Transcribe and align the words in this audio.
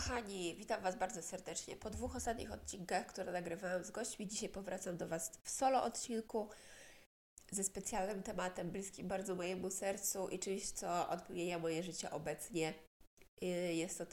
Kochani, 0.00 0.54
witam 0.54 0.82
Was 0.82 0.96
bardzo 0.96 1.22
serdecznie. 1.22 1.76
Po 1.76 1.90
dwóch 1.90 2.16
ostatnich 2.16 2.52
odcinkach, 2.52 3.06
które 3.06 3.32
nagrywałam 3.32 3.84
z 3.84 3.90
gośćmi, 3.90 4.26
dzisiaj 4.26 4.48
powracam 4.48 4.96
do 4.96 5.08
Was 5.08 5.32
w 5.42 5.50
solo 5.50 5.82
odcinku 5.84 6.48
ze 7.50 7.64
specjalnym 7.64 8.22
tematem 8.22 8.70
bliskim 8.70 9.08
bardzo 9.08 9.34
mojemu 9.34 9.70
sercu 9.70 10.28
i 10.28 10.38
czymś, 10.38 10.70
co 10.70 11.08
odmienia 11.08 11.58
moje 11.58 11.82
życie 11.82 12.10
obecnie. 12.10 12.74
Jest 13.70 13.98
to 13.98 14.04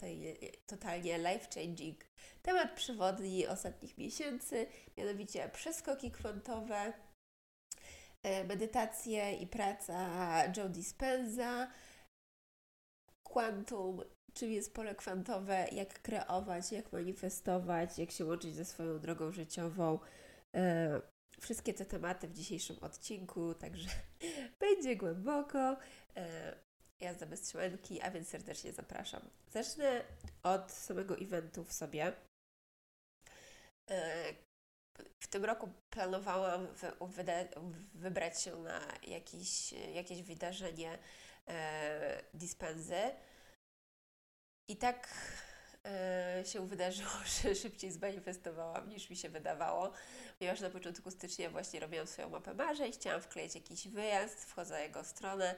totalnie 0.65 1.19
life-changing. 1.19 1.95
Temat 2.41 2.75
przewodni 2.75 3.47
ostatnich 3.47 3.97
miesięcy, 3.97 4.67
mianowicie 4.97 5.49
przeskoki 5.49 6.11
kwantowe, 6.11 6.93
e, 8.23 8.43
medytacje 8.43 9.33
i 9.33 9.47
praca 9.47 10.09
Joe 10.57 10.69
Dispenza, 10.69 11.67
quantum 13.23 14.03
czym 14.37 14.51
jest 14.51 14.73
pole 14.73 14.95
kwantowe, 14.95 15.67
jak 15.71 16.01
kreować, 16.01 16.71
jak 16.71 16.91
manifestować, 16.91 17.99
jak 17.99 18.11
się 18.11 18.25
łączyć 18.25 18.55
ze 18.55 18.65
swoją 18.65 18.99
drogą 18.99 19.31
życiową. 19.31 19.99
E, 20.55 21.01
wszystkie 21.39 21.73
te 21.73 21.85
tematy 21.85 22.27
w 22.27 22.33
dzisiejszym 22.33 22.77
odcinku, 22.81 23.53
także 23.53 23.89
będzie 24.59 24.95
głęboko. 24.95 25.77
E, 26.15 26.55
jazda 26.99 27.25
bez 27.25 27.41
trzymanki, 27.41 28.01
a 28.01 28.11
więc 28.11 28.27
serdecznie 28.27 28.73
zapraszam. 28.73 29.21
Zacznę 29.51 30.03
od 30.43 30.71
samego 30.71 31.17
eventu 31.17 31.63
w 31.63 31.73
sobie. 31.73 32.13
E, 33.89 34.33
w 35.19 35.27
tym 35.27 35.45
roku 35.45 35.69
planowałam 35.89 36.67
wybrać 37.93 38.41
się 38.41 38.57
na 38.57 38.81
jakiś, 39.07 39.73
jakieś 39.93 40.21
wydarzenie 40.21 40.97
dispenzy 42.33 43.11
i 44.67 44.77
tak 44.77 45.07
e, 45.85 46.43
się 46.45 46.67
wydarzyło, 46.67 47.11
że 47.43 47.55
szybciej 47.55 47.91
zmanifestowałam 47.91 48.89
niż 48.89 49.09
mi 49.09 49.15
się 49.15 49.29
wydawało, 49.29 49.91
ponieważ 50.39 50.61
na 50.61 50.69
początku 50.69 51.11
stycznia 51.11 51.49
właśnie 51.49 51.79
robiłam 51.79 52.07
swoją 52.07 52.29
mapę 52.29 52.53
marzeń, 52.53 52.91
chciałam 52.91 53.21
wkleić 53.21 53.55
jakiś 53.55 53.87
wyjazd, 53.87 54.45
wchodzę 54.45 54.73
na 54.73 54.79
jego 54.79 55.03
stronę, 55.03 55.55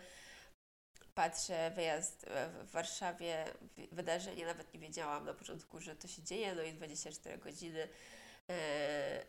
patrzę, 1.14 1.72
wyjazd 1.76 2.26
w 2.64 2.72
Warszawie, 2.72 3.46
wydarzenie, 3.92 4.46
nawet 4.46 4.74
nie 4.74 4.80
wiedziałam 4.80 5.26
na 5.26 5.34
początku, 5.34 5.80
że 5.80 5.96
to 5.96 6.08
się 6.08 6.24
dzieje, 6.24 6.56
no 6.56 6.62
i 6.62 6.74
24 6.74 7.38
godziny 7.38 7.90
e, 8.50 9.26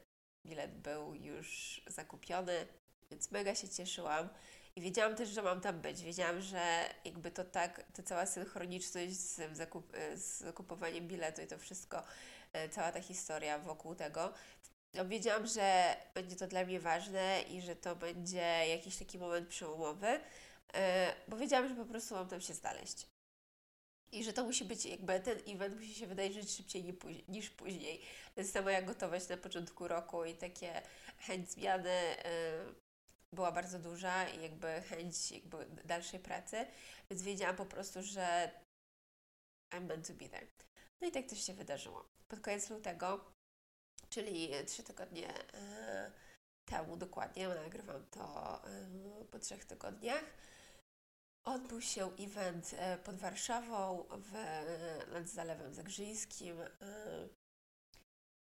bilet 0.46 0.78
był 0.78 1.14
już 1.14 1.80
zakupiony, 1.86 2.66
więc 3.10 3.30
mega 3.30 3.54
się 3.54 3.68
cieszyłam. 3.68 4.28
I 4.76 4.80
wiedziałam 4.80 5.14
też, 5.14 5.28
że 5.28 5.42
mam 5.42 5.60
tam 5.60 5.80
być. 5.80 6.02
Wiedziałam, 6.02 6.40
że 6.40 6.84
jakby 7.04 7.30
to 7.30 7.44
tak, 7.44 7.84
ta 7.92 8.02
cała 8.02 8.26
synchroniczność 8.26 9.12
z, 9.12 9.56
zakup, 9.56 9.92
z 10.14 10.38
zakupowaniem 10.38 11.08
biletu 11.08 11.42
i 11.42 11.46
to 11.46 11.58
wszystko, 11.58 12.02
e, 12.52 12.68
cała 12.68 12.92
ta 12.92 13.00
historia 13.00 13.58
wokół 13.58 13.94
tego. 13.94 14.32
No, 14.94 15.06
wiedziałam, 15.06 15.46
że 15.46 15.96
będzie 16.14 16.36
to 16.36 16.46
dla 16.46 16.64
mnie 16.64 16.80
ważne 16.80 17.42
i 17.42 17.60
że 17.60 17.76
to 17.76 17.96
będzie 17.96 18.66
jakiś 18.68 18.96
taki 18.96 19.18
moment 19.18 19.48
przełomowy, 19.48 20.20
e, 20.74 21.14
bo 21.28 21.36
wiedziałam, 21.36 21.68
że 21.68 21.74
po 21.74 21.84
prostu 21.84 22.14
mam 22.14 22.28
tam 22.28 22.40
się 22.40 22.54
znaleźć. 22.54 23.06
I 24.12 24.24
że 24.24 24.32
to 24.32 24.44
musi 24.44 24.64
być, 24.64 24.86
jakby 24.86 25.20
ten 25.20 25.38
event 25.48 25.76
musi 25.76 25.94
się 25.94 26.06
wydarzyć 26.06 26.50
szybciej 26.50 26.94
niż 27.28 27.50
później. 27.50 28.00
To 28.34 28.40
jest 28.40 28.54
ta 28.54 28.62
moja 28.62 28.82
gotowość 28.82 29.28
na 29.28 29.36
początku 29.36 29.88
roku 29.88 30.24
i 30.24 30.34
takie 30.34 30.82
chęć 31.18 31.50
zmiany 31.50 31.90
e, 31.90 32.89
była 33.32 33.52
bardzo 33.52 33.78
duża 33.78 34.28
i 34.28 34.42
jakby 34.42 34.82
chęć 34.82 35.32
jakby 35.32 35.66
dalszej 35.84 36.20
pracy, 36.20 36.66
więc 37.10 37.22
wiedziałam 37.22 37.56
po 37.56 37.66
prostu, 37.66 38.02
że 38.02 38.50
I'm 39.72 39.86
meant 39.86 40.06
to 40.06 40.14
be 40.14 40.28
there. 40.28 40.46
No 41.00 41.08
i 41.08 41.10
tak 41.12 41.26
też 41.26 41.46
się 41.46 41.54
wydarzyło. 41.54 42.08
Pod 42.28 42.40
koniec 42.40 42.70
lutego, 42.70 43.32
czyli 44.08 44.50
trzy 44.66 44.82
tygodnie 44.82 45.54
e, 45.54 46.12
temu 46.64 46.96
dokładnie, 46.96 47.48
nagrywam 47.48 48.06
to 48.06 48.54
e, 48.64 49.24
po 49.30 49.38
trzech 49.38 49.64
tygodniach, 49.64 50.24
odbył 51.44 51.80
się 51.80 52.16
event 52.16 52.74
e, 52.78 52.98
pod 52.98 53.16
Warszawą 53.16 54.04
w, 54.10 54.32
nad 55.12 55.28
Zalewem 55.28 55.74
Zagrzyńskim. 55.74 56.56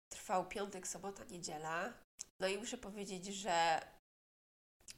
Trwał 0.10 0.48
piątek, 0.48 0.88
sobota, 0.88 1.24
niedziela. 1.24 1.94
No 2.40 2.48
i 2.48 2.58
muszę 2.58 2.78
powiedzieć, 2.78 3.26
że 3.26 3.82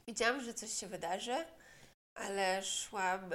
Wiedziałam, 0.07 0.41
że 0.41 0.53
coś 0.53 0.73
się 0.73 0.87
wydarzy, 0.87 1.45
ale 2.13 2.63
szłam 2.63 3.33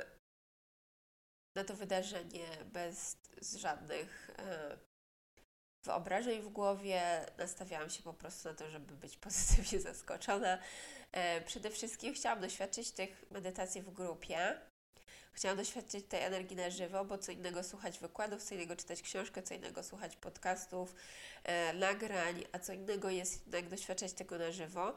na 1.57 1.65
to 1.65 1.75
wydarzenie 1.75 2.47
bez 2.65 3.17
żadnych 3.57 4.31
e, 4.39 4.79
wyobrażeń 5.85 6.43
w 6.43 6.49
głowie. 6.49 7.27
Nastawiałam 7.39 7.91
się 7.91 8.03
po 8.03 8.15
prostu 8.15 8.49
na 8.49 8.55
to, 8.55 8.71
żeby 8.71 8.95
być 8.95 9.17
pozytywnie 9.27 9.81
zaskoczona. 9.81 10.59
E, 11.13 11.41
przede 11.41 11.71
wszystkim 11.71 12.15
chciałam 12.15 12.41
doświadczyć 12.41 12.91
tych 12.91 13.25
medytacji 13.31 13.83
w 13.83 13.91
grupie. 13.91 14.61
Chciałam 15.33 15.57
doświadczyć 15.57 16.07
tej 16.07 16.23
energii 16.23 16.57
na 16.57 16.71
żywo, 16.71 17.05
bo 17.05 17.19
co 17.19 17.33
innego 17.33 17.65
słuchać 17.65 17.99
wykładów, 17.99 18.43
co 18.43 18.55
innego 18.55 18.77
czytać 18.77 19.03
książkę, 19.03 19.43
co 19.43 19.55
innego 19.55 19.83
słuchać 19.83 20.17
podcastów, 20.17 20.95
e, 21.45 21.73
nagrań, 21.73 22.45
a 22.53 22.59
co 22.59 22.73
innego 22.73 23.11
jest 23.11 23.47
jednak 23.47 23.69
doświadczać 23.69 24.13
tego 24.13 24.39
na 24.39 24.53
żywo. 24.53 24.97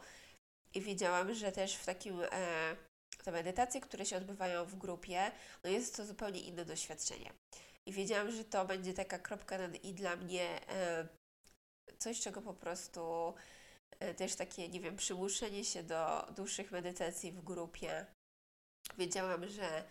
I 0.73 0.81
wiedziałam, 0.81 1.33
że 1.33 1.51
też 1.51 1.75
w 1.75 1.85
takim 1.85 2.21
e, 2.21 2.75
te 3.23 3.31
medytacje, 3.31 3.81
które 3.81 4.05
się 4.05 4.17
odbywają 4.17 4.65
w 4.65 4.75
grupie, 4.75 5.31
no 5.63 5.69
jest 5.69 5.97
to 5.97 6.05
zupełnie 6.05 6.39
inne 6.39 6.65
doświadczenie. 6.65 7.33
I 7.85 7.91
wiedziałam, 7.91 8.31
że 8.31 8.45
to 8.45 8.65
będzie 8.65 8.93
taka 8.93 9.19
kropka 9.19 9.57
nad 9.57 9.83
i 9.83 9.93
dla 9.93 10.15
mnie 10.15 10.67
e, 10.69 11.07
coś, 11.97 12.19
czego 12.19 12.41
po 12.41 12.53
prostu 12.53 13.33
e, 13.99 14.13
też 14.13 14.35
takie, 14.35 14.69
nie 14.69 14.79
wiem, 14.79 14.97
przymuszenie 14.97 15.65
się 15.65 15.83
do 15.83 16.27
dłuższych 16.35 16.71
medytacji 16.71 17.31
w 17.31 17.43
grupie. 17.43 18.05
Wiedziałam, 18.97 19.47
że 19.47 19.83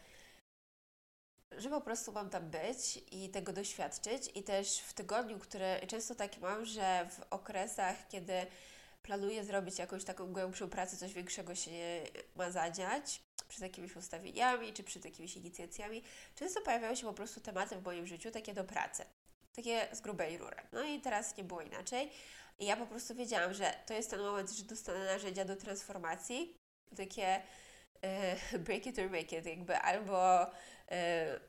że 1.58 1.68
po 1.68 1.80
prostu 1.80 2.12
mam 2.12 2.30
tam 2.30 2.50
być 2.50 3.02
i 3.10 3.28
tego 3.28 3.52
doświadczyć. 3.52 4.30
I 4.34 4.42
też 4.42 4.78
w 4.78 4.92
tygodniu, 4.92 5.38
które 5.38 5.86
często 5.86 6.14
tak 6.14 6.38
mam, 6.38 6.64
że 6.64 7.08
w 7.10 7.32
okresach, 7.32 8.08
kiedy 8.08 8.46
planuję 9.10 9.44
zrobić 9.44 9.78
jakąś 9.78 10.04
taką 10.04 10.32
głębszą 10.32 10.68
pracę, 10.68 10.96
coś 10.96 11.12
większego 11.12 11.54
się 11.54 11.70
ma 12.36 12.50
zadziać 12.50 13.22
przed 13.48 13.62
jakimiś 13.62 13.96
ustawieniami 13.96 14.72
czy 14.72 14.82
przed 14.82 15.04
jakimiś 15.04 15.36
inicjacjami, 15.36 16.02
często 16.34 16.60
pojawiają 16.60 16.94
się 16.94 17.06
po 17.06 17.12
prostu 17.12 17.40
tematy 17.40 17.76
w 17.76 17.84
moim 17.84 18.06
życiu 18.06 18.30
takie 18.30 18.54
do 18.54 18.64
pracy. 18.64 19.04
Takie 19.56 19.88
z 19.92 20.00
grubej 20.00 20.38
rury. 20.38 20.56
No 20.72 20.84
i 20.84 21.00
teraz 21.00 21.36
nie 21.36 21.44
było 21.44 21.60
inaczej. 21.60 22.10
I 22.58 22.66
ja 22.66 22.76
po 22.76 22.86
prostu 22.86 23.14
wiedziałam, 23.14 23.54
że 23.54 23.74
to 23.86 23.94
jest 23.94 24.10
ten 24.10 24.20
moment, 24.20 24.50
że 24.50 24.64
dostanę 24.64 25.04
narzędzia 25.04 25.44
do 25.44 25.56
transformacji. 25.56 26.56
Takie 26.96 27.42
e, 28.02 28.58
break 28.66 28.86
it 28.86 28.98
or 28.98 29.10
make 29.10 29.32
it, 29.32 29.46
jakby 29.46 29.76
albo, 29.76 30.46
e, 30.90 31.40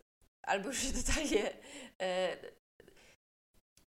albo 0.44 0.68
już 0.68 0.80
się 0.80 0.94
totalnie 1.04 1.54
e, 2.02 2.38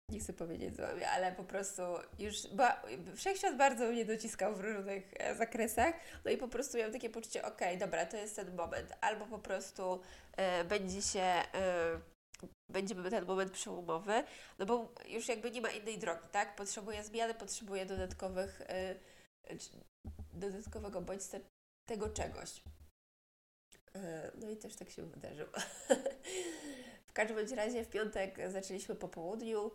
nie 0.08 0.20
chcę 0.20 0.32
powiedzieć 0.32 0.76
złamie, 0.76 1.10
ale 1.10 1.32
po 1.32 1.44
prostu 1.44 1.82
już 2.18 2.46
ba, 2.46 2.82
wszechświat 3.16 3.56
bardzo 3.56 3.86
mnie 3.86 4.04
dociskał 4.04 4.54
w 4.54 4.60
różnych 4.60 5.14
e, 5.16 5.34
zakresach, 5.34 5.94
no 6.24 6.30
i 6.30 6.36
po 6.36 6.48
prostu 6.48 6.76
miałam 6.76 6.92
takie 6.92 7.10
poczucie, 7.10 7.44
ok, 7.44 7.60
dobra, 7.78 8.06
to 8.06 8.16
jest 8.16 8.36
ten 8.36 8.56
moment, 8.56 8.92
albo 9.00 9.26
po 9.26 9.38
prostu 9.38 10.00
e, 10.36 10.64
będzie 10.64 11.02
się, 11.02 11.20
e, 11.20 12.00
będzie 12.72 12.94
ten 12.94 13.24
moment 13.24 13.52
przełomowy, 13.52 14.24
no 14.58 14.66
bo 14.66 14.92
już 15.08 15.28
jakby 15.28 15.50
nie 15.50 15.60
ma 15.60 15.70
innej 15.70 15.98
drogi, 15.98 16.28
tak? 16.32 16.56
Potrzebuję 16.56 17.04
zmiany, 17.04 17.34
potrzebuję 17.34 17.86
dodatkowych, 17.86 18.60
e, 18.60 18.94
dodatkowego 20.32 21.00
bodźca 21.00 21.38
tego 21.88 22.08
czegoś. 22.08 22.62
No 24.40 24.50
i 24.50 24.56
też 24.56 24.76
tak 24.76 24.90
się 24.90 25.02
wydarzyło. 25.02 25.52
w 27.10 27.12
każdym 27.12 27.56
razie 27.56 27.84
w 27.84 27.88
piątek 27.88 28.50
zaczęliśmy 28.50 28.94
po 28.94 29.08
południu. 29.08 29.70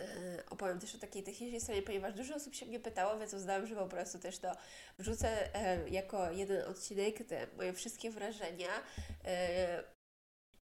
E, 0.00 0.44
opowiem 0.50 0.80
też 0.80 0.94
o 0.94 0.98
takiej 0.98 1.22
technicznej 1.22 1.60
stronie, 1.60 1.82
ponieważ 1.82 2.14
dużo 2.14 2.34
osób 2.34 2.54
się 2.54 2.66
mnie 2.66 2.80
pytało, 2.80 3.18
więc 3.18 3.34
uznałam, 3.34 3.66
że 3.66 3.74
po 3.74 3.86
prostu 3.86 4.18
też 4.18 4.38
to 4.38 4.52
wrzucę 4.98 5.54
e, 5.54 5.88
jako 5.88 6.30
jeden 6.30 6.64
odcinek, 6.64 7.28
te 7.28 7.46
moje 7.56 7.72
wszystkie 7.72 8.10
wrażenia. 8.10 8.68
E, 9.24 9.84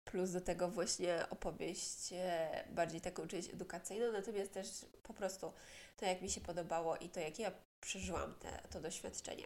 plus 0.06 0.32
do 0.32 0.42
tego 0.42 0.68
właśnie 0.68 1.26
opowieść 1.30 2.14
e, 2.14 2.64
bardziej 2.70 3.02
taką 3.02 3.28
część 3.28 3.50
edukacyjną, 3.50 4.12
natomiast 4.12 4.52
też 4.52 4.68
po 5.04 5.14
prostu 5.14 5.54
to, 5.98 6.06
jak 6.06 6.22
mi 6.22 6.30
się 6.30 6.42
podobało 6.42 6.98
i 6.98 7.10
to, 7.10 7.20
jak 7.20 7.40
ja 7.40 7.52
przeżyłam 7.84 8.36
te, 8.36 8.68
to 8.70 8.82
doświadczenie. 8.82 9.44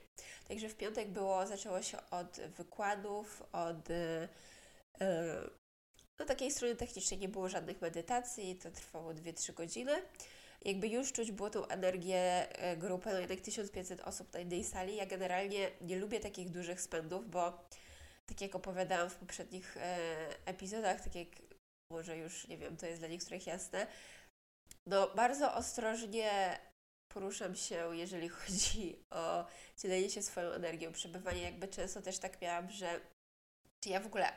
Także 0.48 0.70
w 0.70 0.76
piątek 0.76 1.10
było, 1.10 1.48
zaczęło 1.48 1.82
się 1.82 1.98
od 2.12 2.40
wykładów, 2.40 3.44
od 3.52 3.90
no 6.20 6.26
takiej 6.26 6.52
strony 6.52 6.76
technicznej 6.76 7.20
nie 7.20 7.30
było 7.30 7.50
żadnych 7.50 7.82
medytacji, 7.82 8.56
to 8.56 8.72
trwało 8.72 9.14
2-3 9.14 9.54
godziny. 9.54 9.92
Jakby 10.66 10.88
już 10.88 11.12
czuć 11.12 11.32
było 11.32 11.50
tą 11.50 11.68
energię 11.68 12.48
grupy, 12.78 13.10
no 13.14 13.20
jednak 13.20 13.42
1500 13.42 14.02
osób 14.02 14.34
na 14.34 14.40
jednej 14.40 14.64
sali. 14.64 14.96
Ja 14.96 15.06
generalnie 15.06 15.72
nie 15.82 16.00
lubię 16.00 16.20
takich 16.20 16.50
dużych 16.50 16.82
spędów, 16.82 17.30
bo 17.30 17.68
tak 18.26 18.42
jak 18.42 18.56
opowiadałam 18.56 19.10
w 19.10 19.16
poprzednich 19.16 19.78
e, 19.78 19.98
epizodach, 20.46 21.02
tak 21.02 21.16
jak 21.16 21.28
może 21.92 22.18
już, 22.18 22.48
nie 22.48 22.58
wiem, 22.58 22.78
to 22.78 22.86
jest 22.86 23.02
dla 23.02 23.08
niektórych 23.08 23.48
jasne, 23.48 23.88
no 24.88 25.08
bardzo 25.16 25.54
ostrożnie 25.54 26.60
poruszam 27.14 27.56
się, 27.56 27.96
jeżeli 27.96 28.30
chodzi 28.40 29.00
o 29.12 29.46
dzielenie 29.78 30.10
się 30.10 30.22
swoją 30.22 30.52
energią, 30.52 30.92
przebywanie 30.92 31.42
jakby 31.42 31.68
często 31.68 32.02
też 32.02 32.20
tak 32.20 32.42
miałam, 32.42 32.72
że 32.72 33.02
czy 33.84 33.90
ja 33.90 34.00
w 34.00 34.06
ogóle 34.06 34.34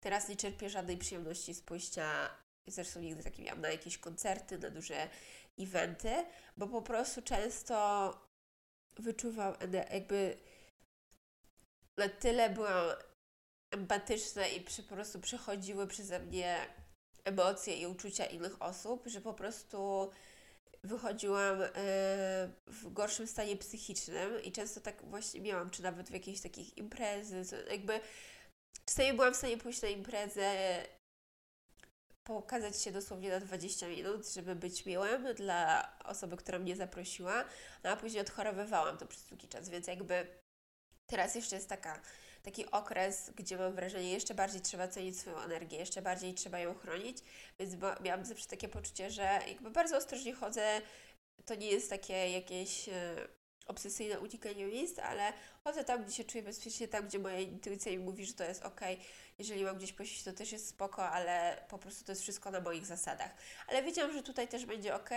teraz 0.00 0.28
nie 0.28 0.36
czerpię 0.36 0.70
żadnej 0.70 0.96
przyjemności 0.96 1.54
z 1.54 1.62
pójścia, 1.62 2.30
zresztą 2.66 3.00
nigdy 3.00 3.22
taki 3.22 3.42
miałam, 3.42 3.60
na 3.60 3.70
jakieś 3.70 3.98
koncerty, 3.98 4.58
na 4.58 4.70
duże 4.70 5.08
eventy, 5.58 6.24
bo 6.56 6.66
po 6.66 6.82
prostu 6.82 7.22
często 7.22 8.14
wyczuwam 8.96 9.54
jakby 9.92 10.36
na 11.96 12.08
tyle 12.08 12.50
byłam 12.50 12.86
empatyczne 13.70 14.50
i 14.50 14.60
po 14.60 14.94
prostu 14.94 15.20
przechodziły 15.20 15.86
przeze 15.86 16.20
mnie 16.20 16.66
emocje 17.24 17.76
i 17.76 17.86
uczucia 17.86 18.26
innych 18.26 18.62
osób, 18.62 19.06
że 19.06 19.20
po 19.20 19.34
prostu 19.34 20.10
wychodziłam 20.84 21.62
e, 21.62 21.68
w 22.66 22.92
gorszym 22.92 23.26
stanie 23.26 23.56
psychicznym 23.56 24.42
i 24.42 24.52
często 24.52 24.80
tak 24.80 25.04
właśnie 25.04 25.40
miałam, 25.40 25.70
czy 25.70 25.82
nawet 25.82 26.08
w 26.08 26.12
jakiejś 26.12 26.40
takich 26.40 26.78
imprezy, 26.78 27.42
jakby 27.70 28.00
czasami 28.84 29.12
byłam 29.12 29.34
w 29.34 29.36
stanie 29.36 29.58
pójść 29.58 29.82
na 29.82 29.88
imprezę, 29.88 30.54
pokazać 32.24 32.82
się 32.82 32.92
dosłownie 32.92 33.30
na 33.30 33.40
20 33.40 33.88
minut, 33.88 34.28
żeby 34.28 34.54
być 34.54 34.86
miłym 34.86 35.34
dla 35.34 35.92
osoby, 36.04 36.36
która 36.36 36.58
mnie 36.58 36.76
zaprosiła, 36.76 37.44
no 37.84 37.90
a 37.90 37.96
później 37.96 38.22
odchorowywałam 38.22 38.98
to 38.98 39.06
przez 39.06 39.24
długi 39.24 39.48
czas, 39.48 39.68
więc 39.68 39.86
jakby 39.86 40.26
teraz 41.06 41.34
jeszcze 41.34 41.56
jest 41.56 41.68
taka 41.68 42.02
taki 42.42 42.70
okres, 42.70 43.30
gdzie 43.36 43.56
mam 43.58 43.74
wrażenie, 43.74 44.12
jeszcze 44.12 44.34
bardziej 44.34 44.60
trzeba 44.60 44.88
cenić 44.88 45.18
swoją 45.18 45.38
energię, 45.38 45.78
jeszcze 45.78 46.02
bardziej 46.02 46.34
trzeba 46.34 46.58
ją 46.58 46.74
chronić, 46.74 47.18
więc 47.58 47.74
miałam 48.00 48.24
zawsze 48.24 48.46
takie 48.46 48.68
poczucie, 48.68 49.10
że 49.10 49.40
jakby 49.48 49.70
bardzo 49.70 49.96
ostrożnie 49.96 50.34
chodzę, 50.34 50.80
to 51.44 51.54
nie 51.54 51.66
jest 51.66 51.90
takie 51.90 52.30
jakieś 52.30 52.88
e, 52.88 53.28
obsesyjne 53.68 54.20
unikanie 54.20 54.66
miejsc, 54.66 54.98
ale 54.98 55.32
chodzę 55.64 55.84
tam, 55.84 56.04
gdzie 56.04 56.12
się 56.12 56.24
czuję 56.24 56.42
bezpiecznie, 56.42 56.88
tam, 56.88 57.06
gdzie 57.06 57.18
moja 57.18 57.38
intuicja 57.40 57.92
mi 57.92 57.98
mówi, 57.98 58.26
że 58.26 58.32
to 58.32 58.44
jest 58.44 58.62
ok. 58.62 58.80
Jeżeli 59.38 59.64
mam 59.64 59.76
gdzieś 59.76 59.92
posiedzieć, 59.92 60.24
to 60.24 60.32
też 60.32 60.52
jest 60.52 60.68
spoko, 60.68 61.08
ale 61.08 61.64
po 61.68 61.78
prostu 61.78 62.04
to 62.04 62.12
jest 62.12 62.22
wszystko 62.22 62.50
na 62.50 62.60
moich 62.60 62.86
zasadach. 62.86 63.30
Ale 63.68 63.82
wiedziałam, 63.82 64.12
że 64.12 64.22
tutaj 64.22 64.48
też 64.48 64.66
będzie 64.66 64.94
ok. 64.94 65.10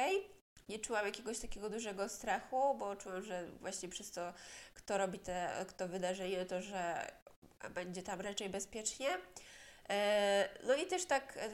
Nie 0.69 0.79
czułam 0.79 1.05
jakiegoś 1.05 1.39
takiego 1.39 1.69
dużego 1.69 2.09
strachu, 2.09 2.75
bo 2.75 2.95
czułam, 2.95 3.23
że 3.23 3.47
właśnie 3.61 3.89
przez 3.89 4.11
to, 4.11 4.33
kto 4.73 4.97
robi 4.97 5.19
te, 5.19 5.65
kto 5.67 5.87
wydarzenie, 5.87 6.45
to 6.45 6.61
że 6.61 7.11
będzie 7.69 8.03
tam 8.03 8.21
raczej 8.21 8.49
bezpiecznie. 8.49 9.07
E, 9.89 10.49
no 10.63 10.75
i 10.75 10.85
też 10.85 11.05
tak, 11.05 11.37
e, 11.37 11.49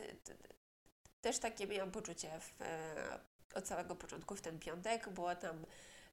też 1.22 1.40
takie 1.40 1.68
miałam 1.68 1.92
poczucie 1.92 2.32
w, 2.40 2.62
e, 2.62 3.20
od 3.56 3.68
samego 3.68 3.96
początku 3.96 4.36
w 4.36 4.42
ten 4.42 4.60
piątek, 4.60 5.10
było 5.10 5.36
tam 5.36 5.66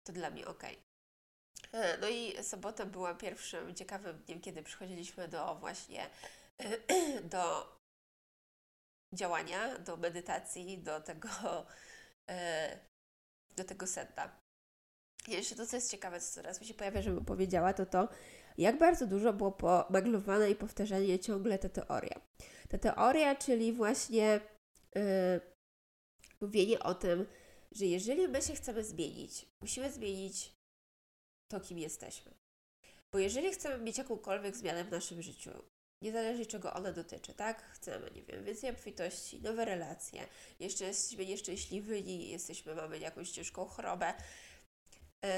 to 0.04 0.12
dla 0.12 0.30
mnie 0.30 0.46
ok. 0.46 0.62
No 2.00 2.08
i 2.08 2.44
sobota 2.44 2.86
była 2.86 3.14
pierwszym 3.14 3.74
ciekawym 3.74 4.18
dniem, 4.18 4.40
kiedy 4.40 4.62
przychodziliśmy 4.62 5.28
do 5.28 5.54
właśnie 5.54 6.10
do 7.34 7.74
działania, 9.12 9.78
do 9.78 9.96
medytacji, 9.96 10.78
do 10.78 11.00
tego 11.00 11.28
do 13.56 13.64
tego 13.64 13.86
seta. 13.86 14.40
Jeszcze 15.28 15.54
to, 15.54 15.66
co 15.66 15.76
jest 15.76 15.90
ciekawe, 15.90 16.20
co 16.20 16.34
teraz 16.34 16.60
mi 16.60 16.66
się 16.66 16.74
pojawia, 16.74 17.02
żebym 17.02 17.24
powiedziała, 17.24 17.72
to 17.72 17.86
to, 17.86 18.08
jak 18.58 18.78
bardzo 18.78 19.06
dużo 19.06 19.32
było 19.32 19.52
pomaglowane 19.52 20.50
i 20.50 20.56
powtarzanie 20.56 21.18
ciągle 21.18 21.58
ta 21.58 21.68
teoria. 21.68 22.20
Ta 22.68 22.78
teoria, 22.78 23.34
czyli 23.34 23.72
właśnie 23.72 24.40
yy, 24.94 25.40
mówienie 26.40 26.78
o 26.78 26.94
tym, 26.94 27.26
że 27.74 27.84
jeżeli 27.84 28.28
my 28.28 28.42
się 28.42 28.54
chcemy 28.54 28.84
zmienić, 28.84 29.46
musimy 29.60 29.92
zmienić 29.92 30.52
to, 31.52 31.60
kim 31.60 31.78
jesteśmy. 31.78 32.34
Bo 33.12 33.18
jeżeli 33.18 33.52
chcemy 33.52 33.84
mieć 33.84 33.98
jakąkolwiek 33.98 34.56
zmianę 34.56 34.84
w 34.84 34.90
naszym 34.90 35.22
życiu, 35.22 35.50
niezależnie 36.02 36.46
czego 36.46 36.74
ona 36.74 36.92
dotyczy, 36.92 37.34
tak? 37.34 37.62
Chcemy, 37.62 38.10
nie 38.10 38.22
wiem, 38.22 38.44
więcej 38.44 38.70
obfitości, 38.70 39.42
nowe 39.42 39.64
relacje, 39.64 40.26
jeszcze 40.60 40.84
jesteśmy 40.84 41.26
nieszczęśliwi, 41.26 42.28
jesteśmy, 42.30 42.74
mamy 42.74 42.98
jakąś 42.98 43.30
ciężką 43.30 43.64
chorobę. 43.64 44.14
Yy, 45.22 45.30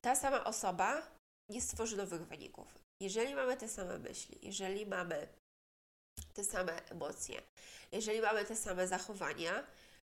ta 0.00 0.16
sama 0.16 0.44
osoba 0.44 1.18
nie 1.48 1.62
stworzy 1.62 1.96
nowych 1.96 2.26
wyników. 2.26 2.78
Jeżeli 3.00 3.34
mamy 3.34 3.56
te 3.56 3.68
same 3.68 3.98
myśli, 3.98 4.38
jeżeli 4.42 4.86
mamy 4.86 5.28
te 6.34 6.44
same 6.44 6.90
emocje, 6.90 7.42
jeżeli 7.92 8.20
mamy 8.20 8.44
te 8.44 8.56
same 8.56 8.88
zachowania, 8.88 9.66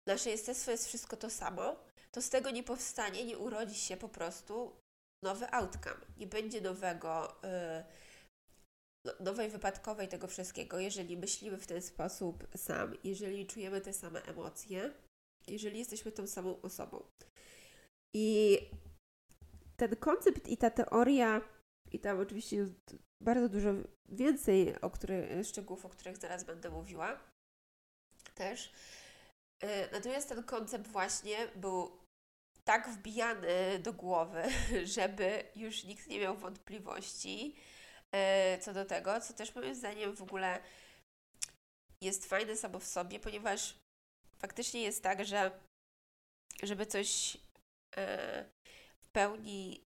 nasze 0.08 0.30
jestestwo 0.30 0.70
jest 0.70 0.86
wszystko 0.86 1.16
to 1.16 1.30
samo, 1.30 1.76
to 2.10 2.22
z 2.22 2.30
tego 2.30 2.50
nie 2.50 2.62
powstanie, 2.62 3.24
nie 3.24 3.38
urodzi 3.38 3.74
się 3.74 3.96
po 3.96 4.08
prostu 4.08 4.76
nowy 5.24 5.50
outcome. 5.52 6.06
Nie 6.16 6.26
będzie 6.26 6.60
nowego, 6.60 7.40
yy, 9.04 9.14
nowej 9.20 9.50
wypadkowej 9.50 10.08
tego 10.08 10.26
wszystkiego, 10.26 10.78
jeżeli 10.78 11.16
myślimy 11.16 11.58
w 11.58 11.66
ten 11.66 11.82
sposób 11.82 12.48
sam, 12.56 12.94
jeżeli 13.04 13.46
czujemy 13.46 13.80
te 13.80 13.92
same 13.92 14.22
emocje, 14.22 14.92
jeżeli 15.46 15.78
jesteśmy 15.78 16.12
tą 16.12 16.26
samą 16.26 16.60
osobą. 16.60 17.04
I 18.14 18.58
ten 19.76 19.96
koncept 19.96 20.48
i 20.48 20.56
ta 20.56 20.70
teoria, 20.70 21.40
i 21.92 21.98
tam 22.00 22.20
oczywiście 22.20 22.56
jest 22.56 22.96
bardzo 23.22 23.48
dużo 23.48 23.72
więcej 24.08 24.80
o 24.80 24.90
który, 24.90 25.44
szczegółów, 25.44 25.86
o 25.86 25.88
których 25.88 26.16
zaraz 26.16 26.44
będę 26.44 26.70
mówiła 26.70 27.20
też. 28.34 28.72
E, 29.64 29.88
natomiast 29.92 30.28
ten 30.28 30.42
koncept 30.42 30.88
właśnie 30.88 31.48
był 31.56 31.98
tak 32.64 32.88
wbijany 32.88 33.78
do 33.78 33.92
głowy, 33.92 34.42
żeby 34.96 35.44
już 35.56 35.84
nikt 35.84 36.06
nie 36.06 36.18
miał 36.18 36.36
wątpliwości 36.36 37.56
e, 38.12 38.58
co 38.58 38.72
do 38.72 38.84
tego, 38.84 39.20
co 39.20 39.34
też 39.34 39.54
moim 39.54 39.74
zdaniem 39.74 40.16
w 40.16 40.22
ogóle 40.22 40.60
jest 42.00 42.26
fajne 42.26 42.56
samo 42.56 42.78
w 42.78 42.86
sobie, 42.86 43.20
ponieważ 43.20 43.74
faktycznie 44.38 44.82
jest 44.82 45.02
tak, 45.02 45.24
że 45.24 45.60
żeby 46.62 46.86
coś 46.86 47.36
e, 47.96 48.44
pełni 49.12 49.84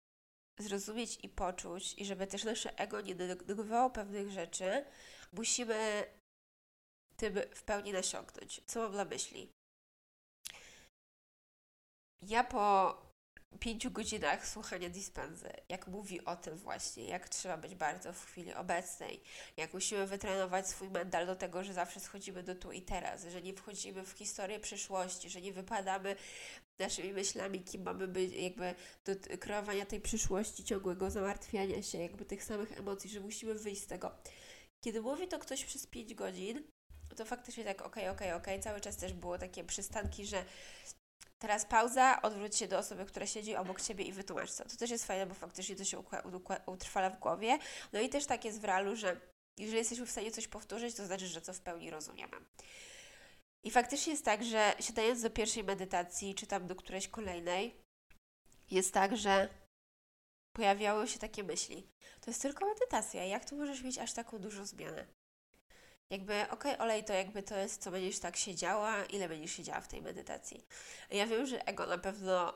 zrozumieć 0.60 1.20
i 1.24 1.30
poczuć, 1.30 1.94
i 1.94 2.06
żeby 2.06 2.28
też 2.28 2.44
nasze 2.44 2.80
ego 2.80 3.02
nie 3.02 3.16
negowało 3.16 3.90
pewnych 3.90 4.32
rzeczy, 4.32 4.86
musimy 5.34 6.06
tym 7.18 7.36
w 7.56 7.64
pełni 7.64 7.92
nasiąknąć. 7.92 8.62
Co 8.66 8.80
mam 8.80 8.96
na 8.96 9.06
myśli? 9.06 9.57
Ja 12.22 12.44
po 12.44 12.96
pięciu 13.60 13.92
godzinach 13.92 14.48
słuchania 14.48 14.90
Dispenzy, 14.90 15.50
jak 15.70 15.88
mówi 15.88 16.26
o 16.26 16.36
tym 16.36 16.58
właśnie, 16.58 17.04
jak 17.04 17.30
trzeba 17.30 17.58
być 17.58 17.76
bardzo 17.76 18.14
w 18.14 18.26
chwili 18.26 18.54
obecnej, 18.54 19.22
jak 19.58 19.74
musimy 19.74 20.08
wytrenować 20.08 20.68
swój 20.68 20.90
mental 20.90 21.26
do 21.26 21.36
tego, 21.36 21.64
że 21.64 21.74
zawsze 21.74 22.00
schodzimy 22.00 22.44
do 22.44 22.56
tu 22.56 22.72
i 22.72 22.82
teraz, 22.82 23.26
że 23.26 23.42
nie 23.42 23.54
wchodzimy 23.54 24.06
w 24.06 24.12
historię 24.12 24.60
przyszłości, 24.60 25.30
że 25.30 25.42
nie 25.42 25.54
wypadamy 25.54 26.16
naszymi 26.80 27.14
myślami, 27.14 27.64
kim 27.64 27.84
mamy 27.84 28.08
być, 28.08 28.34
jakby 28.34 28.76
do 29.06 29.38
kreowania 29.40 29.86
tej 29.86 30.02
przyszłości, 30.02 30.64
ciągłego 30.64 31.12
zamartwiania 31.12 31.82
się, 31.82 31.98
jakby 31.98 32.26
tych 32.26 32.44
samych 32.44 32.80
emocji, 32.80 33.10
że 33.10 33.20
musimy 33.20 33.56
wyjść 33.56 33.82
z 33.82 33.88
tego. 33.88 34.12
Kiedy 34.86 35.02
mówi 35.02 35.28
to 35.28 35.40
ktoś 35.40 35.66
przez 35.66 35.88
5 35.88 36.14
godzin, 36.14 36.64
to 37.16 37.26
faktycznie 37.26 37.64
tak, 37.64 37.82
okej, 37.82 38.04
okay, 38.04 38.12
okej, 38.12 38.28
okay, 38.28 38.42
okej, 38.42 38.54
okay. 38.54 38.64
cały 38.64 38.82
czas 38.82 38.98
też 38.98 39.14
było 39.14 39.38
takie 39.38 39.64
przystanki, 39.64 40.26
że 40.26 40.46
teraz 41.39 41.65
pauza, 41.65 42.22
odwróć 42.22 42.56
się 42.56 42.67
do 42.67 42.77
osoby, 42.77 43.06
która 43.06 43.25
siedzi 43.25 43.56
obok 43.56 43.82
Ciebie 43.82 44.06
i 44.06 44.12
wytłumacz 44.12 44.51
co. 44.51 44.65
To 44.65 44.77
też 44.77 44.89
jest 44.89 45.06
fajne, 45.06 45.25
bo 45.25 45.34
faktycznie 45.34 45.75
to 45.75 45.86
się 45.86 46.03
utrwala 46.65 47.10
w 47.10 47.20
głowie. 47.20 47.58
No 47.94 48.00
i 48.00 48.10
też 48.10 48.25
tak 48.25 48.46
jest 48.46 48.62
w 48.62 48.63
realu, 48.63 48.96
że 48.96 49.22
jeżeli 49.58 49.77
jesteśmy 49.77 50.06
w 50.06 50.12
stanie 50.12 50.32
coś 50.32 50.48
powtórzyć, 50.48 50.96
to 50.96 51.06
znaczy, 51.06 51.27
że 51.27 51.41
co 51.41 51.53
w 51.53 51.60
pełni 51.60 51.89
rozumiemy. 51.89 52.38
I 53.63 53.72
faktycznie 53.72 54.12
jest 54.12 54.25
tak, 54.25 54.44
że 54.44 54.74
siadając 54.79 55.22
do 55.22 55.29
pierwszej 55.29 55.63
medytacji, 55.63 56.36
czy 56.36 56.48
tam 56.48 56.67
do 56.67 56.75
którejś 56.75 57.08
kolejnej, 57.08 57.75
jest 58.72 58.94
tak, 58.94 59.17
że 59.17 59.50
pojawiały 60.56 61.08
się 61.08 61.20
takie 61.20 61.44
myśli. 61.44 61.88
To 62.22 62.32
jest 62.32 62.41
tylko 62.41 62.65
medytacja. 62.65 63.25
Jak 63.25 63.50
tu 63.50 63.56
możesz 63.56 63.84
mieć 63.84 63.98
aż 63.98 64.13
taką 64.13 64.39
dużą 64.39 64.65
zmianę? 64.65 65.17
Jakby, 66.12 66.42
okej, 66.42 66.74
okay, 66.74 66.78
olej 66.78 67.04
to 67.04 67.14
jakby 67.14 67.44
to 67.44 67.58
jest, 67.58 67.82
co 67.82 67.92
będziesz 67.92 68.20
tak 68.20 68.38
siedziała, 68.38 69.06
ile 69.06 69.30
będziesz 69.30 69.52
siedziała 69.52 69.82
w 69.82 69.88
tej 69.88 70.02
medytacji. 70.02 70.66
Ja 71.12 71.28
wiem, 71.28 71.46
że 71.46 71.68
ego 71.68 71.86
na 71.86 71.98
pewno 71.98 72.54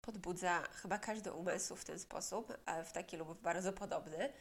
podbudza 0.00 0.62
chyba 0.62 0.98
każdy 0.98 1.32
umysł 1.32 1.76
w 1.76 1.84
ten 1.84 1.98
sposób, 1.98 2.52
w 2.84 2.92
taki 2.92 3.16
lub 3.16 3.40
bardzo 3.40 3.72
podobny. 3.72 4.32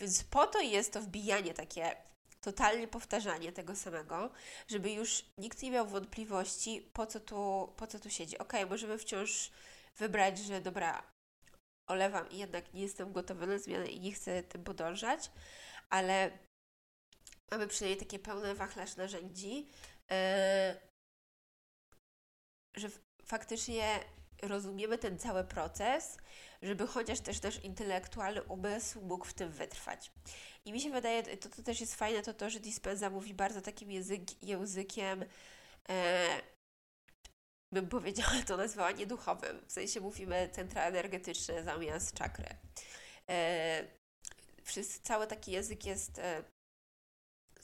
Więc 0.00 0.24
po 0.24 0.46
to 0.46 0.60
jest 0.60 0.92
to 0.92 1.00
wbijanie 1.00 1.54
takie 1.54 1.96
totalnie 2.40 2.88
powtarzanie 2.88 3.52
tego 3.52 3.76
samego, 3.76 4.30
żeby 4.68 4.90
już 4.90 5.24
nikt 5.38 5.62
nie 5.62 5.70
miał 5.70 5.86
wątpliwości, 5.86 6.90
po 6.92 7.06
co 7.06 7.20
tu, 7.20 7.72
po 7.76 7.86
co 7.86 7.98
tu 7.98 8.10
siedzi. 8.10 8.38
Ok, 8.38 8.52
możemy 8.70 8.98
wciąż 8.98 9.50
wybrać, 9.96 10.38
że 10.38 10.60
dobra, 10.60 11.02
olewam 11.88 12.30
i 12.30 12.38
jednak 12.38 12.74
nie 12.74 12.82
jestem 12.82 13.12
gotowa 13.12 13.46
na 13.46 13.58
zmianę 13.58 13.86
i 13.86 14.00
nie 14.00 14.12
chcę 14.12 14.42
tym 14.42 14.64
podążać, 14.64 15.30
ale 15.90 16.30
mamy 17.50 17.66
przynajmniej 17.66 18.00
takie 18.00 18.18
pełne 18.18 18.54
wachlarz 18.54 18.96
narzędzi, 18.96 19.68
yy, 20.10 20.16
że 22.76 22.88
faktycznie 23.24 24.00
rozumiemy 24.42 24.98
ten 24.98 25.18
cały 25.18 25.44
proces, 25.44 26.16
żeby 26.62 26.86
chociaż 26.86 27.20
też 27.20 27.42
nasz 27.42 27.64
intelektualny 27.64 28.42
umysł 28.42 29.00
mógł 29.00 29.24
w 29.24 29.34
tym 29.34 29.50
wytrwać. 29.50 30.12
I 30.64 30.72
mi 30.72 30.80
się 30.80 30.90
wydaje, 30.90 31.36
to, 31.36 31.48
to 31.48 31.62
też 31.62 31.80
jest 31.80 31.94
fajne, 31.94 32.22
to 32.22 32.34
to, 32.34 32.50
że 32.50 32.60
Dispenza 32.60 33.10
mówi 33.10 33.34
bardzo 33.34 33.60
takim 33.60 33.90
język, 33.90 34.42
językiem, 34.42 35.24
e, 35.88 36.28
bym 37.72 37.88
powiedziała, 37.88 38.42
to 38.46 38.56
nazwała 38.56 38.90
nieduchowym. 38.90 39.66
W 39.66 39.72
sensie 39.72 40.00
mówimy 40.00 40.48
centra 40.52 40.82
energetyczne 40.82 41.64
zamiast 41.64 42.14
czakry. 42.14 42.46
E, 43.28 43.84
wszyscy, 44.62 45.00
cały 45.02 45.26
taki 45.26 45.52
język 45.52 45.84
jest, 45.84 46.18
e, 46.18 46.44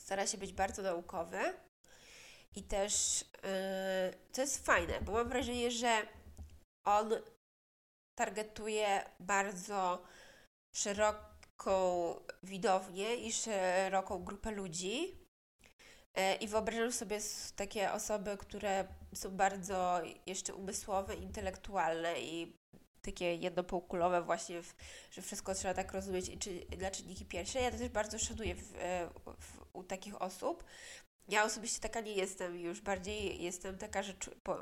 stara 0.04 0.26
się 0.26 0.38
być 0.38 0.52
bardzo 0.52 0.82
naukowy 0.82 1.38
i 2.56 2.62
też 2.62 3.24
e, 3.44 4.14
to 4.32 4.40
jest 4.40 4.66
fajne, 4.66 5.00
bo 5.00 5.12
mam 5.12 5.28
wrażenie, 5.28 5.70
że 5.70 6.02
on 6.86 7.14
targetuje 8.18 9.04
bardzo 9.20 10.02
szeroką 10.76 12.14
widownię 12.42 13.14
i 13.14 13.32
szeroką 13.32 14.24
grupę 14.24 14.50
ludzi. 14.50 15.26
E, 16.14 16.34
I 16.34 16.48
wyobrażam 16.48 16.92
sobie 16.92 17.18
takie 17.56 17.92
osoby, 17.92 18.36
które 18.36 18.88
są 19.14 19.30
bardzo 19.30 20.00
jeszcze 20.26 20.54
umysłowe, 20.54 21.14
intelektualne 21.14 22.20
i 22.20 22.56
takie 23.04 23.34
jednopółkulowe 23.34 24.22
właśnie, 24.22 24.62
w, 24.62 24.74
że 25.10 25.22
wszystko 25.22 25.54
trzeba 25.54 25.74
tak 25.74 25.92
rozumieć 25.92 26.38
czy, 26.38 26.60
dla 26.76 26.90
czynniki 26.90 27.24
pierwsze. 27.24 27.60
Ja 27.60 27.70
to 27.70 27.78
też 27.78 27.88
bardzo 27.88 28.18
szanuję 28.18 28.54
w, 28.54 28.74
e, 28.74 29.08
w, 29.40 29.66
u 29.72 29.84
takich 29.84 30.22
osób. 30.22 30.64
Ja 31.28 31.44
osobiście 31.44 31.80
taka 31.80 32.00
nie 32.00 32.12
jestem, 32.12 32.58
już 32.58 32.80
bardziej 32.80 33.42
jestem 33.42 33.78
taka, 33.78 34.02
że 34.02 34.14
po, 34.42 34.58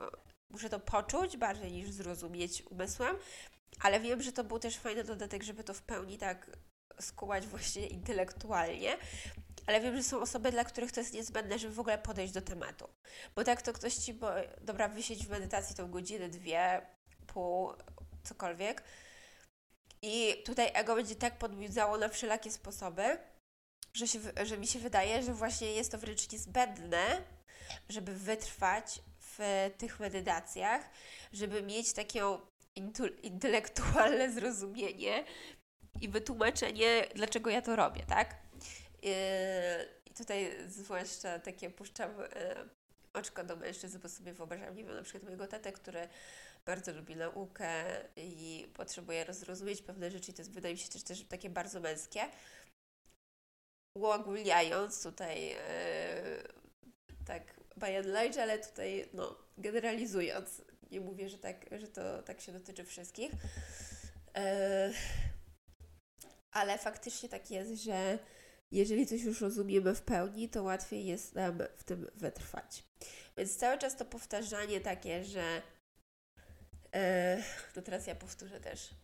muszę 0.50 0.70
to 0.70 0.80
poczuć 0.80 1.36
bardziej 1.36 1.72
niż 1.72 1.90
zrozumieć 1.90 2.62
umysłem, 2.70 3.16
ale 3.80 4.00
wiem, 4.00 4.22
że 4.22 4.32
to 4.32 4.44
był 4.44 4.58
też 4.58 4.76
fajny 4.76 5.04
dodatek, 5.04 5.42
żeby 5.42 5.64
to 5.64 5.74
w 5.74 5.82
pełni 5.82 6.18
tak 6.18 6.50
skułać 7.00 7.46
właśnie 7.46 7.86
intelektualnie, 7.86 8.96
ale 9.66 9.80
wiem, 9.80 9.96
że 9.96 10.02
są 10.02 10.20
osoby, 10.20 10.52
dla 10.52 10.64
których 10.64 10.92
to 10.92 11.00
jest 11.00 11.14
niezbędne, 11.14 11.58
żeby 11.58 11.74
w 11.74 11.80
ogóle 11.80 11.98
podejść 11.98 12.32
do 12.32 12.42
tematu. 12.42 12.88
Bo 13.36 13.44
tak 13.44 13.62
to 13.62 13.72
ktoś 13.72 13.94
ci, 13.94 14.14
bo, 14.14 14.30
dobra, 14.60 14.88
wysiedź 14.88 15.26
w 15.26 15.30
medytacji 15.30 15.76
tą 15.76 15.90
godzinę, 15.90 16.28
dwie, 16.28 16.86
pół, 17.26 17.72
cokolwiek. 18.22 18.82
I 20.02 20.42
tutaj 20.44 20.70
ego 20.74 20.94
będzie 20.94 21.14
tak 21.16 21.38
podbudzało 21.38 21.98
na 21.98 22.08
wszelakie 22.08 22.50
sposoby, 22.50 23.18
że, 23.94 24.08
się, 24.08 24.18
że 24.44 24.58
mi 24.58 24.66
się 24.66 24.78
wydaje, 24.78 25.22
że 25.22 25.34
właśnie 25.34 25.72
jest 25.72 25.92
to 25.92 25.98
wręcz 25.98 26.32
niezbędne, 26.32 27.22
żeby 27.88 28.14
wytrwać 28.14 29.00
w 29.20 29.70
tych 29.78 30.00
medytacjach, 30.00 30.90
żeby 31.32 31.62
mieć 31.62 31.92
takie 31.92 32.38
intelektualne 33.22 34.32
zrozumienie 34.32 35.24
i 36.00 36.08
wytłumaczenie, 36.08 37.06
dlaczego 37.14 37.50
ja 37.50 37.62
to 37.62 37.76
robię, 37.76 38.04
tak? 38.08 38.36
Yy, 39.02 39.10
I 40.06 40.14
tutaj 40.14 40.56
zwłaszcza 40.68 41.38
takie 41.38 41.70
puszczam 41.70 42.18
yy, 42.18 42.68
oczko 43.12 43.44
do 43.44 43.56
mężczyzn, 43.56 43.98
bo 43.98 44.08
sobie 44.08 44.32
wyobrażam, 44.32 44.74
nie 44.74 44.84
wiem, 44.84 44.94
na 44.94 45.02
przykład 45.02 45.22
mojego 45.22 45.46
tatę, 45.46 45.72
który 45.72 46.08
bardzo 46.66 46.92
lubi 46.92 47.16
naukę 47.16 47.84
i 48.16 48.68
potrzebuje 48.74 49.24
rozrozumieć 49.24 49.82
pewne 49.82 50.10
rzeczy 50.10 50.30
i 50.30 50.34
to 50.34 50.42
jest, 50.42 50.52
wydaje 50.52 50.74
mi 50.74 50.80
się 50.80 50.88
też, 50.88 51.02
też 51.02 51.24
takie 51.24 51.50
bardzo 51.50 51.80
męskie. 51.80 52.20
Uogólniając 53.96 55.02
tutaj 55.02 55.46
yy, 55.46 55.56
tak 57.26 57.60
by 57.76 57.98
and 57.98 58.06
large, 58.06 58.42
ale 58.42 58.58
tutaj 58.58 59.08
no, 59.12 59.38
generalizując, 59.58 60.62
nie 60.90 61.00
mówię, 61.00 61.28
że, 61.28 61.38
tak, 61.38 61.66
że 61.78 61.88
to 61.88 62.22
tak 62.22 62.40
się 62.40 62.52
dotyczy 62.52 62.84
wszystkich. 62.84 63.32
Yy, 64.36 64.42
ale 66.52 66.78
faktycznie 66.78 67.28
tak 67.28 67.50
jest, 67.50 67.82
że 67.82 68.18
jeżeli 68.70 69.06
coś 69.06 69.22
już 69.22 69.40
rozumiemy 69.40 69.94
w 69.94 70.02
pełni, 70.02 70.48
to 70.48 70.62
łatwiej 70.62 71.06
jest 71.06 71.34
nam 71.34 71.58
w 71.76 71.84
tym 71.84 72.10
wytrwać. 72.14 72.84
Więc 73.36 73.56
cały 73.56 73.78
czas 73.78 73.96
to 73.96 74.04
powtarzanie 74.04 74.80
takie, 74.80 75.24
że 75.24 75.62
to 77.74 77.82
teraz 77.82 78.06
ja 78.06 78.14
powtórzę 78.14 78.60
też. 78.60 78.94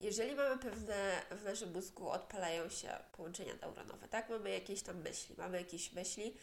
Jeżeli 0.00 0.34
mamy 0.34 0.58
pewne, 0.58 1.22
w 1.30 1.44
naszym 1.44 1.72
mózgu 1.72 2.08
odpalają 2.08 2.68
się 2.68 2.88
połączenia 3.12 3.54
neuronowe, 3.54 4.08
tak? 4.08 4.30
Mamy 4.30 4.50
jakieś 4.50 4.82
tam 4.82 4.96
myśli, 4.96 5.34
mamy 5.38 5.58
jakieś 5.58 5.92
myśli, 5.92 6.34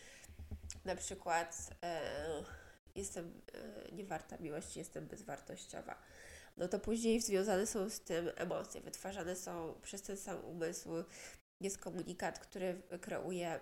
na 0.85 0.95
przykład 0.95 1.69
e, 1.83 2.01
jestem 2.95 3.41
e, 3.53 3.91
niewarta 3.91 4.37
miłości, 4.37 4.79
jestem 4.79 5.07
bezwartościowa. 5.07 5.99
No 6.57 6.67
to 6.67 6.79
później 6.79 7.21
związane 7.21 7.67
są 7.67 7.89
z 7.89 7.99
tym 7.99 8.31
emocje, 8.35 8.81
wytwarzane 8.81 9.35
są 9.35 9.79
przez 9.81 10.01
ten 10.01 10.17
sam 10.17 10.45
umysł, 10.45 10.89
jest 11.61 11.77
komunikat, 11.77 12.39
który 12.39 12.81
kreuje 13.01 13.59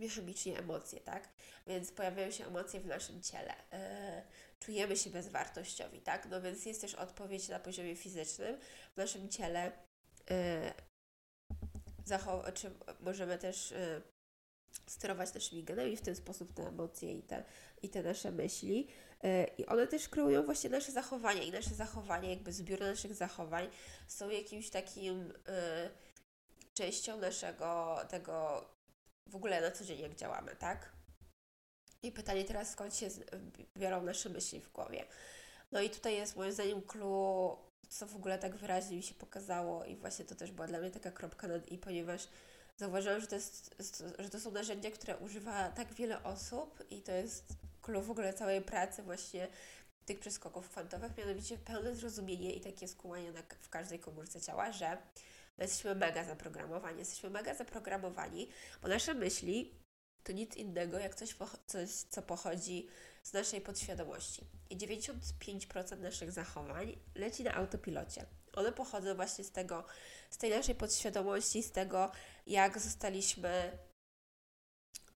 biochemicznie 0.00 0.58
emocje, 0.58 1.00
tak? 1.00 1.28
Więc 1.66 1.92
pojawiają 1.92 2.30
się 2.30 2.46
emocje 2.46 2.80
w 2.80 2.86
naszym 2.86 3.22
ciele. 3.22 3.54
E, 3.72 4.22
czujemy 4.60 4.96
się 4.96 5.10
bezwartościowi, 5.10 6.00
tak? 6.00 6.28
No 6.30 6.40
więc 6.42 6.66
jest 6.66 6.80
też 6.80 6.94
odpowiedź 6.94 7.48
na 7.48 7.60
poziomie 7.60 7.96
fizycznym. 7.96 8.58
W 8.94 8.96
naszym 8.96 9.28
ciele 9.28 9.72
e, 10.30 10.74
czy 12.54 12.70
możemy 13.00 13.38
też 13.38 13.72
e, 13.72 14.00
sterować 14.86 15.34
naszymi 15.34 15.64
genami, 15.64 15.96
w 15.96 16.00
ten 16.00 16.16
sposób 16.16 16.52
te 16.54 16.68
emocje 16.68 17.12
i 17.12 17.22
te, 17.22 17.44
i 17.82 17.88
te 17.88 18.02
nasze 18.02 18.30
myśli. 18.30 18.88
E, 19.24 19.44
I 19.44 19.66
one 19.66 19.86
też 19.86 20.08
kreują 20.08 20.42
właśnie 20.42 20.70
nasze 20.70 20.92
zachowania 20.92 21.42
i 21.42 21.52
nasze 21.52 21.74
zachowania, 21.74 22.30
jakby 22.30 22.52
zbiór 22.52 22.80
naszych 22.80 23.14
zachowań 23.14 23.68
są 24.08 24.30
jakimś 24.30 24.70
takim 24.70 25.30
y, 25.30 25.34
częścią 26.74 27.16
naszego 27.16 27.98
tego 28.08 28.64
w 29.26 29.36
ogóle 29.36 29.60
na 29.60 29.70
co 29.70 29.84
dzień 29.84 30.00
jak 30.00 30.14
działamy, 30.14 30.56
tak? 30.56 30.92
I 32.02 32.12
pytanie 32.12 32.44
teraz, 32.44 32.70
skąd 32.70 32.96
się 32.96 33.08
biorą 33.76 34.02
nasze 34.02 34.28
myśli 34.28 34.60
w 34.60 34.72
głowie. 34.72 35.04
No 35.72 35.80
i 35.80 35.90
tutaj 35.90 36.14
jest 36.16 36.36
moim 36.36 36.52
zdaniem 36.52 36.82
clue, 36.82 37.56
co 37.88 38.06
w 38.06 38.16
ogóle 38.16 38.38
tak 38.38 38.56
wyraźnie 38.56 38.96
mi 38.96 39.02
się 39.02 39.14
pokazało 39.14 39.84
i 39.84 39.96
właśnie 39.96 40.24
to 40.24 40.34
też 40.34 40.50
była 40.50 40.66
dla 40.66 40.78
mnie 40.78 40.90
taka 40.90 41.10
kropka 41.10 41.48
nad 41.48 41.68
i, 41.68 41.78
ponieważ 41.78 42.28
zauważyłam, 42.76 43.20
że 43.20 43.26
to, 43.26 43.34
jest, 43.34 43.74
że 44.18 44.30
to 44.30 44.40
są 44.40 44.50
narzędzia, 44.50 44.90
które 44.90 45.16
używa 45.16 45.68
tak 45.70 45.92
wiele 45.92 46.22
osób 46.22 46.84
i 46.90 47.02
to 47.02 47.12
jest 47.12 47.44
klucz 47.82 48.04
w 48.04 48.10
ogóle 48.10 48.34
całej 48.34 48.62
pracy 48.62 49.02
właśnie 49.02 49.48
tych 50.06 50.20
przeskoków 50.20 50.68
kwantowych, 50.68 51.16
mianowicie 51.16 51.58
pełne 51.58 51.94
zrozumienie 51.94 52.54
i 52.54 52.60
takie 52.60 52.88
skłamanie 52.88 53.32
na, 53.32 53.42
w 53.60 53.68
każdej 53.68 53.98
komórce 53.98 54.40
ciała, 54.40 54.72
że 54.72 54.98
my 55.58 55.64
jesteśmy 55.64 55.94
mega 55.94 56.24
zaprogramowani. 56.24 56.98
Jesteśmy 56.98 57.30
mega 57.30 57.54
zaprogramowani, 57.54 58.48
bo 58.82 58.88
nasze 58.88 59.14
myśli 59.14 59.74
to 60.24 60.32
nic 60.32 60.56
innego 60.56 60.98
jak 60.98 61.14
coś, 61.14 61.34
coś 61.66 61.90
co 61.90 62.22
pochodzi 62.22 62.88
z 63.22 63.32
naszej 63.32 63.60
podświadomości. 63.60 64.46
I 64.70 64.76
95% 64.76 65.98
naszych 65.98 66.32
zachowań 66.32 66.96
leci 67.14 67.44
na 67.44 67.54
autopilocie. 67.54 68.26
One 68.52 68.72
pochodzą 68.72 69.14
właśnie 69.14 69.44
z 69.44 69.50
tego, 69.50 69.84
z 70.30 70.38
tej 70.38 70.50
naszej 70.50 70.74
podświadomości, 70.74 71.62
z 71.62 71.72
tego, 71.72 72.12
jak 72.46 72.78
zostaliśmy 72.80 73.78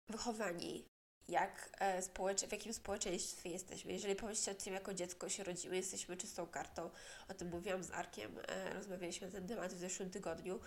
wychowani, 0.09 0.85
jak 1.29 1.71
e, 1.79 2.03
społecz- 2.03 2.47
w 2.47 2.53
jakim 2.53 2.73
społeczeństwie 2.75 3.51
jesteśmy. 3.51 3.93
Jeżeli 3.93 4.17
pomyślcie 4.17 4.51
o 4.51 4.55
tym, 4.55 4.75
jako 4.75 4.95
dziecko 4.95 5.29
się 5.29 5.45
rodzimy, 5.45 5.77
jesteśmy 5.77 6.17
czystą 6.17 6.47
kartą. 6.47 6.91
O 7.29 7.35
tym 7.35 7.49
mówiłam 7.49 7.85
z 7.85 7.91
Arkiem, 7.91 8.39
e, 8.49 8.75
rozmawialiśmy 8.75 9.27
na 9.27 9.33
ten 9.33 9.49
temat 9.49 9.75
w 9.75 9.79
zeszłym 9.79 10.11
tygodniu. 10.11 10.61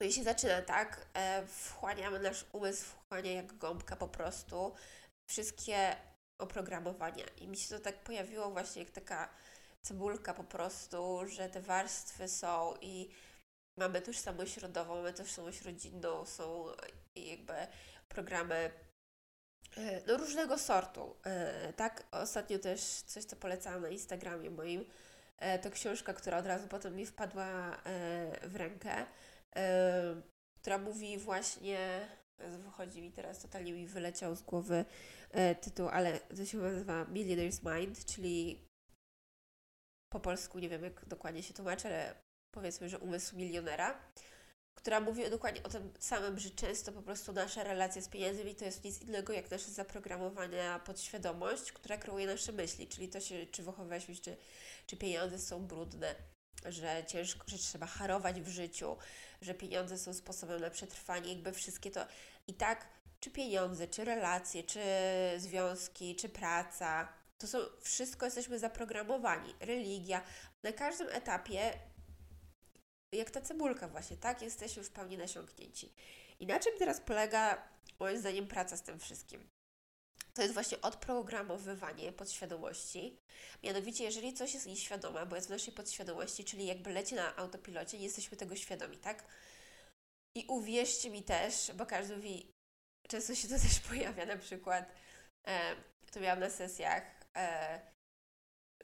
I 0.00 0.12
się 0.12 0.22
zaczyna 0.22 0.62
tak, 0.62 1.06
e, 1.14 1.46
wchłaniamy 1.46 2.18
nasz 2.18 2.44
umysł, 2.52 2.84
wchłania 2.84 3.32
jak 3.32 3.58
gąbka 3.58 3.96
po 3.96 4.08
prostu 4.08 4.74
wszystkie 5.28 5.96
oprogramowania. 6.38 7.24
I 7.36 7.48
mi 7.48 7.56
się 7.56 7.68
to 7.68 7.80
tak 7.80 8.02
pojawiło 8.04 8.50
właśnie 8.50 8.82
jak 8.82 8.90
taka 8.90 9.28
cebulka 9.82 10.34
po 10.34 10.44
prostu, 10.44 11.26
że 11.26 11.48
te 11.48 11.60
warstwy 11.60 12.28
są 12.28 12.74
i 12.80 13.10
mamy 13.78 14.02
tożsamość 14.02 14.56
rodową, 14.56 14.94
mamy 14.94 15.12
tożsamość 15.12 15.62
rodzinną, 15.62 16.26
są 16.26 16.66
jakby 17.16 17.54
programy 18.08 18.70
e, 19.76 20.02
no, 20.06 20.16
różnego 20.16 20.58
sortu. 20.58 21.16
E, 21.24 21.72
tak, 21.72 22.04
ostatnio 22.10 22.58
też 22.58 22.80
coś, 22.82 23.24
co 23.24 23.36
polecałam 23.36 23.82
na 23.82 23.88
Instagramie 23.88 24.50
moim, 24.50 24.84
to 25.62 25.70
książka, 25.70 26.14
która 26.14 26.38
od 26.38 26.46
razu 26.46 26.68
potem 26.68 26.96
mi 26.96 27.06
wpadła 27.06 27.76
w 28.42 28.56
rękę, 28.56 29.06
która 30.60 30.78
mówi 30.78 31.18
właśnie, 31.18 32.08
wychodzi 32.38 33.02
mi 33.02 33.12
teraz, 33.12 33.38
totalnie 33.38 33.72
mi 33.72 33.86
wyleciał 33.86 34.36
z 34.36 34.42
głowy 34.42 34.84
tytuł, 35.60 35.88
ale 35.88 36.20
to 36.20 36.46
się 36.46 36.58
nazywa 36.58 37.04
Millionaire's 37.04 37.76
Mind, 37.76 38.04
czyli 38.04 38.64
po 40.12 40.20
polsku 40.20 40.58
nie 40.58 40.68
wiem 40.68 40.84
jak 40.84 41.04
dokładnie 41.04 41.42
się 41.42 41.54
tłumaczy, 41.54 41.88
ale 41.88 42.14
powiedzmy, 42.54 42.88
że 42.88 42.98
umysł 42.98 43.36
milionera, 43.36 43.98
która 44.74 45.00
mówi 45.00 45.30
dokładnie 45.30 45.62
o 45.62 45.68
tym 45.68 45.92
samym, 45.98 46.38
że 46.38 46.50
często 46.50 46.92
po 46.92 47.02
prostu 47.02 47.32
nasza 47.32 47.64
relacja 47.64 48.02
z 48.02 48.08
pieniędzmi 48.08 48.54
to 48.54 48.64
jest 48.64 48.84
nic 48.84 49.02
innego 49.02 49.32
jak 49.32 49.50
nasze 49.50 49.70
zaprogramowania 49.70 50.78
podświadomość, 50.78 51.72
która 51.72 51.96
kreuje 51.96 52.26
nasze 52.26 52.52
myśli, 52.52 52.88
czyli 52.88 53.08
to 53.08 53.20
się, 53.20 53.46
czy 53.46 53.62
wychowywaliśmy 53.62 54.16
czy, 54.16 54.36
czy 54.86 54.96
pieniądze 54.96 55.38
są 55.38 55.66
brudne, 55.66 56.14
że 56.66 57.04
ciężko, 57.06 57.44
że 57.46 57.58
trzeba 57.58 57.86
harować 57.86 58.40
w 58.40 58.48
życiu, 58.48 58.96
że 59.42 59.54
pieniądze 59.54 59.98
są 59.98 60.14
sposobem 60.14 60.60
na 60.60 60.70
przetrwanie, 60.70 61.32
jakby 61.32 61.52
wszystkie 61.52 61.90
to 61.90 62.06
i 62.46 62.54
tak, 62.54 62.88
czy 63.20 63.30
pieniądze, 63.30 63.88
czy 63.88 64.04
relacje, 64.04 64.62
czy 64.62 64.80
związki, 65.36 66.16
czy 66.16 66.28
praca, 66.28 67.08
to 67.38 67.46
są 67.46 67.58
wszystko 67.80 68.26
jesteśmy 68.26 68.58
zaprogramowani. 68.58 69.54
Religia. 69.60 70.22
Na 70.62 70.72
każdym 70.72 71.08
etapie 71.08 71.72
jak 73.12 73.30
ta 73.30 73.40
cebulka 73.40 73.88
właśnie, 73.88 74.16
tak? 74.16 74.42
Jesteśmy 74.42 74.84
w 74.84 74.90
pełni 74.90 75.18
nasiąknięci. 75.18 75.92
I 76.40 76.46
na 76.46 76.60
czym 76.60 76.72
teraz 76.78 77.00
polega, 77.00 77.68
moim 78.00 78.18
zdaniem, 78.18 78.46
praca 78.46 78.76
z 78.76 78.82
tym 78.82 78.98
wszystkim? 78.98 79.48
To 80.38 80.42
jest 80.42 80.54
właśnie 80.54 80.80
odprogramowywanie 80.80 82.12
podświadomości. 82.12 83.18
Mianowicie, 83.62 84.04
jeżeli 84.04 84.34
coś 84.34 84.54
jest 84.54 84.66
nieświadome, 84.66 85.26
bo 85.26 85.36
jest 85.36 85.48
w 85.48 85.50
naszej 85.50 85.74
podświadomości, 85.74 86.44
czyli 86.44 86.66
jakby 86.66 86.92
leci 86.92 87.14
na 87.14 87.36
autopilocie, 87.36 87.98
nie 87.98 88.04
jesteśmy 88.04 88.36
tego 88.36 88.56
świadomi, 88.56 88.98
tak? 88.98 89.24
I 90.36 90.46
uwierzcie 90.48 91.10
mi 91.10 91.22
też, 91.22 91.72
bo 91.74 91.86
każdy 91.86 92.16
mówi, 92.16 92.50
często 93.08 93.34
się 93.34 93.48
to 93.48 93.54
też 93.54 93.80
pojawia, 93.88 94.26
na 94.26 94.36
przykład, 94.36 94.92
e, 95.46 95.76
to 96.12 96.20
miałam 96.20 96.40
na 96.40 96.50
sesjach, 96.50 97.02
e, 97.36 97.80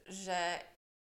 że 0.05 0.59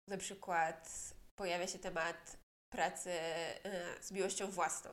na 0.10 0.18
przykład 0.18 1.14
pojawia 1.36 1.68
się 1.68 1.80
temat 1.80 2.38
pracy 2.74 3.10
y, 3.10 4.04
z 4.04 4.12
miłością 4.12 4.52
własną. 4.52 4.92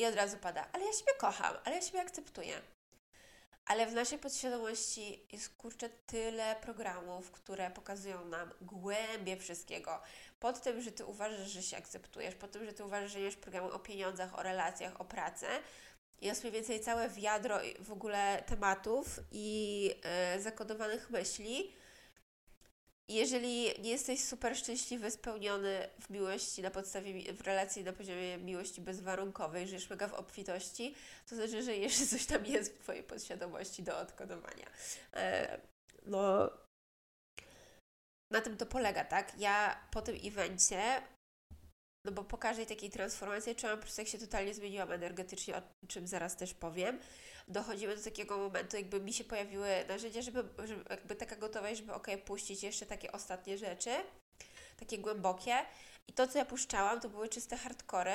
I 0.00 0.06
od 0.06 0.14
razu 0.14 0.36
pada, 0.36 0.68
ale 0.72 0.84
ja 0.84 0.92
siebie 0.92 1.12
kocham, 1.18 1.56
ale 1.64 1.76
ja 1.76 1.82
siebie 1.82 2.00
akceptuję. 2.00 2.62
Ale 3.70 3.86
w 3.86 3.94
naszej 3.94 4.18
podświadomości 4.18 5.26
jest 5.32 5.48
kurczę 5.48 5.88
tyle 5.88 6.56
programów, 6.62 7.30
które 7.30 7.70
pokazują 7.70 8.24
nam 8.24 8.50
głębie 8.60 9.36
wszystkiego. 9.36 10.02
Pod 10.40 10.62
tym, 10.62 10.82
że 10.82 10.92
ty 10.92 11.04
uważasz, 11.04 11.50
że 11.50 11.62
się 11.62 11.76
akceptujesz, 11.76 12.34
pod 12.34 12.50
tym, 12.50 12.64
że 12.64 12.72
ty 12.72 12.84
uważasz, 12.84 13.12
że 13.12 13.18
nie 13.18 13.24
masz 13.24 13.36
programu 13.36 13.70
o 13.70 13.78
pieniądzach, 13.78 14.38
o 14.38 14.42
relacjach, 14.42 15.00
o 15.00 15.04
pracy, 15.04 15.46
jest 16.20 16.42
mniej 16.42 16.52
więcej 16.52 16.80
całe 16.80 17.08
wiadro 17.08 17.58
w 17.80 17.92
ogóle 17.92 18.42
tematów 18.46 19.20
i 19.32 19.90
y, 20.36 20.42
zakodowanych 20.42 21.10
myśli, 21.10 21.72
jeżeli 23.14 23.80
nie 23.82 23.90
jesteś 23.90 24.24
super 24.24 24.56
szczęśliwy, 24.56 25.10
spełniony 25.10 25.88
w 26.00 26.10
miłości 26.10 26.62
na 26.62 26.70
podstawie, 26.70 27.32
w 27.32 27.40
relacji 27.40 27.84
na 27.84 27.92
poziomie 27.92 28.38
miłości 28.38 28.80
bezwarunkowej, 28.80 29.68
żyjesz 29.68 29.90
mega 29.90 30.08
w 30.08 30.14
obfitości, 30.14 30.94
to 31.28 31.36
znaczy, 31.36 31.62
że 31.62 31.76
jeszcze 31.76 32.06
coś 32.06 32.26
tam 32.26 32.46
jest 32.46 32.74
w 32.74 32.78
Twojej 32.78 33.02
podświadomości 33.02 33.82
do 33.82 33.98
odkodowania. 33.98 34.66
E, 35.14 35.60
no, 36.06 36.50
na 38.32 38.40
tym 38.40 38.56
to 38.56 38.66
polega, 38.66 39.04
tak? 39.04 39.32
Ja 39.38 39.80
po 39.90 40.02
tym 40.02 40.16
evencie 40.24 41.02
no 42.04 42.12
bo 42.12 42.24
po 42.24 42.38
każdej 42.38 42.66
takiej 42.66 42.90
transformacji 42.90 43.54
czułam 43.56 43.76
po 43.76 43.82
prostu, 43.82 44.00
jak 44.00 44.08
się 44.08 44.18
totalnie 44.18 44.54
zmieniłam 44.54 44.92
energetycznie, 44.92 45.56
o 45.56 45.62
czym 45.88 46.06
zaraz 46.06 46.36
też 46.36 46.54
powiem. 46.54 46.98
Dochodzimy 47.48 47.96
do 47.96 48.02
takiego 48.02 48.38
momentu, 48.38 48.76
jakby 48.76 49.00
mi 49.00 49.12
się 49.12 49.24
pojawiły 49.24 49.84
narzędzia, 49.88 50.22
żeby, 50.22 50.44
żeby 50.64 50.84
jakby 50.90 51.16
taka 51.16 51.36
gotowość, 51.36 51.80
żeby 51.80 51.94
ok, 51.94 52.06
puścić 52.24 52.62
jeszcze 52.62 52.86
takie 52.86 53.12
ostatnie 53.12 53.58
rzeczy, 53.58 53.90
takie 54.78 54.98
głębokie. 54.98 55.56
I 56.08 56.12
to, 56.12 56.28
co 56.28 56.38
ja 56.38 56.44
puszczałam, 56.44 57.00
to 57.00 57.08
były 57.08 57.28
czyste 57.28 57.56
hardkory, 57.56 58.14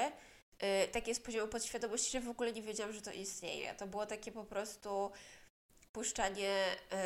yy, 0.62 0.88
takie 0.92 1.16
z 1.16 1.20
poziomu 1.20 1.48
podświadomości, 1.48 2.12
że 2.12 2.22
w 2.22 2.30
ogóle 2.30 2.54
nie 2.54 2.62
wiedziałam, 2.62 2.94
że 2.94 3.02
to 3.02 3.12
istnieje. 3.12 3.76
To 3.76 3.88
było 3.88 4.06
takie 4.06 4.32
po 4.32 4.44
prostu 4.44 5.12
puszczanie 5.92 6.66
yy, 6.92 6.98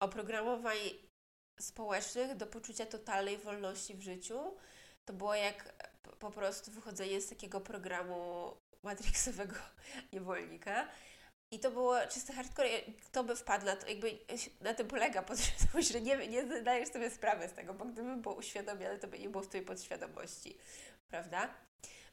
oprogramowań 0.00 0.78
społecznych 1.60 2.36
do 2.36 2.46
poczucia 2.46 2.86
totalnej 2.86 3.38
wolności 3.38 3.94
w 3.94 4.02
życiu. 4.02 4.56
To 5.04 5.12
było 5.12 5.34
jak 5.34 5.88
po 6.18 6.30
prostu 6.30 6.70
wychodzenie 6.70 7.20
z 7.20 7.28
takiego 7.28 7.60
programu 7.60 8.56
matrixowego 8.82 9.54
niewolnika. 10.12 10.88
I 11.50 11.60
to 11.60 11.70
było 11.70 11.96
czyste 12.06 12.32
hardcore. 12.32 12.68
Kto 13.04 13.24
by 13.24 13.36
wpadł 13.36 13.66
na 13.66 13.76
to, 13.76 13.88
jakby 13.88 14.18
na 14.60 14.74
tym 14.74 14.88
polega 14.88 15.22
podświadomość, 15.22 15.88
że 15.88 16.00
nie, 16.00 16.28
nie 16.28 16.60
zdajesz 16.60 16.88
sobie 16.88 17.10
sprawy 17.10 17.48
z 17.48 17.52
tego, 17.52 17.74
bo 17.74 17.84
gdyby 17.84 18.16
było 18.16 18.34
uświadomione, 18.34 18.98
to 18.98 19.08
by 19.08 19.18
nie 19.18 19.28
było 19.28 19.44
w 19.44 19.48
Twojej 19.48 19.66
podświadomości, 19.66 20.58
prawda? 21.08 21.54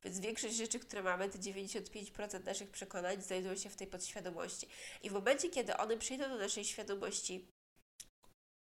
Więc 0.03 0.19
większość 0.19 0.55
rzeczy, 0.55 0.79
które 0.79 1.03
mamy, 1.03 1.29
te 1.29 1.39
95% 1.39 2.45
naszych 2.45 2.69
przekonań 2.69 3.21
znajdują 3.21 3.55
się 3.55 3.69
w 3.69 3.75
tej 3.75 3.87
podświadomości. 3.87 4.67
I 5.03 5.09
w 5.09 5.13
momencie, 5.13 5.49
kiedy 5.49 5.77
one 5.77 5.97
przyjdą 5.97 6.29
do 6.29 6.37
naszej 6.37 6.65
świadomości 6.65 7.47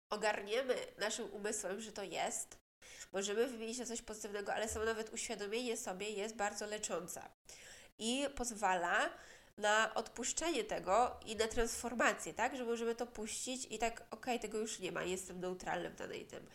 ogarniemy 0.09 0.75
naszym 0.97 1.33
umysłem, 1.33 1.81
że 1.81 1.91
to 1.91 2.03
jest, 2.03 2.57
możemy 3.11 3.47
wymienić 3.47 3.77
na 3.77 3.85
coś 3.85 4.01
pozytywnego, 4.01 4.53
ale 4.53 4.69
samo 4.69 4.85
nawet 4.85 5.13
uświadomienie 5.13 5.77
sobie 5.77 6.09
jest 6.09 6.35
bardzo 6.35 6.65
leczące 6.65 7.21
i 8.01 8.25
pozwala 8.35 9.09
na 9.57 9.93
odpuszczenie 9.93 10.63
tego 10.63 11.19
i 11.25 11.35
na 11.35 11.47
transformację, 11.47 12.33
tak? 12.33 12.57
Że 12.57 12.65
możemy 12.65 12.95
to 12.95 13.07
puścić 13.07 13.67
i 13.69 13.77
tak, 13.77 14.01
okej, 14.01 14.09
okay, 14.09 14.39
tego 14.39 14.57
już 14.57 14.79
nie 14.79 14.91
ma, 14.91 15.03
jestem 15.03 15.39
neutralny 15.39 15.89
w 15.89 15.95
danej 15.95 16.25
tym. 16.25 16.47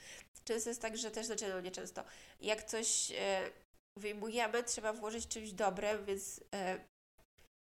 Często 0.44 0.70
jest 0.70 0.82
tak, 0.82 0.96
że 0.96 1.10
też, 1.10 1.26
znaczy 1.26 1.48
no 1.48 1.60
nie 1.60 1.70
często, 1.70 2.04
jak 2.40 2.64
coś 2.64 3.12
e, 3.18 3.50
wyjmujemy, 3.98 4.62
trzeba 4.62 4.92
włożyć 4.92 5.28
czymś 5.28 5.52
dobrym, 5.52 6.04
więc 6.04 6.40
e, 6.54 6.78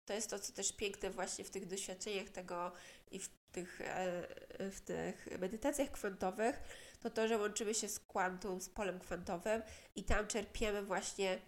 to 0.09 0.15
jest 0.15 0.31
to, 0.31 0.39
co 0.39 0.53
też 0.53 0.73
piękne 0.73 1.11
właśnie 1.11 1.45
w 1.45 1.51
tych 1.51 1.67
doświadczeniach 1.67 2.29
tego 2.29 2.73
i 3.11 3.19
w 3.19 3.29
tych, 3.53 3.81
e, 3.81 4.27
w 4.71 4.81
tych 4.81 5.27
medytacjach 5.39 5.91
kwantowych, 5.91 6.61
to 7.01 7.11
to, 7.11 7.29
że 7.29 7.39
łączymy 7.39 7.75
się 7.75 7.89
z 7.89 8.01
kwantum, 8.01 8.61
z 8.61 8.69
polem 8.69 9.01
kwantowym 9.01 9.63
i 9.97 10.05
tam 10.05 10.27
czerpiemy 10.27 10.83
właśnie 10.83 11.39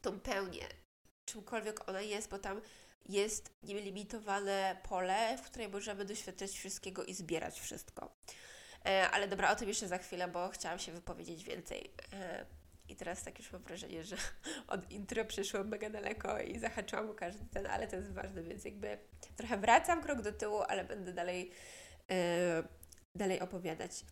tą 0.00 0.20
pełnię, 0.20 0.68
czymkolwiek 1.24 1.88
ona 1.88 2.00
jest, 2.00 2.30
bo 2.30 2.38
tam 2.38 2.60
jest 3.08 3.50
nielimitowane 3.62 4.76
pole, 4.88 5.38
w 5.38 5.42
której 5.42 5.68
możemy 5.68 6.04
doświadczać 6.04 6.50
wszystkiego 6.50 7.04
i 7.04 7.14
zbierać 7.14 7.60
wszystko. 7.60 8.12
E, 8.86 9.10
ale 9.10 9.28
dobra, 9.28 9.50
o 9.50 9.56
tym 9.56 9.68
jeszcze 9.68 9.88
za 9.88 9.98
chwilę, 9.98 10.28
bo 10.28 10.48
chciałam 10.48 10.78
się 10.78 10.92
wypowiedzieć 10.92 11.44
więcej. 11.44 11.90
E, 12.12 12.46
i 12.88 12.96
teraz 12.96 13.22
tak 13.22 13.38
już 13.38 13.52
mam 13.52 13.62
wrażenie, 13.62 14.04
że 14.04 14.16
od 14.66 14.90
intro 14.90 15.24
przyszłam 15.24 15.68
mega 15.68 15.90
daleko 15.90 16.40
i 16.40 16.58
zahaczyłam 16.58 17.10
o 17.10 17.14
każdy 17.14 17.44
ten, 17.46 17.66
ale 17.66 17.88
to 17.88 17.96
jest 17.96 18.12
ważne, 18.12 18.42
więc 18.42 18.64
jakby 18.64 18.98
trochę 19.36 19.56
wracam 19.56 20.02
krok 20.02 20.22
do 20.22 20.32
tyłu, 20.32 20.62
ale 20.68 20.84
będę 20.84 21.12
dalej, 21.12 21.50
yy, 22.08 22.16
dalej 23.14 23.40
opowiadać. 23.40 24.04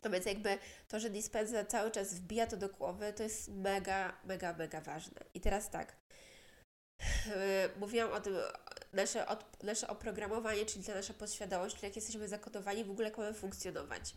To 0.00 0.10
więc 0.10 0.26
jakby 0.26 0.58
to, 0.88 1.00
że 1.00 1.10
dispensa 1.10 1.64
cały 1.64 1.90
czas 1.90 2.14
wbija 2.14 2.46
to 2.46 2.56
do 2.56 2.68
głowy, 2.68 3.12
to 3.12 3.22
jest 3.22 3.48
mega, 3.48 4.16
mega, 4.24 4.52
mega 4.52 4.80
ważne. 4.80 5.20
I 5.34 5.40
teraz 5.40 5.70
tak, 5.70 5.96
mówiłam 7.76 8.12
o 8.12 8.20
tym, 8.20 8.36
nasze, 8.92 9.26
od, 9.26 9.62
nasze 9.62 9.88
oprogramowanie, 9.88 10.66
czyli 10.66 10.84
ta 10.84 10.94
nasza 10.94 11.14
podświadomość, 11.14 11.82
jak 11.82 11.96
jesteśmy 11.96 12.28
zakodowani, 12.28 12.84
w 12.84 12.90
ogóle 12.90 13.08
jak 13.08 13.18
mamy 13.18 13.34
funkcjonować. 13.34 14.14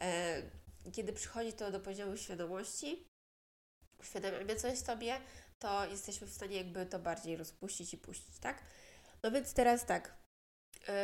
Yy, 0.00 0.92
kiedy 0.92 1.12
przychodzi 1.12 1.52
to 1.52 1.70
do 1.70 1.80
poziomu 1.80 2.16
świadomości, 2.16 3.06
uświadamiamy 4.00 4.56
coś 4.56 4.78
sobie, 4.78 5.20
to 5.58 5.86
jesteśmy 5.86 6.26
w 6.26 6.32
stanie 6.34 6.56
jakby 6.56 6.86
to 6.86 6.98
bardziej 6.98 7.36
rozpuścić 7.36 7.94
i 7.94 7.98
puścić, 7.98 8.38
tak? 8.38 8.62
No 9.22 9.30
więc 9.30 9.54
teraz 9.54 9.86
tak. 9.86 10.14
Yy, 10.88 10.94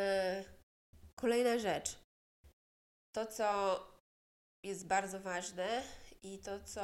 kolejna 1.14 1.58
rzecz. 1.58 1.98
To, 3.16 3.26
co 3.26 3.78
jest 4.64 4.86
bardzo 4.86 5.20
ważne 5.20 5.82
i 6.22 6.38
to, 6.38 6.60
co 6.60 6.82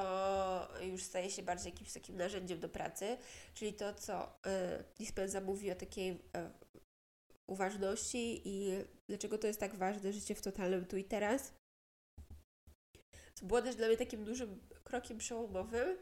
już 0.82 1.02
staje 1.02 1.30
się 1.30 1.42
bardziej 1.42 1.72
jakimś 1.72 1.92
takim 1.92 2.16
narzędziem 2.16 2.60
do 2.60 2.68
pracy, 2.68 3.16
czyli 3.54 3.74
to, 3.74 3.94
co 3.94 4.38
yy, 4.46 4.84
Dispenza 4.98 5.40
mówi 5.40 5.70
o 5.70 5.74
takiej 5.74 6.08
yy, 6.08 6.18
uważności 7.46 8.42
i 8.44 8.70
dlaczego 9.08 9.38
to 9.38 9.46
jest 9.46 9.60
tak 9.60 9.74
ważne, 9.74 10.12
życie 10.12 10.34
w 10.34 10.42
totalnym 10.42 10.86
tu 10.86 10.96
i 10.96 11.04
teraz, 11.04 11.52
co 13.34 13.46
było 13.46 13.62
też 13.62 13.76
dla 13.76 13.86
mnie 13.86 13.96
takim 13.96 14.24
dużym 14.24 14.60
krokiem 14.84 15.18
przełomowym, 15.18 15.98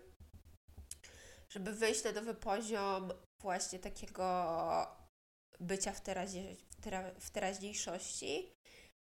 żeby 1.48 1.72
wejść 1.72 2.04
na 2.04 2.12
nowy 2.12 2.34
poziom 2.34 3.12
właśnie 3.42 3.78
takiego 3.78 4.24
bycia 5.60 5.92
w, 5.92 6.00
terazie, 6.00 6.56
w 7.20 7.30
teraźniejszości 7.30 8.52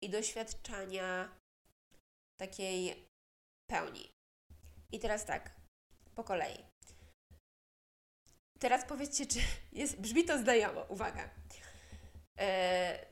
i 0.02 0.10
doświadczania 0.10 1.36
takiej 2.40 3.06
pełni. 3.70 4.15
I 4.92 4.98
teraz 4.98 5.24
tak, 5.24 5.50
po 6.14 6.24
kolei. 6.24 6.64
Teraz 8.58 8.84
powiedzcie, 8.84 9.26
czy 9.26 9.38
jest, 9.72 10.00
brzmi 10.00 10.24
to 10.24 10.38
znajomo. 10.38 10.82
Uwaga. 10.88 11.30
E, 12.38 13.06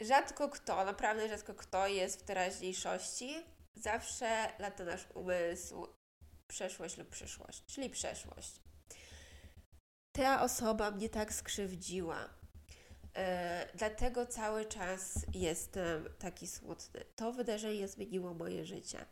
rzadko 0.00 0.48
kto, 0.48 0.84
naprawdę 0.84 1.28
rzadko 1.28 1.54
kto 1.54 1.86
jest 1.86 2.20
w 2.20 2.22
teraźniejszości. 2.22 3.34
Zawsze 3.74 4.52
lata 4.58 4.84
nasz 4.84 5.06
umysł 5.14 5.86
przeszłość 6.50 6.98
lub 6.98 7.08
przyszłość, 7.08 7.64
czyli 7.66 7.90
przeszłość. 7.90 8.60
Ta 10.12 10.42
osoba 10.42 10.90
mnie 10.90 11.08
tak 11.08 11.32
skrzywdziła. 11.32 12.28
E, 13.16 13.68
dlatego 13.74 14.26
cały 14.26 14.64
czas 14.64 15.14
jestem 15.34 16.08
taki 16.18 16.46
smutny. 16.46 17.04
To 17.16 17.32
wydarzenie 17.32 17.88
zmieniło 17.88 18.34
moje 18.34 18.64
życie. 18.64 19.06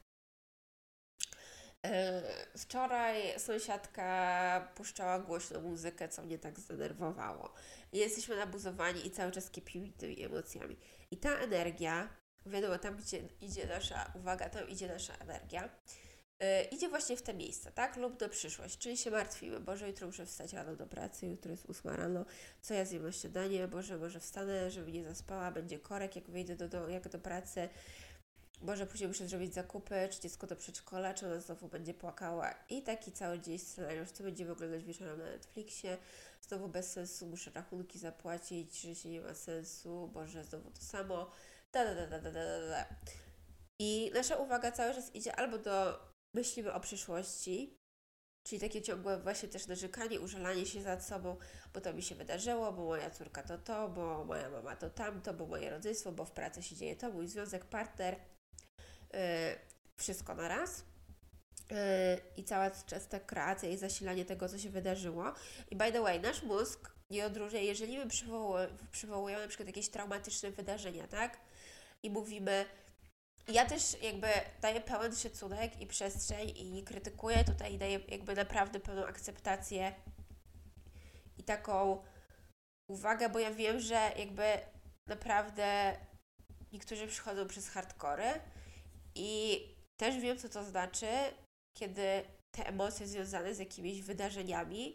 E, 1.87 2.23
wczoraj 2.59 3.41
sąsiadka 3.41 4.69
puszczała 4.75 5.19
głośną 5.19 5.61
muzykę, 5.61 6.09
co 6.09 6.23
mnie 6.23 6.39
tak 6.39 6.61
zdenerwowało. 6.61 7.53
Jesteśmy 7.93 8.37
nabuzowani 8.37 9.07
i 9.07 9.11
cały 9.11 9.33
czas 9.33 9.51
kipimy 9.51 9.89
tymi 9.93 10.23
emocjami. 10.23 10.77
I 11.11 11.17
ta 11.17 11.39
energia, 11.39 12.09
wiadomo, 12.47 12.79
tam 12.79 12.97
gdzie 12.97 13.23
idzie 13.41 13.67
nasza 13.67 14.13
uwaga, 14.15 14.49
tam 14.49 14.69
idzie 14.69 14.89
nasza 14.89 15.15
energia, 15.15 15.69
yy, 16.41 16.47
idzie 16.71 16.89
właśnie 16.89 17.17
w 17.17 17.23
te 17.23 17.35
miejsca, 17.35 17.71
tak? 17.71 17.97
Lub 17.97 18.17
do 18.17 18.29
przyszłość, 18.29 18.79
czyli 18.79 18.97
się 18.97 19.11
martwimy. 19.11 19.61
Boże, 19.61 19.89
jutro 19.89 20.07
muszę 20.07 20.27
wstać 20.27 20.53
rano 20.53 20.77
do 20.77 20.87
pracy, 20.87 21.27
jutro 21.27 21.51
jest 21.51 21.67
ósma 21.71 21.97
rano, 21.97 22.25
co 22.63 22.75
ja 22.75 22.85
zjem 22.85 23.03
na 23.03 23.13
śniadanie? 23.13 23.69
Boże, 23.69 23.99
może 23.99 24.21
wstanę, 24.21 24.71
żeby 24.71 24.93
nie 24.93 25.05
zaspała, 25.05 25.51
będzie 25.51 25.79
korek, 25.79 26.17
jak 26.17 26.31
wyjdę 26.31 26.57
do, 26.57 26.69
do, 26.69 26.89
jak 26.89 27.09
do 27.09 27.19
pracy 27.19 27.69
Boże, 28.63 28.87
później 28.87 29.09
muszę 29.09 29.29
zrobić 29.29 29.55
zakupy, 29.55 30.09
czy 30.11 30.21
dziecko 30.21 30.47
do 30.47 30.57
przedszkola, 30.57 31.15
czy 31.15 31.27
ona 31.27 31.41
znowu 31.41 31.69
będzie 31.69 31.95
płakała. 31.95 32.55
I 32.69 32.83
taki 32.83 33.13
cały 33.13 33.41
dzień 33.41 33.59
scenariusz, 33.59 34.11
co 34.11 34.25
będziemy 34.25 34.53
oglądać 34.53 34.85
wieczorem 34.85 35.19
na 35.19 35.25
Netflixie. 35.25 35.99
Znowu 36.41 36.69
bez 36.69 36.93
sensu, 36.93 37.27
muszę 37.27 37.51
rachunki 37.51 37.99
zapłacić, 37.99 38.81
że 38.81 38.95
się 38.95 39.09
nie 39.09 39.21
ma 39.21 39.35
sensu, 39.35 40.11
Boże, 40.15 40.45
znowu 40.45 40.71
to 40.71 40.83
samo. 40.83 41.31
Da, 41.73 41.85
da, 41.85 41.95
da, 41.95 42.07
da, 42.07 42.21
da, 42.21 42.33
da, 42.33 42.69
da. 42.69 42.85
I 43.79 44.11
nasza 44.15 44.37
uwaga 44.37 44.73
cały 44.73 44.95
czas 44.95 45.15
idzie 45.15 45.37
albo 45.37 45.59
do 45.59 46.01
myślimy 46.35 46.73
o 46.73 46.81
przyszłości, 46.81 47.77
czyli 48.47 48.61
takie 48.61 48.83
ciągłe 48.83 49.19
właśnie 49.19 49.49
też 49.49 49.67
narzekanie, 49.67 50.21
użalanie 50.21 50.67
się 50.67 50.81
nad 50.81 51.05
sobą, 51.05 51.37
bo 51.75 51.81
to 51.81 51.93
mi 51.93 52.03
się 52.03 52.15
wydarzyło, 52.15 52.73
bo 52.73 52.85
moja 52.85 53.11
córka 53.11 53.43
to 53.43 53.59
to, 53.59 53.89
bo 53.89 54.25
moja 54.25 54.51
mama 54.51 54.77
to 54.77 54.91
tamto, 54.91 55.35
bo 55.35 55.47
moje 55.47 55.71
rodzeństwo, 55.71 56.13
bo 56.13 56.25
w 56.25 56.33
pracy 56.33 56.63
się 56.63 56.77
dzieje 56.77 56.97
to, 56.97 57.11
mój 57.11 57.29
związek, 57.29 57.65
partner– 57.65 58.17
wszystko 59.97 60.35
na 60.35 60.49
raz. 60.49 60.85
Y, 61.73 61.75
I 62.37 62.45
cała 62.45 62.71
ta 63.09 63.21
kreacja 63.21 63.69
i 63.69 63.77
zasilanie 63.77 64.25
tego, 64.25 64.49
co 64.49 64.59
się 64.59 64.71
wydarzyło. 64.71 65.33
I 65.71 65.77
by 65.77 65.93
the 65.93 66.01
way, 66.01 66.21
nasz 66.21 66.43
mózg 66.43 66.91
nie 67.11 67.27
odróżnia, 67.27 67.61
jeżeli 67.61 67.99
my 67.99 68.07
przywołujemy, 68.07 68.79
przywołujemy 68.91 69.43
na 69.43 69.49
przykład 69.49 69.67
jakieś 69.67 69.89
traumatyczne 69.89 70.51
wydarzenia, 70.51 71.09
tak? 71.09 71.41
I 72.03 72.11
mówimy, 72.11 72.65
ja 73.49 73.67
też 73.67 74.03
jakby 74.03 74.27
daję 74.61 74.81
pełen 74.81 75.17
szacunek 75.17 75.81
i 75.81 75.87
przestrzeń 75.87 76.49
i 76.49 76.71
nie 76.71 76.83
krytykuję, 76.83 77.45
tutaj 77.45 77.79
daję 77.79 78.01
jakby 78.09 78.35
naprawdę 78.35 78.81
pełną 78.81 79.07
akceptację 79.07 79.95
i 81.39 81.45
taką 81.45 82.03
uwagę, 82.89 83.29
bo 83.29 83.39
ja 83.39 83.51
wiem, 83.51 83.81
że 83.81 84.13
jakby 84.17 84.45
naprawdę 85.07 85.97
niektórzy 86.73 87.07
przychodzą 87.07 87.47
przez 87.47 87.69
hardkory, 87.69 88.41
i 89.15 89.61
też 90.01 90.19
wiem, 90.19 90.39
co 90.39 90.49
to 90.49 90.65
znaczy, 90.65 91.07
kiedy 91.79 92.23
te 92.57 92.67
emocje 92.67 93.07
związane 93.07 93.55
z 93.55 93.59
jakimiś 93.59 94.03
wydarzeniami 94.03 94.95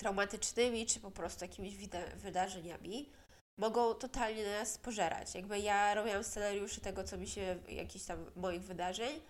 traumatycznymi, 0.00 0.86
czy 0.86 1.00
po 1.00 1.10
prostu 1.10 1.44
jakimiś 1.44 1.76
wydarzeniami, 2.16 3.12
mogą 3.58 3.94
totalnie 3.94 4.44
nas 4.44 4.78
pożerać. 4.78 5.34
Jakby 5.34 5.58
ja 5.58 5.94
robiłam 5.94 6.24
scenariusze 6.24 6.80
tego, 6.80 7.04
co 7.04 7.18
mi 7.18 7.28
się, 7.28 7.58
jakichś 7.68 8.04
tam 8.04 8.30
moich 8.36 8.62
wydarzeń, 8.62 9.20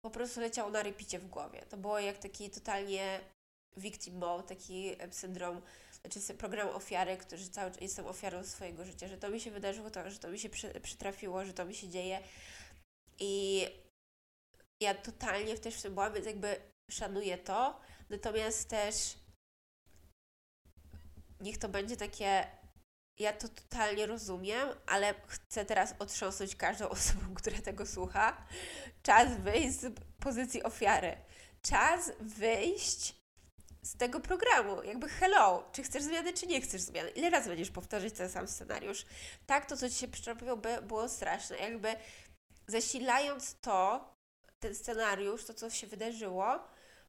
po 0.00 0.10
prostu 0.10 0.40
leciało 0.40 0.70
na 0.70 0.82
repicie 0.82 1.18
w 1.18 1.28
głowie. 1.28 1.62
To 1.68 1.76
było 1.76 1.98
jak 1.98 2.18
taki 2.18 2.50
totalnie 2.50 3.20
victim 3.76 4.18
mode, 4.18 4.48
taki 4.48 4.96
syndrom, 5.10 5.60
znaczy 6.00 6.34
program 6.34 6.68
ofiary, 6.68 7.16
który 7.16 7.48
cały 7.48 7.70
czas 7.70 7.80
jestem 7.80 8.06
ofiarą 8.06 8.44
swojego 8.44 8.84
życia, 8.84 9.08
że 9.08 9.18
to 9.18 9.30
mi 9.30 9.40
się 9.40 9.50
wydarzyło, 9.50 9.90
to, 9.90 10.10
że 10.10 10.18
to 10.18 10.30
mi 10.30 10.38
się 10.38 10.48
przy, 10.48 10.80
przytrafiło, 10.80 11.44
że 11.44 11.52
to 11.52 11.64
mi 11.64 11.74
się 11.74 11.88
dzieje, 11.88 12.20
i 13.20 13.66
ja 14.80 14.94
totalnie 14.94 15.58
też 15.58 15.74
w 15.74 15.82
tym 15.82 15.94
byłam, 15.94 16.14
więc 16.14 16.26
jakby 16.26 16.56
szanuję 16.90 17.38
to. 17.38 17.80
Natomiast 18.10 18.68
też 18.68 19.18
niech 21.40 21.58
to 21.58 21.68
będzie 21.68 21.96
takie. 21.96 22.46
Ja 23.18 23.32
to 23.32 23.48
totalnie 23.48 24.06
rozumiem, 24.06 24.68
ale 24.86 25.14
chcę 25.26 25.64
teraz 25.64 25.94
otrząsnąć 25.98 26.56
każdą 26.56 26.88
osobą, 26.98 27.34
która 27.34 27.60
tego 27.60 27.86
słucha. 27.86 28.46
Czas 29.02 29.36
wyjść 29.36 29.80
z 29.80 30.00
pozycji 30.20 30.62
ofiary. 30.62 31.16
Czas 31.62 32.12
wyjść 32.20 33.20
z 33.82 33.96
tego 33.96 34.20
programu. 34.20 34.82
Jakby 34.82 35.08
hello, 35.08 35.68
czy 35.72 35.82
chcesz 35.82 36.02
zmiany, 36.02 36.32
czy 36.32 36.46
nie 36.46 36.60
chcesz 36.60 36.80
zmiany. 36.80 37.10
Ile 37.10 37.30
razy 37.30 37.48
będziesz 37.48 37.70
powtarzać 37.70 38.12
ten 38.12 38.30
sam 38.30 38.48
scenariusz? 38.48 39.06
Tak, 39.46 39.66
to 39.66 39.76
co 39.76 39.90
Ci 39.90 39.96
się 39.96 40.08
przytrafiło, 40.08 40.56
by 40.56 40.82
było 40.82 41.08
straszne. 41.08 41.56
Jakby 41.56 41.96
zasilając 42.70 43.60
to, 43.60 44.10
ten 44.60 44.74
scenariusz, 44.74 45.44
to 45.44 45.54
co 45.54 45.70
się 45.70 45.86
wydarzyło, 45.86 46.58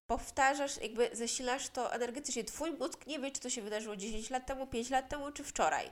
powtarzasz, 0.07 0.77
jakby 0.77 1.09
zasilasz 1.13 1.69
to 1.69 1.93
energetycznie. 1.93 2.43
Twój 2.43 2.71
mózg 2.71 3.07
nie 3.07 3.19
wie, 3.19 3.31
czy 3.31 3.41
to 3.41 3.49
się 3.49 3.61
wydarzyło 3.61 3.95
10 3.95 4.29
lat 4.29 4.45
temu, 4.45 4.67
5 4.67 4.89
lat 4.89 5.09
temu, 5.09 5.31
czy 5.31 5.43
wczoraj, 5.43 5.91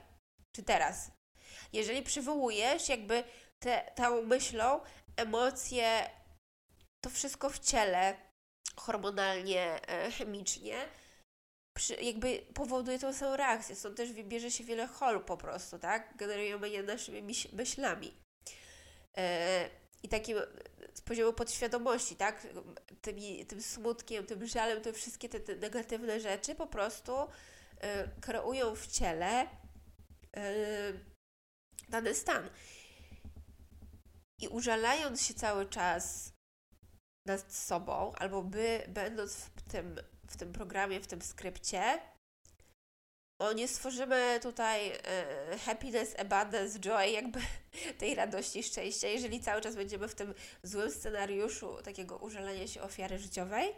czy 0.52 0.62
teraz. 0.62 1.10
Jeżeli 1.72 2.02
przywołujesz 2.02 2.88
jakby 2.88 3.24
te, 3.58 3.92
tą 3.94 4.22
myślą 4.22 4.80
emocje, 5.16 6.10
to 7.00 7.10
wszystko 7.10 7.50
w 7.50 7.58
ciele, 7.58 8.16
hormonalnie, 8.76 9.88
e, 9.88 10.10
chemicznie, 10.10 10.88
przy, 11.76 11.94
jakby 11.94 12.46
powoduje 12.54 12.98
tą 12.98 13.12
samą 13.12 13.36
reakcję. 13.36 13.76
Stąd 13.76 13.96
też 13.96 14.12
bierze 14.12 14.50
się 14.50 14.64
wiele 14.64 14.86
chorób 14.86 15.24
po 15.24 15.36
prostu, 15.36 15.78
tak? 15.78 16.16
Generujemy 16.16 16.68
je 16.68 16.82
naszymi 16.82 17.34
myślami. 17.52 18.19
E, 19.16 19.70
i 20.02 20.08
takim 20.08 20.38
z 20.94 21.00
poziomu 21.00 21.32
podświadomości, 21.32 22.16
tak? 22.16 22.46
Tymi, 23.02 23.46
tym 23.46 23.62
smutkiem, 23.62 24.26
tym 24.26 24.46
żalem, 24.46 24.80
te 24.80 24.92
wszystkie 24.92 25.28
te, 25.28 25.40
te 25.40 25.56
negatywne 25.56 26.20
rzeczy 26.20 26.54
po 26.54 26.66
prostu 26.66 27.12
e, 27.80 28.08
kreują 28.20 28.76
w 28.76 28.86
ciele 28.86 29.46
e, 30.36 30.92
dany 31.88 32.14
stan. 32.14 32.50
I 34.38 34.48
użalając 34.48 35.22
się 35.22 35.34
cały 35.34 35.66
czas 35.66 36.32
nad 37.26 37.52
sobą, 37.52 38.12
albo 38.18 38.42
by 38.42 38.84
będąc 38.88 39.34
w 39.34 39.62
tym, 39.62 39.96
w 40.28 40.36
tym 40.36 40.52
programie, 40.52 41.00
w 41.00 41.06
tym 41.06 41.22
skrypcie, 41.22 41.98
o, 43.40 43.52
nie 43.52 43.68
stworzymy 43.68 44.40
tutaj 44.42 44.90
e, 44.90 45.58
happiness, 45.58 46.14
abundance, 46.18 46.80
joy, 46.80 47.10
jakby 47.10 47.40
tej 47.98 48.14
radości 48.14 48.62
szczęścia, 48.62 49.08
jeżeli 49.08 49.40
cały 49.40 49.60
czas 49.60 49.76
będziemy 49.76 50.08
w 50.08 50.14
tym 50.14 50.34
złym 50.62 50.90
scenariuszu 50.90 51.82
takiego 51.84 52.16
użalenia 52.16 52.66
się 52.66 52.82
ofiary 52.82 53.18
życiowej, 53.18 53.72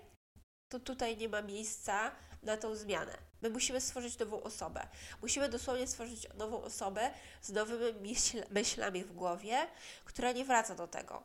to 0.72 0.80
tutaj 0.80 1.16
nie 1.16 1.28
ma 1.28 1.42
miejsca 1.42 2.12
na 2.42 2.56
tą 2.56 2.74
zmianę. 2.74 3.18
My 3.42 3.50
musimy 3.50 3.80
stworzyć 3.80 4.18
nową 4.18 4.42
osobę. 4.42 4.86
Musimy 5.22 5.48
dosłownie 5.48 5.86
stworzyć 5.86 6.28
nową 6.34 6.62
osobę 6.62 7.10
z 7.42 7.50
nowymi 7.50 8.16
myślami 8.50 9.04
w 9.04 9.12
głowie, 9.12 9.66
która 10.04 10.32
nie 10.32 10.44
wraca 10.44 10.74
do 10.74 10.88
tego. 10.88 11.22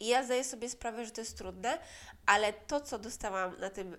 I 0.00 0.06
ja 0.06 0.24
zdaję 0.24 0.44
sobie 0.44 0.70
sprawę, 0.70 1.04
że 1.04 1.10
to 1.10 1.20
jest 1.20 1.38
trudne, 1.38 1.78
ale 2.26 2.52
to, 2.52 2.80
co 2.80 2.98
dostałam 2.98 3.60
na 3.60 3.70
tym 3.70 3.96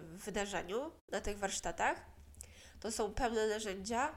wydarzeniu, 0.00 0.92
na 1.10 1.20
tych 1.20 1.38
warsztatach, 1.38 2.17
to 2.80 2.92
są 2.92 3.14
pełne 3.14 3.48
narzędzia, 3.48 4.14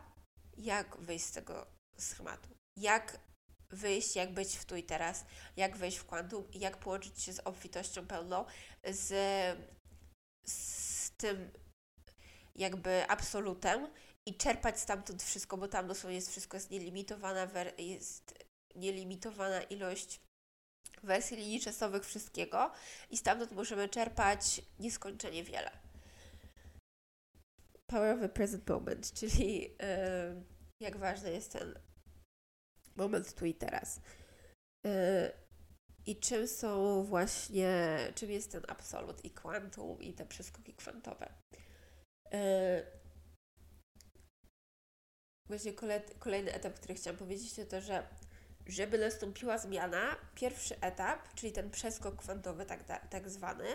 jak 0.57 0.97
wyjść 0.97 1.25
z 1.25 1.31
tego 1.31 1.67
schematu. 1.97 2.49
Jak 2.77 3.19
wyjść, 3.69 4.15
jak 4.15 4.33
być 4.33 4.57
w 4.57 4.65
tu 4.65 4.75
i 4.75 4.83
teraz, 4.83 5.25
jak 5.57 5.77
wejść 5.77 5.97
w 5.97 6.05
kwantum, 6.05 6.47
jak 6.53 6.77
połączyć 6.77 7.21
się 7.21 7.33
z 7.33 7.39
obfitością 7.39 8.07
pełną, 8.07 8.45
z, 8.83 9.09
z 10.45 11.11
tym 11.11 11.51
jakby 12.55 13.05
absolutem 13.07 13.87
i 14.25 14.37
czerpać 14.37 14.79
stamtąd 14.79 15.23
wszystko, 15.23 15.57
bo 15.57 15.67
tam 15.67 15.87
dosłownie 15.87 16.15
jest 16.15 16.29
wszystko, 16.29 16.57
jest 16.57 16.71
nielimitowana, 16.71 17.47
jest 17.77 18.33
nielimitowana 18.75 19.61
ilość 19.61 20.19
wersji 21.03 21.37
linii 21.37 21.59
czasowych 21.59 22.05
wszystkiego 22.05 22.71
i 23.09 23.17
stamtąd 23.17 23.51
możemy 23.51 23.89
czerpać 23.89 24.61
nieskończenie 24.79 25.43
wiele. 25.43 25.80
Power 27.91 28.13
of 28.13 28.21
the 28.21 28.29
present 28.29 28.69
moment, 28.69 29.13
czyli 29.19 29.61
yy, 29.61 30.43
jak 30.79 30.97
ważny 30.97 31.31
jest 31.31 31.51
ten 31.51 31.79
moment 32.95 33.33
tu 33.33 33.45
i 33.45 33.53
teraz. 33.53 34.01
Yy, 34.85 34.91
I 36.05 36.19
czym 36.19 36.47
są 36.47 37.03
właśnie, 37.03 37.97
czym 38.15 38.31
jest 38.31 38.51
ten 38.51 38.61
absolut 38.67 39.25
i 39.25 39.31
kwantum 39.31 40.01
i 40.01 40.13
te 40.13 40.25
przeskoki 40.25 40.73
kwantowe. 40.73 41.33
Yy, 42.31 42.39
właśnie 45.47 45.73
kolejny 46.19 46.53
etap, 46.53 46.73
który 46.73 46.95
chciałam 46.95 47.17
powiedzieć, 47.17 47.55
to 47.55 47.65
to, 47.65 47.81
że 47.81 48.07
żeby 48.67 48.97
nastąpiła 48.97 49.57
zmiana, 49.57 50.15
pierwszy 50.35 50.79
etap, 50.81 51.33
czyli 51.35 51.51
ten 51.51 51.71
przeskok 51.71 52.15
kwantowy, 52.15 52.65
tak, 52.65 52.83
tak 53.09 53.29
zwany, 53.29 53.65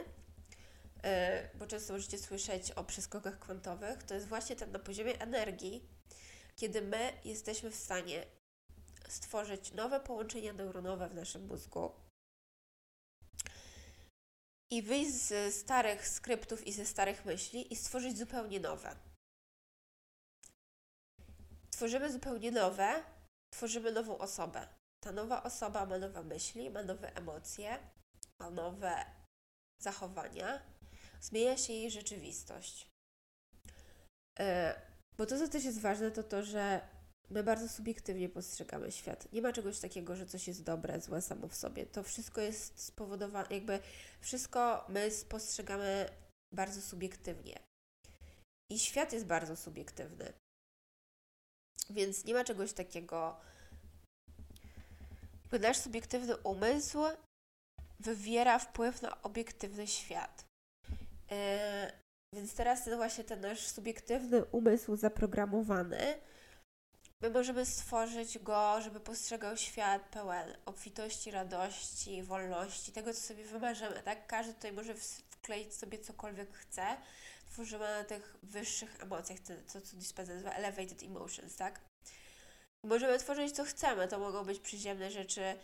bo 1.55 1.67
często 1.67 1.93
możecie 1.93 2.19
słyszeć 2.19 2.71
o 2.71 2.85
przeskokach 2.85 3.39
kwantowych, 3.39 4.03
to 4.03 4.15
jest 4.15 4.29
właśnie 4.29 4.57
ten 4.57 4.73
na 4.73 4.79
poziomie 4.79 5.21
energii, 5.21 5.89
kiedy 6.57 6.83
my 6.83 7.13
jesteśmy 7.25 7.71
w 7.71 7.77
stanie 7.77 8.27
stworzyć 9.09 9.73
nowe 9.73 10.01
połączenia 10.01 10.53
neuronowe 10.53 11.09
w 11.09 11.15
naszym 11.15 11.47
mózgu 11.47 11.93
i 14.71 14.83
wyjść 14.83 15.13
ze 15.13 15.53
starych 15.53 16.09
skryptów 16.09 16.67
i 16.67 16.73
ze 16.73 16.87
starych 16.87 17.25
myśli 17.25 17.73
i 17.73 17.77
stworzyć 17.77 18.19
zupełnie 18.19 18.61
nowe. 18.61 18.97
Tworzymy 21.71 22.13
zupełnie 22.13 22.51
nowe, 22.51 23.05
tworzymy 23.51 23.93
nową 23.93 24.19
osobę. 24.19 24.69
Ta 25.05 25.13
nowa 25.13 25.43
osoba 25.43 25.87
ma 25.87 25.99
nowe 25.99 26.23
myśli, 26.23 26.71
ma 26.71 26.83
nowe 26.83 27.17
emocje, 27.17 27.79
ma 28.39 28.51
nowe 28.51 29.05
zachowania, 29.83 30.63
zmienia 31.27 31.57
się 31.57 31.73
jej 31.73 31.91
rzeczywistość. 31.91 32.87
Yy, 34.39 34.45
bo 35.19 35.27
to, 35.27 35.39
co 35.39 35.49
też 35.49 35.65
jest 35.65 35.81
ważne, 35.81 36.11
to 36.11 36.23
to, 36.23 36.43
że 36.43 36.81
my 37.31 37.43
bardzo 37.43 37.69
subiektywnie 37.69 38.29
postrzegamy 38.29 38.93
świat. 38.93 39.33
Nie 39.33 39.43
ma 39.43 39.53
czegoś 39.53 39.81
takiego, 39.81 40.17
że 40.17 40.27
coś 40.27 40.49
jest 40.49 40.63
dobre, 40.63 41.01
złe 41.01 41.23
samo 41.23 41.49
w 41.49 41.57
sobie. 41.57 41.87
To 41.87 42.03
wszystko 42.03 42.41
jest 42.41 42.85
spowodowane, 42.85 43.47
jakby 43.51 43.79
wszystko 44.21 44.87
my 44.89 45.11
postrzegamy 45.29 46.11
bardzo 46.55 46.83
subiektywnie. 46.83 47.59
I 48.71 48.79
świat 48.79 49.13
jest 49.13 49.27
bardzo 49.27 49.57
subiektywny. 49.57 50.33
Więc 51.91 52.25
nie 52.25 52.35
ma 52.35 52.45
czegoś 52.45 52.73
takiego. 52.73 53.41
Nasz 55.61 55.79
subiektywny 55.79 56.37
umysł 56.37 56.99
wywiera 58.01 58.59
wpływ 58.59 59.03
na 59.03 59.23
obiektywny 59.23 59.87
świat. 59.87 60.46
Yy, 61.31 61.37
więc 62.35 62.55
teraz 62.55 62.85
ten 62.85 62.97
właśnie 62.97 63.25
ten 63.25 63.41
nasz 63.41 63.61
subiektywny 63.61 64.45
umysł 64.45 64.97
zaprogramowany 64.97 66.21
My 67.23 67.31
możemy 67.31 67.67
stworzyć 67.67 68.39
go, 68.39 68.81
żeby 68.81 69.01
postrzegał 69.01 69.57
świat 69.57 70.03
pełen 70.03 70.57
obfitości, 70.67 71.31
radości, 71.31 72.23
wolności, 72.23 72.93
tego, 72.93 73.15
co 73.15 73.21
sobie 73.21 73.45
wymarzymy, 73.45 74.03
tak? 74.03 74.27
Każdy 74.27 74.55
tutaj 74.55 74.73
może 74.73 74.95
wkleić 75.31 75.75
sobie 75.75 75.99
cokolwiek 75.99 76.53
chce. 76.53 76.97
Tworzymy 77.51 77.85
na 77.85 78.05
tych 78.05 78.37
wyższych 78.43 79.03
emocjach, 79.03 79.39
to, 79.41 79.81
co 79.81 79.97
Dispenza 79.97 80.33
nazywa 80.33 80.51
elevated 80.51 81.03
emotions, 81.03 81.57
tak? 81.57 81.81
Możemy 82.85 83.19
tworzyć, 83.19 83.53
co 83.53 83.65
chcemy. 83.65 84.09
To 84.09 84.19
mogą 84.19 84.45
być 84.45 84.61
przyziemne 84.61 85.11
rzeczy. 85.11 85.59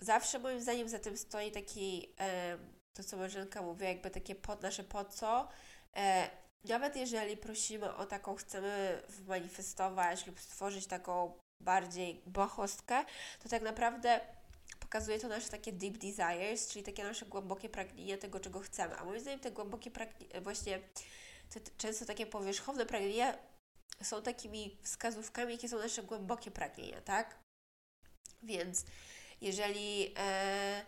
Zawsze 0.00 0.38
moim 0.38 0.60
zdaniem 0.60 0.88
za 0.88 0.98
tym 0.98 1.16
stoi 1.16 1.52
taki, 1.52 2.14
e, 2.20 2.58
to 2.94 3.04
co 3.04 3.16
Marzenka 3.16 3.62
mówi, 3.62 3.84
jakby 3.84 4.10
takie 4.10 4.34
pod, 4.34 4.62
nasze 4.62 4.84
po 4.84 5.04
co, 5.04 5.48
e, 5.96 6.30
nawet 6.64 6.96
jeżeli 6.96 7.36
prosimy 7.36 7.94
o 7.94 8.06
taką, 8.06 8.34
chcemy 8.34 9.02
manifestować 9.26 10.26
lub 10.26 10.40
stworzyć 10.40 10.86
taką 10.86 11.32
bardziej 11.60 12.22
bohostkę, 12.26 13.04
to 13.42 13.48
tak 13.48 13.62
naprawdę 13.62 14.20
pokazuje 14.80 15.18
to 15.18 15.28
nasze 15.28 15.48
takie 15.48 15.72
deep 15.72 15.98
desires, 15.98 16.68
czyli 16.68 16.84
takie 16.84 17.04
nasze 17.04 17.26
głębokie 17.26 17.68
pragnienie 17.68 18.18
tego, 18.18 18.40
czego 18.40 18.60
chcemy. 18.60 18.96
A 18.96 19.04
moim 19.04 19.20
zdaniem 19.20 19.40
te 19.40 19.50
głębokie 19.50 19.90
pragnienia, 19.90 20.40
właśnie 20.40 20.80
te 21.50 21.60
często 21.78 22.04
takie 22.04 22.26
powierzchowne 22.26 22.86
pragnienia 22.86 23.38
są 24.02 24.22
takimi 24.22 24.78
wskazówkami, 24.82 25.52
jakie 25.52 25.68
są 25.68 25.78
nasze 25.78 26.02
głębokie 26.02 26.50
pragnienia, 26.50 27.00
tak? 27.00 27.38
Więc 28.42 28.84
jeżeli 29.40 30.14
e, 30.16 30.84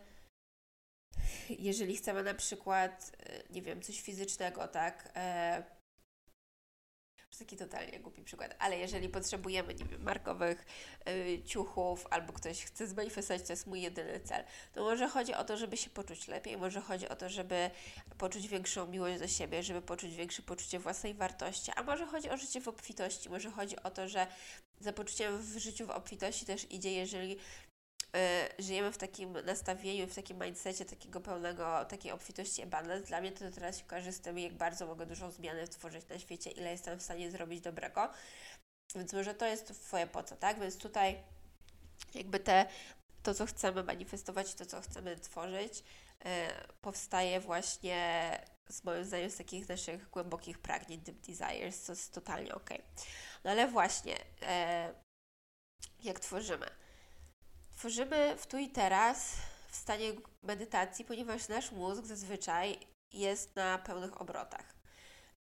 jeżeli 1.58 1.96
chcemy 1.96 2.22
na 2.22 2.34
przykład, 2.34 3.12
e, 3.18 3.42
nie 3.50 3.62
wiem, 3.62 3.82
coś 3.82 4.00
fizycznego, 4.00 4.68
tak? 4.68 5.12
E, 5.16 5.62
taki 7.38 7.56
totalnie 7.56 8.00
głupi 8.00 8.22
przykład, 8.22 8.54
ale 8.58 8.78
jeżeli 8.78 9.08
potrzebujemy, 9.08 9.74
nie 9.74 9.84
wiem, 9.84 10.02
markowych 10.02 10.66
y, 11.08 11.42
ciuchów, 11.44 12.06
albo 12.10 12.32
ktoś 12.32 12.64
chce 12.64 12.86
zmanifestować, 12.86 13.42
to 13.42 13.52
jest 13.52 13.66
mój 13.66 13.82
jedyny 13.82 14.20
cel, 14.20 14.44
to 14.72 14.82
może 14.82 15.08
chodzi 15.08 15.34
o 15.34 15.44
to, 15.44 15.56
żeby 15.56 15.76
się 15.76 15.90
poczuć 15.90 16.28
lepiej, 16.28 16.56
może 16.56 16.80
chodzi 16.80 17.08
o 17.08 17.16
to, 17.16 17.28
żeby 17.28 17.70
poczuć 18.18 18.48
większą 18.48 18.86
miłość 18.86 19.18
do 19.18 19.28
siebie, 19.28 19.62
żeby 19.62 19.82
poczuć 19.82 20.14
większe 20.14 20.42
poczucie 20.42 20.78
własnej 20.78 21.14
wartości, 21.14 21.72
a 21.76 21.82
może 21.82 22.06
chodzi 22.06 22.30
o 22.30 22.36
życie 22.36 22.60
w 22.60 22.68
obfitości, 22.68 23.28
może 23.28 23.50
chodzi 23.50 23.82
o 23.82 23.90
to, 23.90 24.08
że 24.08 24.26
za 24.80 24.92
poczuciem 24.92 25.38
w 25.38 25.58
życiu 25.58 25.86
w 25.86 25.90
obfitości 25.90 26.46
też 26.46 26.72
idzie, 26.72 26.92
jeżeli 26.92 27.36
żyjemy 28.58 28.92
w 28.92 28.98
takim 28.98 29.32
nastawieniu, 29.32 30.06
w 30.06 30.14
takim 30.14 30.38
mindsetie 30.42 30.84
takiego 30.84 31.20
pełnego, 31.20 31.84
takiej 31.84 32.12
obfitości 32.12 32.62
abundance. 32.62 33.06
Dla 33.06 33.20
mnie 33.20 33.32
to 33.32 33.50
teraz 33.50 33.78
się 33.78 33.84
kojarzy 33.84 34.12
z 34.12 34.20
tym, 34.20 34.38
jak 34.38 34.52
bardzo 34.52 34.86
mogę 34.86 35.06
dużą 35.06 35.30
zmianę 35.30 35.68
tworzyć 35.68 36.08
na 36.08 36.18
świecie, 36.18 36.50
ile 36.50 36.70
jestem 36.70 36.98
w 36.98 37.02
stanie 37.02 37.30
zrobić 37.30 37.60
dobrego. 37.60 38.10
Więc 38.94 39.12
może 39.12 39.34
to 39.34 39.46
jest 39.46 39.66
Twoje 39.82 40.06
po 40.06 40.22
co, 40.22 40.36
tak? 40.36 40.60
Więc 40.60 40.78
tutaj 40.78 41.22
jakby 42.14 42.40
te, 42.40 42.66
to, 43.22 43.34
co 43.34 43.46
chcemy 43.46 43.82
manifestować, 43.82 44.54
to, 44.54 44.66
co 44.66 44.80
chcemy 44.80 45.16
tworzyć, 45.16 45.82
yy, 46.24 46.30
powstaje 46.80 47.40
właśnie 47.40 48.38
z 48.68 48.84
moim 48.84 49.04
zdaniem 49.04 49.30
z 49.30 49.36
takich 49.36 49.68
naszych 49.68 50.10
głębokich 50.10 50.58
pragnień, 50.58 51.00
deep 51.00 51.16
desires, 51.16 51.82
co 51.82 51.92
jest 51.92 52.14
totalnie 52.14 52.54
ok. 52.54 52.70
No 53.44 53.50
ale 53.50 53.68
właśnie, 53.68 54.12
yy, 54.12 54.48
jak 56.02 56.20
tworzymy? 56.20 56.83
Tworzymy 57.84 58.36
w 58.36 58.46
tu 58.46 58.58
i 58.58 58.68
teraz 58.68 59.36
w 59.68 59.76
stanie 59.76 60.12
medytacji, 60.42 61.04
ponieważ 61.04 61.48
nasz 61.48 61.72
mózg 61.72 62.04
zazwyczaj 62.04 62.78
jest 63.12 63.56
na 63.56 63.78
pełnych 63.78 64.20
obrotach. 64.20 64.74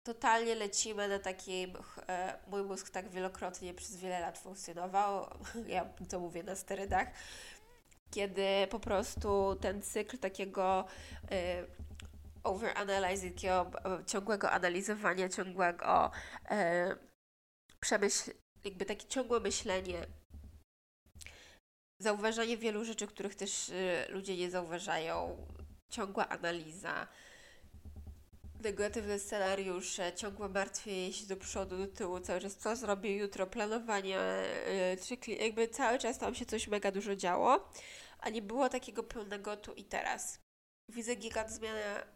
Totalnie 0.03 0.55
lecimy 0.55 1.07
na 1.07 1.19
takim, 1.19 1.73
e, 2.07 2.37
mój 2.47 2.63
mózg 2.63 2.89
tak 2.89 3.09
wielokrotnie 3.09 3.73
przez 3.73 3.97
wiele 3.97 4.19
lat 4.19 4.37
funkcjonował, 4.37 5.25
ja 5.67 5.85
to 6.09 6.19
mówię 6.19 6.43
na 6.43 6.55
sterydach, 6.55 7.07
kiedy 8.11 8.67
po 8.69 8.79
prostu 8.79 9.55
ten 9.55 9.81
cykl 9.81 10.17
takiego 10.17 10.85
e, 11.31 11.63
overanalyzing, 12.43 13.43
e, 13.43 13.71
ciągłego 14.07 14.51
analizowania, 14.51 15.29
ciągłego 15.29 16.11
e, 16.49 16.95
przemyśl, 17.79 18.31
jakby 18.63 18.85
takie 18.85 19.07
ciągłe 19.07 19.39
myślenie 19.39 20.05
zauważanie 22.01 22.57
wielu 22.57 22.85
rzeczy, 22.85 23.07
których 23.07 23.35
też 23.35 23.69
y, 23.69 24.05
ludzie 24.09 24.37
nie 24.37 24.51
zauważają, 24.51 25.47
ciągła 25.89 26.29
analiza, 26.29 27.07
negatywne 28.63 29.19
scenariusze, 29.19 30.13
ciągłe 30.13 30.49
martwienie 30.49 31.13
się 31.13 31.27
do 31.27 31.37
przodu, 31.37 31.77
do 31.77 31.87
tyłu, 31.87 32.19
cały 32.19 32.39
czas 32.39 32.55
co 32.55 32.75
zrobię 32.75 33.17
jutro, 33.17 33.47
planowanie, 33.47 34.19
yy, 35.27 35.35
jakby 35.35 35.67
cały 35.67 35.99
czas 35.99 36.17
tam 36.17 36.35
się 36.35 36.45
coś 36.45 36.67
mega 36.67 36.91
dużo 36.91 37.15
działo, 37.15 37.69
a 38.19 38.29
nie 38.29 38.41
było 38.41 38.69
takiego 38.69 39.03
pełnego 39.03 39.57
tu 39.57 39.73
i 39.73 39.83
teraz. 39.83 40.39
Widzę 40.89 41.15
gigant 41.15 41.51
zmianę 41.51 42.07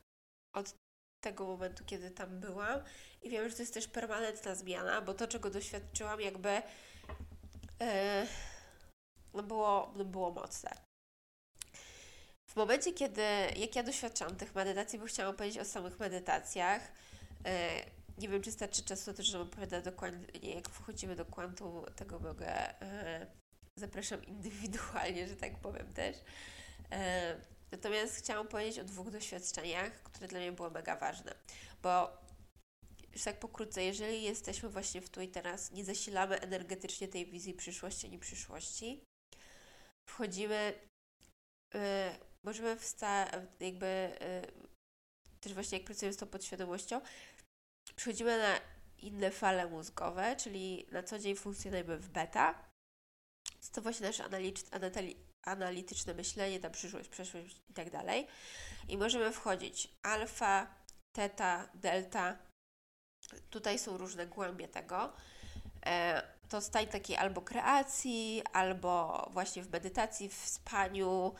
od 0.53 0.75
tego 1.21 1.45
momentu, 1.45 1.83
kiedy 1.85 2.11
tam 2.11 2.39
byłam 2.39 2.79
i 3.21 3.29
wiem, 3.29 3.49
że 3.49 3.55
to 3.55 3.61
jest 3.61 3.73
też 3.73 3.87
permanentna 3.87 4.55
zmiana, 4.55 5.01
bo 5.01 5.13
to, 5.13 5.27
czego 5.27 5.49
doświadczyłam, 5.49 6.21
jakby 6.21 6.49
yy, 7.79 7.87
no 9.35 9.43
było, 9.43 9.93
no 9.95 10.05
było 10.05 10.31
mocne. 10.31 10.85
W 12.49 12.55
momencie, 12.55 12.93
kiedy, 12.93 13.21
jak 13.55 13.75
ja 13.75 13.83
doświadczam 13.83 14.35
tych 14.35 14.55
medytacji, 14.55 14.99
bo 14.99 15.05
chciałam 15.05 15.35
powiedzieć 15.35 15.59
o 15.59 15.65
samych 15.65 15.99
medytacjach, 15.99 16.91
e, 17.45 17.85
nie 18.17 18.29
wiem, 18.29 18.41
czy 18.41 18.51
starczy 18.51 18.83
czasu 18.83 19.13
też, 19.13 19.25
żebym 19.25 19.47
opowiadać 19.47 19.85
dokładnie, 19.85 20.53
jak 20.53 20.69
wchodzimy 20.69 21.15
do 21.15 21.25
kwantum, 21.25 21.85
tego 21.95 22.19
mogę, 22.19 22.81
e, 22.81 23.27
zapraszam 23.75 24.25
indywidualnie, 24.25 25.27
że 25.27 25.35
tak 25.35 25.59
powiem 25.59 25.93
też. 25.93 26.17
E, 26.91 27.35
natomiast 27.71 28.15
chciałam 28.15 28.47
powiedzieć 28.47 28.79
o 28.79 28.83
dwóch 28.83 29.11
doświadczeniach, 29.11 29.91
które 29.91 30.27
dla 30.27 30.39
mnie 30.39 30.51
były 30.51 30.71
mega 30.71 30.95
ważne, 30.95 31.35
bo 31.83 32.17
już 33.13 33.23
tak 33.23 33.39
pokrótce, 33.39 33.83
jeżeli 33.83 34.23
jesteśmy 34.23 34.69
właśnie 34.69 35.01
w 35.01 35.09
tu 35.09 35.21
i 35.21 35.27
teraz, 35.27 35.71
nie 35.71 35.85
zasilamy 35.85 36.41
energetycznie 36.41 37.07
tej 37.07 37.25
wizji 37.25 37.53
przyszłości 37.53 38.07
ani 38.07 38.19
przyszłości, 38.19 39.03
wchodzimy, 40.09 40.73
y, 41.75 41.79
możemy 42.43 42.75
wsta- 42.75 43.47
jakby 43.59 43.85
y, 43.85 45.39
też 45.41 45.53
właśnie 45.53 45.77
jak 45.77 45.85
pracujemy 45.85 46.13
z 46.13 46.17
tą 46.17 46.27
podświadomością, 46.27 47.01
przechodzimy 47.95 48.37
na 48.37 48.59
inne 48.97 49.31
fale 49.31 49.67
mózgowe, 49.67 50.35
czyli 50.35 50.87
na 50.91 51.03
co 51.03 51.19
dzień 51.19 51.35
funkcjonujemy 51.35 51.97
w 51.97 52.09
beta. 52.09 52.65
To 53.71 53.81
właśnie 53.81 54.07
nasze 54.07 54.23
analityczne 55.45 56.13
myślenie, 56.13 56.59
ta 56.59 56.69
przyszłość, 56.69 57.09
przeszłość 57.09 57.61
i 57.69 57.73
tak 57.73 57.89
dalej. 57.89 58.27
I 58.87 58.97
możemy 58.97 59.31
wchodzić 59.31 59.89
alfa, 60.03 60.75
teta, 61.15 61.69
delta. 61.73 62.37
Tutaj 63.49 63.79
są 63.79 63.97
różne 63.97 64.27
głębie 64.27 64.67
tego. 64.67 65.13
E, 65.85 66.34
to 66.49 66.61
stań 66.61 66.87
takiej 66.87 67.17
albo 67.17 67.41
kreacji, 67.41 68.41
albo 68.53 69.25
właśnie 69.33 69.63
w 69.63 69.71
medytacji, 69.71 70.29
w 70.29 70.35
spaniu. 70.35 71.33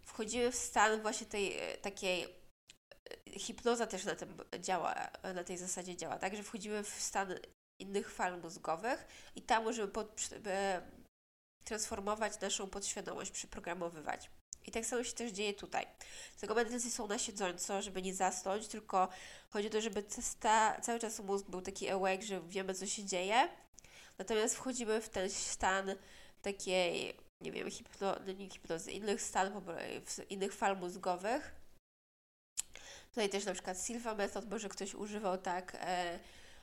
Wchodzimy 0.00 0.52
w 0.52 0.56
stan 0.56 1.02
właśnie 1.02 1.26
tej 1.26 1.58
e, 1.58 1.76
takiej 1.76 2.24
e, 2.24 3.38
hipnoza 3.38 3.86
też 3.86 4.04
na 4.04 4.14
tym 4.14 4.36
działa, 4.60 4.94
na 5.34 5.44
tej 5.44 5.58
zasadzie 5.58 5.96
działa, 5.96 6.18
tak, 6.18 6.36
że 6.36 6.42
wchodzimy 6.42 6.82
w 6.82 6.88
stan 6.88 7.34
innych 7.78 8.10
fal 8.10 8.40
mózgowych 8.40 9.06
i 9.34 9.42
tam 9.42 9.64
możemy 9.64 9.88
pod, 9.88 10.30
transformować 11.64 12.40
naszą 12.40 12.70
podświadomość, 12.70 13.30
przyprogramowywać. 13.30 14.30
I 14.66 14.70
tak 14.70 14.86
samo 14.86 15.04
się 15.04 15.12
też 15.12 15.32
dzieje 15.32 15.54
tutaj. 15.54 15.86
Dlatego 16.32 16.54
medytacje 16.54 16.90
są 16.90 17.06
na 17.06 17.18
siedząco, 17.18 17.82
żeby 17.82 18.02
nie 18.02 18.14
zasnąć, 18.14 18.68
tylko 18.68 19.08
chodzi 19.50 19.68
o 19.68 19.70
to, 19.70 19.80
żeby 19.80 20.04
sta, 20.08 20.80
cały 20.80 20.98
czas 20.98 21.20
mózg 21.20 21.46
był 21.46 21.62
taki 21.62 21.88
awake, 21.88 22.22
że 22.22 22.40
wiemy, 22.40 22.74
co 22.74 22.86
się 22.86 23.04
dzieje. 23.04 23.48
Natomiast 24.18 24.54
wchodzimy 24.54 25.00
w 25.00 25.08
ten 25.08 25.30
stan 25.30 25.94
takiej, 26.42 27.16
nie 27.40 27.52
wiem, 27.52 27.70
hipno, 27.70 28.16
no 28.26 28.32
nie 28.32 28.50
hipnozy, 28.50 28.92
innych 28.92 29.22
stanów, 29.22 29.64
innych 30.30 30.52
fal 30.54 30.78
mózgowych. 30.78 31.54
Tutaj 33.16 33.30
też 33.30 33.44
na 33.44 33.52
przykład 33.52 33.82
Silva 33.86 34.14
Method 34.14 34.50
może 34.50 34.68
ktoś 34.68 34.94
używał 34.94 35.38
tak. 35.38 35.76
E, 35.80 36.18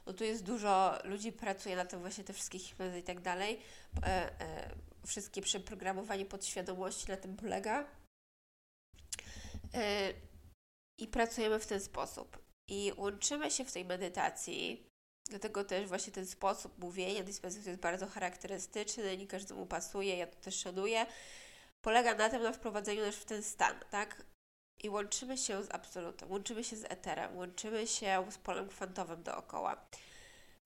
no 0.06 0.14
tu 0.14 0.24
jest 0.24 0.44
dużo 0.44 1.00
ludzi 1.04 1.32
pracuje 1.32 1.76
na 1.76 1.86
tym 1.86 2.00
właśnie 2.00 2.24
te 2.24 2.34
wszystkie 2.34 2.60
hipnozy 2.60 3.00
i 3.00 3.04
tak 3.04 3.22
dalej. 3.22 3.60
E, 4.04 4.40
e, 4.42 4.76
wszystkie 5.06 5.42
przeprogramowanie 5.42 6.26
podświadomości 6.26 7.12
na 7.12 7.18
tym 7.18 7.36
polega. 7.36 7.88
I 11.00 11.08
pracujemy 11.08 11.60
w 11.60 11.68
ten 11.68 11.82
sposób. 11.82 12.40
I 12.70 12.92
łączymy 12.98 13.52
się 13.52 13.66
w 13.66 13.72
tej 13.72 13.86
medytacji, 13.86 14.90
dlatego 15.30 15.64
też 15.64 15.88
właśnie 15.88 16.14
ten 16.14 16.28
sposób 16.28 16.80
mówienia 16.80 17.20
medytacji 17.20 17.62
jest 17.66 17.82
bardzo 17.82 18.08
charakterystyczny, 18.08 19.18
nie 19.18 19.28
każdemu 19.28 19.66
pasuje, 19.66 20.18
ja 20.18 20.28
to 20.28 20.36
też 20.36 20.60
szanuję. 20.60 21.06
Polega 21.82 22.16
na 22.16 22.30
tym, 22.30 22.44
na 22.44 22.52
wprowadzeniu 22.52 23.02
nas 23.02 23.16
w 23.16 23.26
ten 23.26 23.44
stan, 23.44 23.76
tak? 23.92 24.26
I 24.84 24.90
łączymy 24.90 25.38
się 25.38 25.64
z 25.64 25.72
absolutem, 25.72 26.32
łączymy 26.32 26.64
się 26.64 26.76
z 26.76 26.84
eterem, 26.84 27.38
łączymy 27.38 27.88
się 27.88 28.26
z 28.32 28.38
polem 28.38 28.70
kwantowym 28.70 29.24
dookoła. 29.24 29.86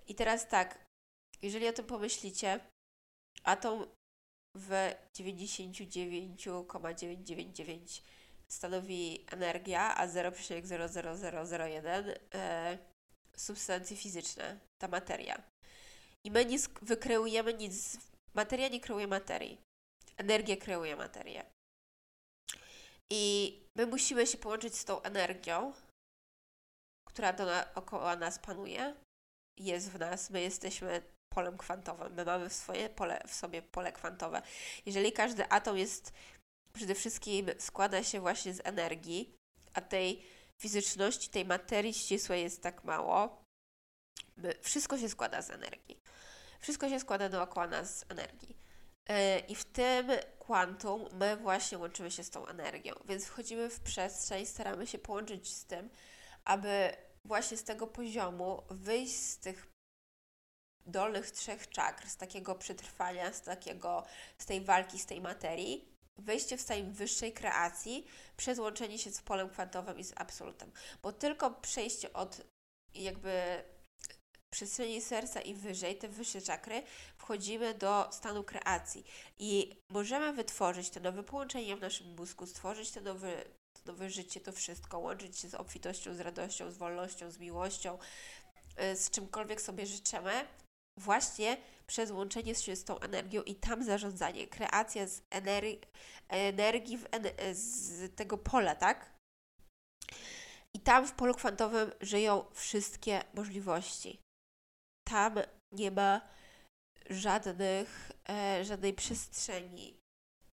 I 0.07 0.15
teraz 0.15 0.47
tak, 0.47 0.85
jeżeli 1.41 1.67
o 1.67 1.73
tym 1.73 1.85
pomyślicie, 1.85 2.59
atom 3.43 3.85
w 4.55 4.93
99,999 5.13 8.03
stanowi 8.47 9.25
energia, 9.31 9.95
a 9.95 10.07
0,00001 10.07 12.13
e, 12.33 12.77
substancje 13.39 13.97
fizyczne, 13.97 14.59
ta 14.81 14.87
materia. 14.87 15.43
I 16.25 16.31
my 16.31 16.45
nie 16.45 16.57
wykreujemy 16.81 17.53
nic, 17.53 17.97
materia 18.33 18.67
nie 18.67 18.79
kreuje 18.79 19.07
materii, 19.07 19.57
energia 20.17 20.57
kreuje 20.57 20.95
materię. 20.95 21.45
I 23.09 23.53
my 23.75 23.85
musimy 23.85 24.27
się 24.27 24.37
połączyć 24.37 24.75
z 24.75 24.85
tą 24.85 25.01
energią, 25.01 25.73
która 27.07 27.33
dookoła 27.33 28.15
nas 28.15 28.39
panuje, 28.39 28.95
jest 29.59 29.91
w 29.91 29.99
nas, 29.99 30.29
my 30.29 30.41
jesteśmy 30.41 31.01
polem 31.33 31.57
kwantowym. 31.57 32.13
My 32.13 32.25
mamy 32.25 32.49
swoje 32.49 32.89
pole, 32.89 33.21
w 33.27 33.33
sobie 33.33 33.61
pole 33.61 33.91
kwantowe. 33.91 34.41
Jeżeli 34.85 35.11
każdy 35.11 35.49
atom 35.49 35.77
jest 35.77 36.13
przede 36.73 36.95
wszystkim 36.95 37.49
składa 37.59 38.03
się 38.03 38.19
właśnie 38.19 38.53
z 38.53 38.61
energii, 38.63 39.33
a 39.73 39.81
tej 39.81 40.23
fizyczności, 40.57 41.29
tej 41.29 41.45
materii 41.45 41.93
ścisłej 41.93 42.43
jest 42.43 42.61
tak 42.61 42.83
mało, 42.83 43.43
wszystko 44.61 44.97
się 44.97 45.09
składa 45.09 45.41
z 45.41 45.49
energii. 45.49 46.01
Wszystko 46.59 46.89
się 46.89 46.99
składa 46.99 47.29
dookoła 47.29 47.67
nas 47.67 47.97
z 47.97 48.05
energii. 48.09 48.57
Yy, 49.09 49.39
I 49.39 49.55
w 49.55 49.65
tym 49.65 50.11
kwantum 50.39 51.05
my 51.13 51.37
właśnie 51.37 51.77
łączymy 51.77 52.11
się 52.11 52.23
z 52.23 52.29
tą 52.29 52.47
energią, 52.47 52.93
więc 53.05 53.25
wchodzimy 53.25 53.69
w 53.69 53.79
przestrzeń, 53.79 54.45
staramy 54.45 54.87
się 54.87 54.97
połączyć 54.97 55.53
z 55.53 55.65
tym, 55.65 55.89
aby 56.45 56.91
właśnie 57.25 57.57
z 57.57 57.63
tego 57.63 57.87
poziomu 57.87 58.63
wyjść 58.69 59.15
z 59.15 59.37
tych 59.37 59.67
dolnych 60.85 61.31
trzech 61.31 61.69
czakr, 61.69 62.07
z 62.07 62.17
takiego 62.17 62.55
przetrwania, 62.55 63.33
z 63.33 63.41
takiego, 63.41 64.03
z 64.37 64.45
tej 64.45 64.61
walki, 64.61 64.99
z 64.99 65.05
tej 65.05 65.21
materii, 65.21 65.96
wejście 66.17 66.57
w 66.57 66.61
stan 66.61 66.91
wyższej 66.91 67.33
kreacji 67.33 68.07
przez 68.37 68.59
łączenie 68.59 68.99
się 68.99 69.11
z 69.11 69.21
polem 69.21 69.49
kwantowym 69.49 69.99
i 69.99 70.03
z 70.03 70.13
absolutem. 70.15 70.71
Bo 71.03 71.11
tylko 71.11 71.51
przejście 71.51 72.13
od 72.13 72.41
jakby 72.93 73.63
przestrzeni 74.49 75.01
serca 75.01 75.41
i 75.41 75.53
wyżej, 75.53 75.97
te 75.97 76.07
wyższe 76.07 76.41
czakry, 76.41 76.83
wchodzimy 77.17 77.73
do 77.73 78.09
stanu 78.11 78.43
kreacji 78.43 79.05
i 79.39 79.75
możemy 79.89 80.33
wytworzyć 80.33 80.89
te 80.89 80.99
nowe 80.99 81.23
połączenia 81.23 81.75
w 81.75 81.81
naszym 81.81 82.15
mózgu, 82.15 82.45
stworzyć 82.45 82.91
te 82.91 83.01
nowe, 83.01 83.43
to 83.73 83.91
nowe 83.91 84.09
życie, 84.09 84.41
to 84.41 84.51
wszystko, 84.51 84.99
łączyć 84.99 85.39
się 85.39 85.49
z 85.49 85.55
obfitością, 85.55 86.15
z 86.15 86.19
radością, 86.19 86.71
z 86.71 86.77
wolnością, 86.77 87.31
z 87.31 87.37
miłością, 87.37 87.97
y, 88.81 88.95
z 88.95 89.09
czymkolwiek 89.09 89.61
sobie 89.61 89.85
życzymy, 89.85 90.47
właśnie 90.97 91.57
przez 91.89 92.11
łączenie 92.11 92.55
się 92.55 92.75
z 92.75 92.83
tą 92.83 92.99
energią 92.99 93.43
i 93.43 93.55
tam 93.55 93.83
zarządzanie, 93.83 94.47
kreacja 94.47 95.07
z 95.07 95.21
energii, 95.29 95.81
energii 96.29 96.99
z 97.53 98.15
tego 98.15 98.37
pola, 98.37 98.75
tak? 98.75 99.17
I 100.75 100.79
tam 100.79 101.07
w 101.07 101.13
polu 101.13 101.33
kwantowym 101.33 101.91
żyją 102.01 102.45
wszystkie 102.53 103.23
możliwości. 103.33 104.19
Tam 105.07 105.35
nie 105.71 105.91
ma 105.91 106.21
żadnych, 107.09 108.11
e, 108.29 108.65
żadnej 108.65 108.93
przestrzeni 108.93 109.99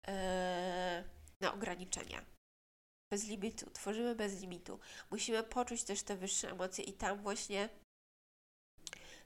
e, 0.09 1.05
na 1.41 1.55
ograniczenia. 1.55 2.25
Bez 3.13 3.29
limitu, 3.29 3.71
tworzymy 3.71 4.15
bez 4.15 4.41
limitu. 4.41 4.81
Musimy 5.11 5.43
poczuć 5.43 5.85
też 5.85 6.03
te 6.03 6.17
wyższe 6.17 6.51
emocje 6.51 6.85
i 6.85 6.93
tam 6.93 7.23
właśnie 7.23 7.69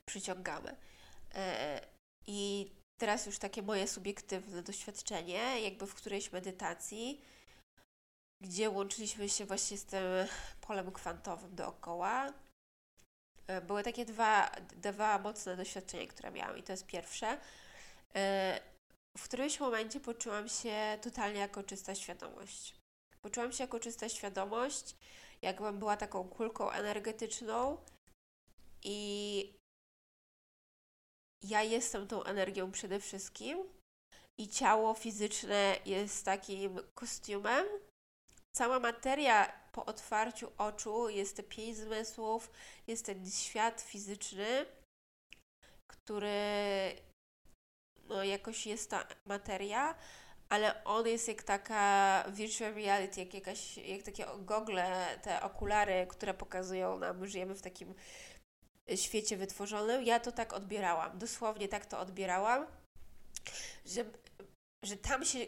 przyciągamy. 0.08 0.76
E, 1.34 1.97
I 2.30 2.70
teraz 3.00 3.26
już 3.26 3.38
takie 3.38 3.62
moje 3.62 3.88
subiektywne 3.88 4.62
doświadczenie, 4.62 5.60
jakby 5.60 5.86
w 5.86 5.94
którejś 5.94 6.32
medytacji, 6.32 7.20
gdzie 8.42 8.70
łączyliśmy 8.70 9.28
się 9.28 9.44
właśnie 9.44 9.78
z 9.78 9.84
tym 9.84 10.02
polem 10.60 10.92
kwantowym 10.92 11.54
dookoła. 11.54 12.32
E, 13.46 13.60
były 13.60 13.82
takie 13.82 14.04
dwa, 14.04 14.50
dwa 14.76 15.18
mocne 15.18 15.56
doświadczenia, 15.56 16.06
które 16.06 16.30
miałam, 16.30 16.58
i 16.58 16.62
to 16.62 16.72
jest 16.72 16.86
pierwsze. 16.86 17.38
E, 18.14 18.60
w 19.18 19.24
którymś 19.24 19.60
momencie 19.60 20.00
poczułam 20.00 20.48
się 20.48 20.98
totalnie 21.02 21.40
jako 21.40 21.62
czysta 21.62 21.94
świadomość. 21.94 22.74
Poczułam 23.22 23.52
się 23.52 23.64
jako 23.64 23.80
czysta 23.80 24.08
świadomość, 24.08 24.96
jakbym 25.42 25.78
była 25.78 25.96
taką 25.96 26.28
kulką 26.28 26.70
energetyczną 26.70 27.78
i 28.84 29.57
ja 31.42 31.62
jestem 31.62 32.06
tą 32.06 32.24
energią 32.24 32.72
przede 32.72 33.00
wszystkim 33.00 33.58
i 34.38 34.48
ciało 34.48 34.94
fizyczne 34.94 35.76
jest 35.86 36.24
takim 36.24 36.80
kostiumem. 36.94 37.66
Cała 38.52 38.80
materia 38.80 39.52
po 39.72 39.84
otwarciu 39.84 40.52
oczu 40.58 41.08
jest 41.08 41.36
te 41.36 41.42
pięć 41.42 41.76
zmysłów, 41.76 42.50
jest 42.86 43.06
ten 43.06 43.30
świat 43.30 43.80
fizyczny, 43.80 44.66
który 45.86 46.28
no 48.08 48.24
jakoś 48.24 48.66
jest 48.66 48.90
ta 48.90 49.06
materia, 49.26 49.94
ale 50.48 50.84
on 50.84 51.06
jest 51.06 51.28
jak 51.28 51.42
taka 51.42 52.24
virtual 52.28 52.74
reality, 52.74 53.20
jak 53.20 53.34
jakaś, 53.34 53.76
jak 53.76 54.02
takie 54.02 54.26
gogle, 54.38 55.18
te 55.22 55.42
okulary, 55.42 56.06
które 56.10 56.34
pokazują 56.34 56.98
nam, 56.98 57.26
żyjemy 57.26 57.54
w 57.54 57.62
takim 57.62 57.94
świecie 58.96 59.36
wytworzonym. 59.36 60.04
Ja 60.04 60.20
to 60.20 60.32
tak 60.32 60.52
odbierałam, 60.52 61.18
dosłownie 61.18 61.68
tak 61.68 61.86
to 61.86 62.00
odbierałam, 62.00 62.66
że, 63.86 64.04
że 64.84 64.96
tam 64.96 65.24
się 65.24 65.46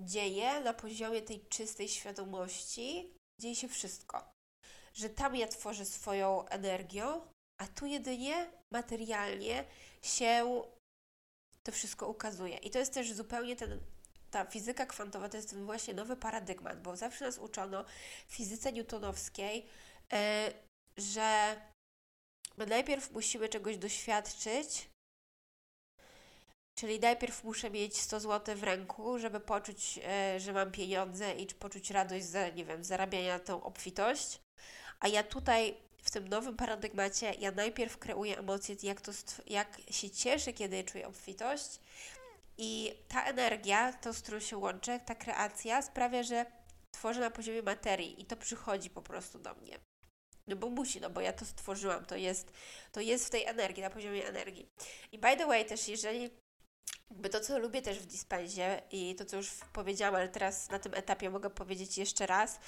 dzieje 0.00 0.60
na 0.60 0.74
poziomie 0.74 1.22
tej 1.22 1.46
czystej 1.46 1.88
świadomości, 1.88 3.12
dzieje 3.40 3.56
się 3.56 3.68
wszystko. 3.68 4.32
Że 4.94 5.10
tam 5.10 5.36
ja 5.36 5.48
tworzę 5.48 5.84
swoją 5.84 6.48
energią, 6.48 7.20
a 7.60 7.66
tu 7.66 7.86
jedynie 7.86 8.50
materialnie 8.72 9.64
się 10.02 10.62
to 11.62 11.72
wszystko 11.72 12.08
ukazuje. 12.08 12.56
I 12.56 12.70
to 12.70 12.78
jest 12.78 12.94
też 12.94 13.12
zupełnie 13.12 13.56
ten, 13.56 13.80
ta 14.30 14.44
fizyka 14.44 14.86
kwantowa 14.86 15.28
to 15.28 15.36
jest 15.36 15.50
ten 15.50 15.64
właśnie 15.64 15.94
nowy 15.94 16.16
paradygmat, 16.16 16.82
bo 16.82 16.96
zawsze 16.96 17.24
nas 17.24 17.38
uczono 17.38 17.84
w 18.28 18.34
fizyce 18.34 18.72
newtonowskiej, 18.72 19.66
e, 20.12 20.52
że 20.96 21.56
my 22.56 22.66
najpierw 22.66 23.10
musimy 23.10 23.48
czegoś 23.48 23.76
doświadczyć, 23.76 24.88
czyli 26.78 27.00
najpierw 27.00 27.44
muszę 27.44 27.70
mieć 27.70 28.00
100 28.00 28.20
zł 28.20 28.56
w 28.56 28.62
ręku, 28.62 29.18
żeby 29.18 29.40
poczuć, 29.40 30.00
e, 30.04 30.40
że 30.40 30.52
mam 30.52 30.72
pieniądze 30.72 31.34
i 31.34 31.46
poczuć 31.46 31.90
radość 31.90 32.24
z, 32.24 32.56
nie 32.56 32.64
wiem, 32.64 32.84
zarabiania 32.84 33.38
tą 33.38 33.62
obfitość. 33.62 34.40
A 35.00 35.08
ja 35.08 35.22
tutaj 35.22 35.76
w 36.02 36.10
tym 36.10 36.28
nowym 36.28 36.56
paradygmacie 36.56 37.34
ja 37.38 37.50
najpierw 37.50 37.98
kreuję 37.98 38.38
emocje, 38.38 38.76
jak, 38.82 39.00
to 39.00 39.12
jak 39.46 39.80
się 39.90 40.10
cieszę, 40.10 40.52
kiedy 40.52 40.84
czuję 40.84 41.08
obfitość. 41.08 41.80
I 42.58 42.94
ta 43.08 43.24
energia, 43.24 43.92
to 43.92 44.12
z 44.12 44.22
którą 44.22 44.40
się 44.40 44.56
łączę, 44.56 45.00
ta 45.00 45.14
kreacja 45.14 45.82
sprawia, 45.82 46.22
że 46.22 46.46
tworzę 46.90 47.20
na 47.20 47.30
poziomie 47.30 47.62
materii 47.62 48.22
i 48.22 48.24
to 48.24 48.36
przychodzi 48.36 48.90
po 48.90 49.02
prostu 49.02 49.38
do 49.38 49.54
mnie. 49.54 49.78
No 50.46 50.56
bo 50.56 50.70
musi, 50.70 51.00
no 51.00 51.10
bo 51.10 51.20
ja 51.20 51.32
to 51.32 51.44
stworzyłam, 51.44 52.04
to 52.04 52.16
jest, 52.16 52.52
to 52.92 53.00
jest 53.00 53.26
w 53.26 53.30
tej 53.30 53.44
energii, 53.44 53.82
na 53.82 53.90
poziomie 53.90 54.28
energii. 54.28 54.68
I 55.12 55.18
by 55.18 55.36
the 55.36 55.46
way 55.46 55.64
też, 55.64 55.88
jeżeli 55.88 56.30
jakby 57.10 57.28
to, 57.28 57.40
co 57.40 57.58
lubię 57.58 57.82
też 57.82 57.98
w 57.98 58.06
dispensie 58.06 58.82
i 58.90 59.14
to, 59.14 59.24
co 59.24 59.36
już 59.36 59.50
powiedziałam, 59.72 60.14
ale 60.14 60.28
teraz 60.28 60.70
na 60.70 60.78
tym 60.78 60.94
etapie 60.94 61.30
mogę 61.30 61.50
powiedzieć 61.50 61.98
jeszcze 61.98 62.26
raz, 62.26 62.60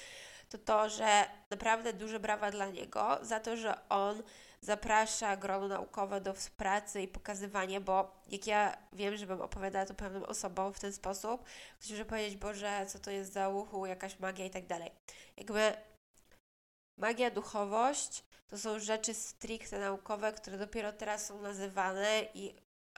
to 0.48 0.58
to, 0.58 0.88
że 0.88 1.24
naprawdę 1.50 1.92
duże 1.92 2.20
brawa 2.20 2.50
dla 2.50 2.66
niego 2.68 3.18
za 3.22 3.40
to, 3.40 3.56
że 3.56 3.88
on 3.88 4.22
zaprasza 4.60 5.36
grono 5.36 5.68
naukowe 5.68 6.20
do 6.20 6.34
współpracy 6.34 7.02
i 7.02 7.08
pokazywania, 7.08 7.80
bo 7.80 8.22
jak 8.28 8.46
ja 8.46 8.76
wiem, 8.92 9.16
żebym 9.16 9.40
opowiadała 9.40 9.86
to 9.86 9.94
pewnym 9.94 10.22
osobom 10.22 10.72
w 10.72 10.80
ten 10.80 10.92
sposób, 10.92 11.44
ktoś 11.78 11.90
może 11.90 12.04
powiedzieć, 12.04 12.36
Boże, 12.36 12.86
co 12.88 12.98
to 12.98 13.10
jest 13.10 13.32
za 13.32 13.48
uchu, 13.48 13.86
jakaś 13.86 14.18
magia 14.18 14.44
i 14.44 14.50
tak 14.50 14.66
dalej. 14.66 14.90
Jakby 15.36 15.72
magia, 16.96 17.30
duchowość 17.30 18.24
to 18.48 18.58
są 18.58 18.78
rzeczy 18.78 19.14
stricte 19.14 19.78
naukowe, 19.78 20.32
które 20.32 20.58
dopiero 20.58 20.92
teraz 20.92 21.26
są 21.26 21.42
nazywane 21.42 22.22
i 22.34 22.54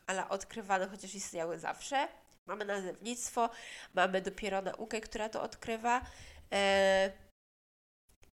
ale 0.06 0.28
odkrywane, 0.28 0.88
chociaż 0.88 1.14
istniały 1.14 1.58
zawsze. 1.58 2.08
Mamy 2.46 2.64
nazewnictwo, 2.64 3.50
mamy 3.94 4.20
dopiero 4.20 4.62
naukę, 4.62 5.00
która 5.00 5.28
to 5.28 5.42
odkrywa. 5.42 6.00
Yy, 6.50 6.58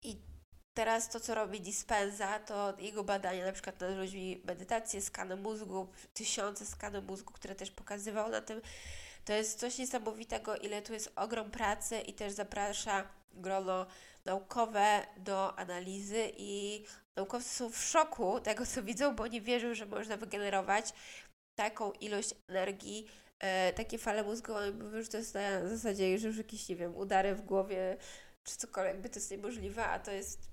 I 0.02 0.16
teraz 0.74 1.08
to, 1.08 1.20
co 1.20 1.34
robi 1.34 1.60
Dispenza, 1.60 2.38
to 2.38 2.74
jego 2.78 3.04
badania 3.04 3.46
na 3.46 3.52
przykład 3.52 3.80
nad 3.80 3.96
ludźmi, 3.96 4.42
medytacje, 4.44 5.00
skany 5.00 5.36
mózgu, 5.36 5.88
tysiące 6.14 6.66
skany 6.66 7.02
mózgu, 7.02 7.32
które 7.32 7.54
też 7.54 7.70
pokazywał 7.70 8.30
na 8.30 8.40
tym. 8.40 8.60
To 9.24 9.32
jest 9.32 9.60
coś 9.60 9.78
niesamowitego, 9.78 10.56
ile 10.56 10.82
tu 10.82 10.92
jest 10.92 11.12
ogrom 11.16 11.50
pracy 11.50 12.00
i 12.00 12.14
też 12.14 12.32
zaprasza 12.32 13.08
grono 13.32 13.86
naukowe 14.24 15.06
do 15.16 15.58
analizy 15.58 16.32
i 16.36 16.84
naukowcy 17.16 17.48
są 17.48 17.70
w 17.70 17.78
szoku 17.78 18.40
tego, 18.40 18.66
co 18.66 18.82
widzą, 18.82 19.16
bo 19.16 19.26
nie 19.26 19.40
wierzą, 19.40 19.74
że 19.74 19.86
można 19.86 20.16
wygenerować 20.16 20.92
taką 21.54 21.92
ilość 21.92 22.34
energii, 22.48 23.06
e, 23.38 23.72
takie 23.72 23.98
fale 23.98 24.22
mózgowe, 24.24 24.72
mówią, 24.72 25.02
że 25.02 25.08
to 25.08 25.16
jest 25.16 25.34
na 25.34 25.68
zasadzie, 25.68 26.12
już 26.12 26.36
jakieś, 26.36 26.68
nie 26.68 26.76
wiem, 26.76 26.96
udary 26.96 27.34
w 27.34 27.42
głowie, 27.42 27.96
czy 28.44 28.56
cokolwiek, 28.56 29.00
by 29.00 29.08
to 29.08 29.18
jest 29.18 29.30
niemożliwe, 29.30 29.86
a 29.86 29.98
to 29.98 30.10
jest 30.10 30.50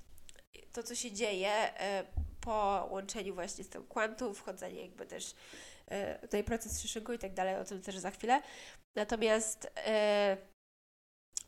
to, 0.73 0.83
co 0.83 0.95
się 0.95 1.11
dzieje 1.11 1.51
e, 1.51 2.03
po 2.41 2.87
łączeniu 2.91 3.35
właśnie 3.35 3.63
z 3.63 3.69
tym 3.69 3.87
kwantum, 3.87 4.35
wchodzenie 4.35 4.81
jakby 4.81 5.05
też 5.05 5.35
e, 5.87 6.19
tutaj 6.19 6.43
proces 6.43 6.81
Szyszygu 6.81 7.13
i 7.13 7.19
tak 7.19 7.33
dalej, 7.33 7.55
o 7.55 7.63
tym 7.63 7.81
też 7.81 7.97
za 7.97 8.11
chwilę. 8.11 8.41
Natomiast 8.95 9.71
e, 9.75 10.37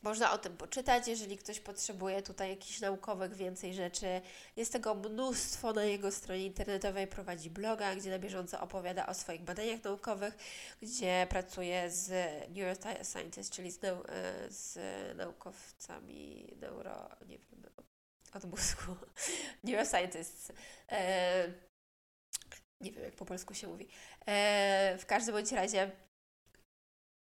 można 0.02 0.32
o 0.32 0.38
tym 0.38 0.56
poczytać, 0.56 1.08
jeżeli 1.08 1.38
ktoś 1.38 1.60
potrzebuje 1.60 2.22
tutaj 2.22 2.50
jakichś 2.50 2.80
naukowych 2.80 3.34
więcej 3.34 3.74
rzeczy. 3.74 4.20
Jest 4.56 4.72
tego 4.72 4.94
mnóstwo 4.94 5.72
na 5.72 5.84
jego 5.84 6.12
stronie 6.12 6.46
internetowej, 6.46 7.06
prowadzi 7.06 7.50
bloga, 7.50 7.94
gdzie 7.94 8.10
na 8.10 8.18
bieżąco 8.18 8.60
opowiada 8.60 9.06
o 9.06 9.14
swoich 9.14 9.42
badaniach 9.42 9.84
naukowych, 9.84 10.36
gdzie 10.82 11.26
pracuje 11.30 11.90
z 11.90 12.12
neuroscientists, 12.54 13.50
czyli 13.50 13.70
z, 13.70 13.82
nau 13.82 14.04
e, 14.08 14.50
z 14.50 14.78
naukowcami 15.16 16.56
neuro... 16.60 17.08
nie 17.28 17.38
wiem, 17.38 17.62
od 18.32 18.44
mózgu. 18.44 18.96
neuroscientists. 19.64 20.52
E, 20.88 21.52
nie 22.80 22.92
wiem, 22.92 23.04
jak 23.04 23.14
po 23.14 23.24
polsku 23.24 23.54
się 23.54 23.66
mówi. 23.68 23.88
E, 24.26 24.98
w 24.98 25.06
każdym 25.06 25.34
bądź 25.34 25.52
razie 25.52 25.90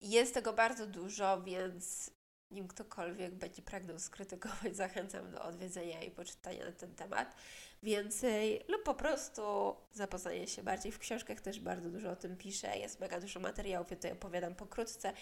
jest 0.01 0.33
tego 0.33 0.53
bardzo 0.53 0.87
dużo, 0.87 1.41
więc 1.41 2.11
nim 2.51 2.67
ktokolwiek 2.67 3.35
będzie 3.35 3.61
pragnął 3.61 3.99
skrytykować, 3.99 4.75
zachęcam 4.85 5.31
do 5.31 5.41
odwiedzenia 5.41 6.03
i 6.03 6.11
poczytania 6.11 6.65
na 6.65 6.71
ten 6.71 6.95
temat 6.95 7.35
więcej 7.83 8.65
lub 8.67 8.83
po 8.83 8.93
prostu 8.93 9.75
zapoznania 9.93 10.47
się 10.47 10.63
bardziej. 10.63 10.91
W 10.91 10.99
książkach 10.99 11.41
też 11.41 11.59
bardzo 11.59 11.89
dużo 11.89 12.11
o 12.11 12.15
tym 12.15 12.37
piszę, 12.37 12.77
jest 12.77 12.99
mega 12.99 13.19
dużo 13.19 13.39
materiałów, 13.39 13.89
ja 13.89 13.95
tutaj 13.95 14.11
opowiadam 14.11 14.55
pokrótce 14.55 15.13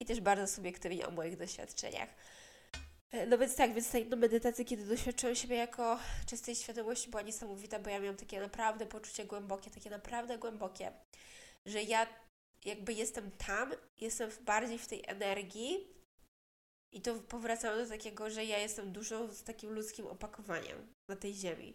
i 0.00 0.04
też 0.04 0.20
bardzo 0.20 0.46
subiektywnie 0.46 1.06
o 1.06 1.10
moich 1.10 1.36
doświadczeniach. 1.36 2.08
E, 3.10 3.26
no 3.26 3.38
więc 3.38 3.56
tak, 3.56 3.74
więc 3.74 3.90
ta 3.90 3.98
jedna 3.98 4.16
medytacja, 4.16 4.64
kiedy 4.64 4.84
doświadczyłam 4.84 5.34
siebie 5.34 5.56
jako 5.56 5.98
czystej 6.26 6.54
świadomości, 6.54 7.10
była 7.10 7.22
niesamowita, 7.22 7.78
bo 7.78 7.90
ja 7.90 8.00
miałam 8.00 8.16
takie 8.16 8.40
naprawdę 8.40 8.86
poczucie 8.86 9.24
głębokie, 9.24 9.70
takie 9.70 9.90
naprawdę 9.90 10.38
głębokie, 10.38 10.92
że 11.66 11.82
ja 11.82 12.06
jakby 12.64 12.92
jestem 12.92 13.30
tam, 13.30 13.72
jestem 14.00 14.30
bardziej 14.40 14.78
w 14.78 14.86
tej 14.86 15.02
energii, 15.06 15.99
i 16.92 17.02
to 17.02 17.14
powracało 17.14 17.76
do 17.76 17.86
takiego, 17.86 18.30
że 18.30 18.44
ja 18.44 18.58
jestem 18.58 18.92
dużo 18.92 19.32
z 19.32 19.42
takim 19.42 19.72
ludzkim 19.72 20.06
opakowaniem 20.06 20.94
na 21.08 21.16
tej 21.16 21.34
ziemi. 21.34 21.74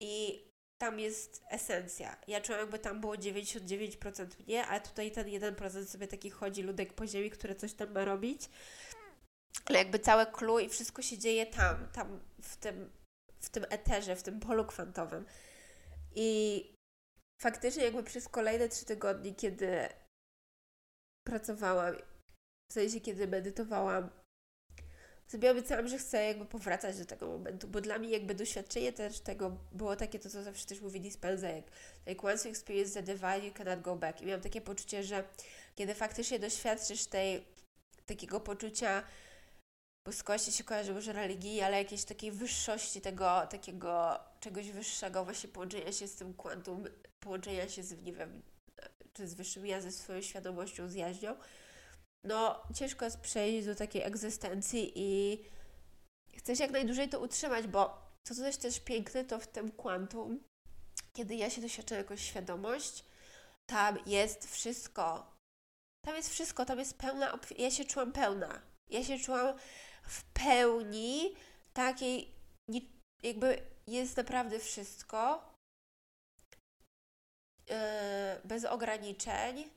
I 0.00 0.44
tam 0.82 1.00
jest 1.00 1.42
esencja. 1.50 2.16
Ja 2.28 2.40
czułam, 2.40 2.60
jakby 2.60 2.78
tam 2.78 3.00
było 3.00 3.14
99% 3.14 4.26
mnie, 4.44 4.66
a 4.66 4.80
tutaj 4.80 5.12
ten 5.12 5.26
1% 5.26 5.86
sobie 5.86 6.08
taki 6.08 6.30
chodzi 6.30 6.62
ludek 6.62 6.92
po 6.92 7.06
ziemi, 7.06 7.30
który 7.30 7.54
coś 7.54 7.72
tam 7.72 7.92
ma 7.92 8.04
robić. 8.04 8.48
Ale 9.64 9.78
jakby 9.78 9.98
całe 9.98 10.26
clue 10.26 10.58
i 10.60 10.68
wszystko 10.68 11.02
się 11.02 11.18
dzieje 11.18 11.46
tam, 11.46 11.88
tam 11.92 12.20
w 12.42 12.56
tym, 12.56 12.90
w 13.40 13.50
tym 13.50 13.64
eterze, 13.68 14.16
w 14.16 14.22
tym 14.22 14.40
polu 14.40 14.64
kwantowym. 14.64 15.26
I 16.14 16.64
faktycznie 17.42 17.84
jakby 17.84 18.02
przez 18.02 18.28
kolejne 18.28 18.68
trzy 18.68 18.84
tygodnie, 18.84 19.34
kiedy 19.34 19.88
pracowałam, 21.26 21.94
w 22.70 22.72
sensie 22.72 23.00
kiedy 23.00 23.28
medytowałam, 23.28 24.10
sobie 25.32 25.50
obiecałam, 25.50 25.88
że 25.88 25.98
chcę 25.98 26.26
jakby 26.26 26.44
powracać 26.44 26.98
do 26.98 27.04
tego 27.04 27.26
momentu, 27.26 27.68
bo 27.68 27.80
dla 27.80 27.98
mnie 27.98 28.10
jakby 28.10 28.34
doświadczenie 28.34 28.92
też 28.92 29.20
tego 29.20 29.56
było 29.72 29.96
takie, 29.96 30.18
to 30.18 30.30
co 30.30 30.42
zawsze 30.42 30.66
też 30.66 30.80
mówi 30.80 31.00
Dispenza, 31.00 31.48
jak 31.48 31.64
like 32.06 32.26
once 32.26 32.48
you 32.48 32.52
experience 32.52 33.02
the 33.02 33.02
divine, 33.02 33.46
you 33.46 33.52
cannot 33.54 33.80
go 33.80 33.96
back. 33.96 34.20
I 34.20 34.26
miałam 34.26 34.42
takie 34.42 34.60
poczucie, 34.60 35.04
że 35.04 35.24
kiedy 35.74 35.94
faktycznie 35.94 36.38
doświadczysz 36.38 37.06
tej, 37.06 37.44
takiego 38.06 38.40
poczucia 38.40 39.02
boskości 40.06 40.52
się 40.52 40.64
kojarzy 40.64 40.94
może 40.94 41.12
religii, 41.12 41.60
ale 41.60 41.78
jakiejś 41.78 42.04
takiej 42.04 42.32
wyższości 42.32 43.00
tego, 43.00 43.46
takiego 43.50 44.18
czegoś 44.40 44.70
wyższego, 44.70 45.24
właśnie 45.24 45.48
połączenia 45.48 45.92
się 45.92 46.08
z 46.08 46.14
tym 46.14 46.34
kwantum, 46.34 46.84
połączenia 47.20 47.68
się 47.68 47.82
z, 47.82 48.02
nie 48.02 48.12
wiem, 48.12 48.42
czy 49.14 49.28
z 49.28 49.34
wyższym 49.34 49.66
ja, 49.66 49.80
ze 49.80 49.92
swoją 49.92 50.22
świadomością, 50.22 50.88
z 50.88 50.94
jaźnią, 50.94 51.36
no 52.24 52.62
ciężko 52.74 53.04
jest 53.04 53.20
przejść 53.20 53.66
do 53.66 53.74
takiej 53.74 54.02
egzystencji 54.02 54.92
i 54.94 55.38
chcesz 56.36 56.58
jak 56.58 56.70
najdłużej 56.70 57.08
to 57.08 57.20
utrzymać, 57.20 57.66
bo 57.66 58.12
to, 58.24 58.46
jest 58.46 58.62
też 58.62 58.80
piękne, 58.80 59.24
to 59.24 59.40
w 59.40 59.46
tym 59.46 59.72
kwantum, 59.72 60.40
kiedy 61.12 61.34
ja 61.34 61.50
się 61.50 61.60
doświadczam 61.60 61.98
jakąś 61.98 62.20
świadomość, 62.20 63.04
tam 63.66 63.98
jest 64.06 64.54
wszystko. 64.54 65.32
Tam 66.04 66.16
jest 66.16 66.30
wszystko, 66.30 66.64
tam 66.64 66.78
jest 66.78 66.98
pełna, 66.98 67.38
ja 67.58 67.70
się 67.70 67.84
czułam 67.84 68.12
pełna. 68.12 68.62
Ja 68.88 69.04
się 69.04 69.18
czułam 69.18 69.58
w 70.02 70.24
pełni 70.24 71.34
takiej, 71.72 72.34
jakby 73.22 73.62
jest 73.86 74.16
naprawdę 74.16 74.58
wszystko, 74.58 75.52
yy, 77.68 77.76
bez 78.44 78.64
ograniczeń 78.64 79.70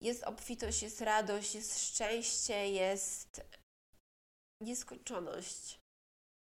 jest 0.00 0.24
obfitość, 0.24 0.82
jest 0.82 1.00
radość, 1.00 1.54
jest 1.54 1.88
szczęście, 1.88 2.70
jest 2.70 3.40
nieskończoność. 4.60 5.80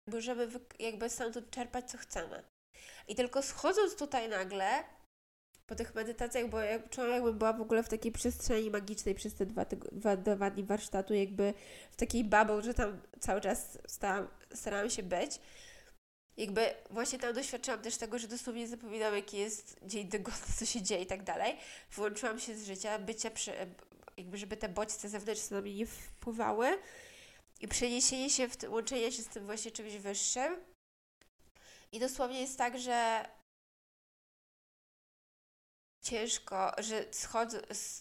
Możemy 0.08 0.48
jakby 0.78 1.10
stamtąd 1.10 1.50
czerpać, 1.50 1.90
co 1.90 1.98
chcemy. 1.98 2.44
I 3.08 3.14
tylko 3.14 3.42
schodząc 3.42 3.96
tutaj 3.96 4.28
nagle, 4.28 4.84
po 5.70 5.74
tych 5.74 5.94
medytacjach, 5.94 6.48
bo 6.48 6.60
ja 6.60 6.88
czułam, 6.88 7.10
jakbym 7.10 7.38
była 7.38 7.52
w 7.52 7.60
ogóle 7.60 7.82
w 7.82 7.88
takiej 7.88 8.12
przestrzeni 8.12 8.70
magicznej 8.70 9.14
przez 9.14 9.34
te 9.34 9.46
dwa, 9.46 9.64
dwa, 9.92 10.16
dwa 10.16 10.50
dni 10.50 10.64
warsztatu, 10.64 11.14
jakby 11.14 11.54
w 11.90 11.96
takiej 11.96 12.24
bubble, 12.24 12.62
że 12.62 12.74
tam 12.74 13.00
cały 13.20 13.40
czas 13.40 13.78
starałam, 13.86 14.28
starałam 14.54 14.90
się 14.90 15.02
być 15.02 15.40
jakby 16.40 16.74
właśnie 16.90 17.18
tam 17.18 17.34
doświadczyłam 17.34 17.80
też 17.80 17.96
tego, 17.96 18.18
że 18.18 18.28
dosłownie 18.28 18.68
zapominam, 18.68 19.14
jaki 19.14 19.36
jest 19.36 19.76
dzień 19.82 20.08
tygodnia, 20.08 20.54
co 20.58 20.66
się 20.66 20.82
dzieje 20.82 21.02
i 21.02 21.06
tak 21.06 21.22
dalej. 21.22 21.56
Wyłączyłam 21.90 22.40
się 22.40 22.56
z 22.56 22.66
życia, 22.66 22.98
bycia 22.98 23.30
przy, 23.30 23.52
jakby 24.16 24.38
żeby 24.38 24.56
te 24.56 24.68
bodźce 24.68 25.08
zewnętrzne 25.08 25.56
na 25.56 25.62
mnie 25.62 25.74
nie 25.74 25.86
wpływały 25.86 26.78
i 27.60 27.68
przeniesienie 27.68 28.30
się 28.30 28.48
w 28.48 28.56
łączenie 28.68 29.12
się 29.12 29.22
z 29.22 29.28
tym 29.28 29.46
właśnie 29.46 29.70
czymś 29.70 29.96
wyższym. 29.96 30.56
I 31.92 31.98
dosłownie 32.00 32.40
jest 32.40 32.58
tak, 32.58 32.78
że 32.78 33.24
ciężko, 36.02 36.72
że 36.78 37.04
schodzę, 37.10 37.60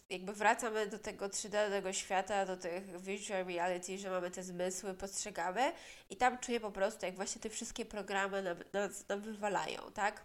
jakby 0.10 0.34
wracamy 0.34 0.88
do 0.88 1.00
tego 1.00 1.26
3D, 1.26 1.50
do 1.50 1.70
tego 1.70 1.94
świata, 1.94 2.46
do 2.46 2.58
tych 2.58 3.02
virtual 3.02 3.46
reality, 3.46 3.98
że 3.98 4.10
mamy 4.10 4.32
te 4.32 4.44
zmysły, 4.44 4.94
postrzegamy 4.94 5.74
i 6.10 6.16
tam 6.16 6.38
czuję 6.38 6.60
po 6.60 6.72
prostu, 6.72 7.06
jak 7.06 7.16
właśnie 7.16 7.42
te 7.42 7.50
wszystkie 7.50 7.86
programy 7.86 8.44
nam, 8.44 8.58
nam, 8.74 8.90
nam 9.10 9.22
wywalają, 9.22 9.92
tak? 9.94 10.22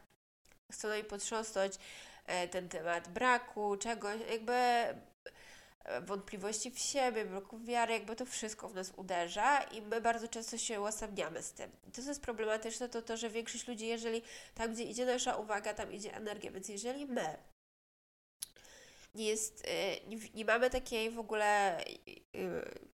Chcą 0.72 0.88
nam 0.88 1.04
potrząsnąć 1.04 1.74
e, 2.26 2.48
ten 2.48 2.68
temat 2.68 3.08
braku, 3.08 3.76
czegoś, 3.76 4.20
jakby 4.30 4.52
e, 4.52 4.96
wątpliwości 6.00 6.70
w 6.70 6.78
siebie, 6.78 7.24
braku 7.24 7.58
wiary, 7.58 7.92
jakby 7.92 8.16
to 8.16 8.26
wszystko 8.26 8.68
w 8.68 8.74
nas 8.74 8.92
uderza 8.96 9.62
i 9.62 9.82
my 9.82 10.00
bardzo 10.00 10.28
często 10.28 10.58
się 10.58 10.80
uosamniamy 10.80 11.42
z 11.42 11.52
tym. 11.52 11.70
To, 11.92 12.02
co 12.02 12.08
jest 12.08 12.22
problematyczne, 12.22 12.88
to 12.88 13.02
to, 13.02 13.16
że 13.16 13.30
większość 13.30 13.68
ludzi, 13.68 13.86
jeżeli 13.86 14.22
tam, 14.54 14.74
gdzie 14.74 14.84
idzie 14.84 15.06
nasza 15.06 15.36
uwaga, 15.36 15.74
tam 15.74 15.92
idzie 15.92 16.14
energia, 16.14 16.50
więc 16.50 16.68
jeżeli 16.68 17.06
my 17.06 17.36
nie 19.14 19.26
jest, 19.26 19.66
y, 19.66 20.08
nie, 20.08 20.16
nie 20.34 20.44
mamy 20.44 20.70
takiej 20.70 21.10
w 21.10 21.18
ogóle 21.18 21.80
y, 22.36 22.94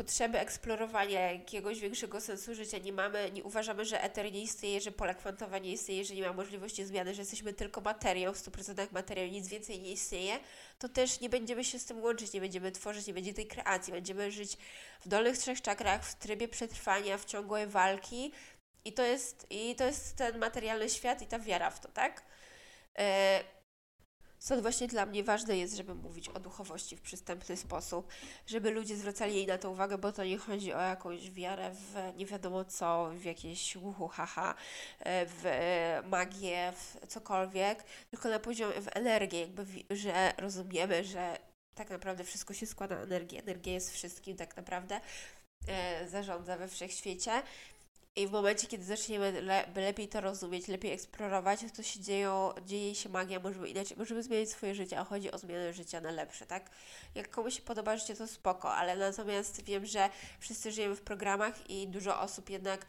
potrzeby 0.00 0.38
eksplorowania 0.38 1.32
jakiegoś 1.32 1.80
większego 1.80 2.20
sensu 2.20 2.54
życia, 2.54 2.78
nie 2.78 2.92
mamy, 2.92 3.30
nie 3.30 3.44
uważamy, 3.44 3.84
że 3.84 4.02
eter 4.02 4.32
nie 4.32 4.42
istnieje, 4.42 4.80
że 4.80 4.92
pola 4.92 5.14
kwantowa 5.14 5.58
nie 5.58 5.72
istnieje, 5.72 6.04
że 6.04 6.14
nie 6.14 6.22
ma 6.22 6.32
możliwości 6.32 6.84
zmiany, 6.84 7.14
że 7.14 7.22
jesteśmy 7.22 7.52
tylko 7.52 7.80
materią, 7.80 8.32
w 8.32 8.36
100% 8.36 8.92
materią, 8.92 9.32
nic 9.32 9.48
więcej 9.48 9.80
nie 9.80 9.92
istnieje, 9.92 10.38
to 10.78 10.88
też 10.88 11.20
nie 11.20 11.28
będziemy 11.28 11.64
się 11.64 11.78
z 11.78 11.84
tym 11.84 12.02
łączyć, 12.02 12.32
nie 12.32 12.40
będziemy 12.40 12.72
tworzyć, 12.72 13.06
nie 13.06 13.14
będzie 13.14 13.34
tej 13.34 13.46
kreacji, 13.46 13.92
będziemy 13.92 14.30
żyć 14.30 14.56
w 15.00 15.08
dolnych 15.08 15.38
trzech 15.38 15.62
czakrach, 15.62 16.04
w 16.04 16.14
trybie 16.14 16.48
przetrwania, 16.48 17.18
w 17.18 17.24
ciągłej 17.24 17.66
walki. 17.66 18.32
I 18.84 18.92
to 18.92 19.02
jest, 19.02 19.46
i 19.50 19.74
to 19.76 19.84
jest 19.84 20.16
ten 20.16 20.38
materialny 20.38 20.88
świat 20.88 21.22
i 21.22 21.26
ta 21.26 21.38
wiara 21.38 21.70
w 21.70 21.80
to, 21.80 21.88
tak? 21.88 22.22
E, 22.98 23.44
Stąd 24.40 24.62
właśnie 24.62 24.88
dla 24.88 25.06
mnie 25.06 25.24
ważne 25.24 25.58
jest, 25.58 25.76
żeby 25.76 25.94
mówić 25.94 26.28
o 26.28 26.40
duchowości 26.40 26.96
w 26.96 27.00
przystępny 27.00 27.56
sposób, 27.56 28.08
żeby 28.46 28.70
ludzie 28.70 28.96
zwracali 28.96 29.34
jej 29.34 29.46
na 29.46 29.58
to 29.58 29.70
uwagę, 29.70 29.98
bo 29.98 30.12
to 30.12 30.24
nie 30.24 30.38
chodzi 30.38 30.72
o 30.72 30.80
jakąś 30.80 31.30
wiarę 31.30 31.70
w 31.74 32.16
nie 32.16 32.26
wiadomo 32.26 32.64
co, 32.64 33.10
w 33.14 33.24
jakieś 33.24 33.76
uhu 33.76 34.08
haha, 34.08 34.54
e, 35.00 35.26
w 35.26 35.44
magię, 36.04 36.72
w 36.72 37.06
cokolwiek, 37.06 37.84
tylko 38.10 38.28
na 38.28 38.38
poziom, 38.38 38.72
w 38.72 38.96
energię, 38.96 39.40
jakby, 39.40 39.66
że 39.90 40.32
rozumiemy, 40.38 41.04
że 41.04 41.38
tak 41.74 41.90
naprawdę 41.90 42.24
wszystko 42.24 42.54
się 42.54 42.66
składa 42.66 42.96
na 42.96 43.02
energię. 43.02 43.38
Energia 43.38 43.72
jest 43.72 43.92
wszystkim 43.92 44.36
tak 44.36 44.56
naprawdę, 44.56 45.00
e, 45.68 46.08
zarządza 46.08 46.56
we 46.56 46.68
wszechświecie 46.68 47.42
i 48.22 48.26
w 48.26 48.30
momencie, 48.30 48.66
kiedy 48.66 48.84
zaczniemy 48.84 49.42
le 49.42 49.64
lepiej 49.74 50.08
to 50.08 50.20
rozumieć, 50.20 50.68
lepiej 50.68 50.92
eksplorować, 50.92 51.60
to 51.76 51.82
się 51.82 52.00
dzieją, 52.00 52.52
dzieje 52.66 52.94
się 52.94 53.08
magia, 53.08 53.40
możemy 53.40 53.68
inaczej, 53.68 53.96
możemy 53.96 54.22
zmienić 54.22 54.50
swoje 54.50 54.74
życie, 54.74 54.98
a 54.98 55.04
chodzi 55.04 55.30
o 55.30 55.38
zmianę 55.38 55.72
życia 55.72 56.00
na 56.00 56.10
lepsze, 56.10 56.46
tak? 56.46 56.70
Jak 57.14 57.30
komuś 57.30 57.56
się 57.56 57.62
podoba 57.62 57.96
życie, 57.96 58.16
to 58.16 58.26
spoko, 58.26 58.74
ale 58.74 58.96
natomiast 58.96 59.64
wiem, 59.64 59.86
że 59.86 60.10
wszyscy 60.40 60.72
żyjemy 60.72 60.96
w 60.96 61.02
programach 61.02 61.70
i 61.70 61.88
dużo 61.88 62.20
osób 62.20 62.50
jednak 62.50 62.86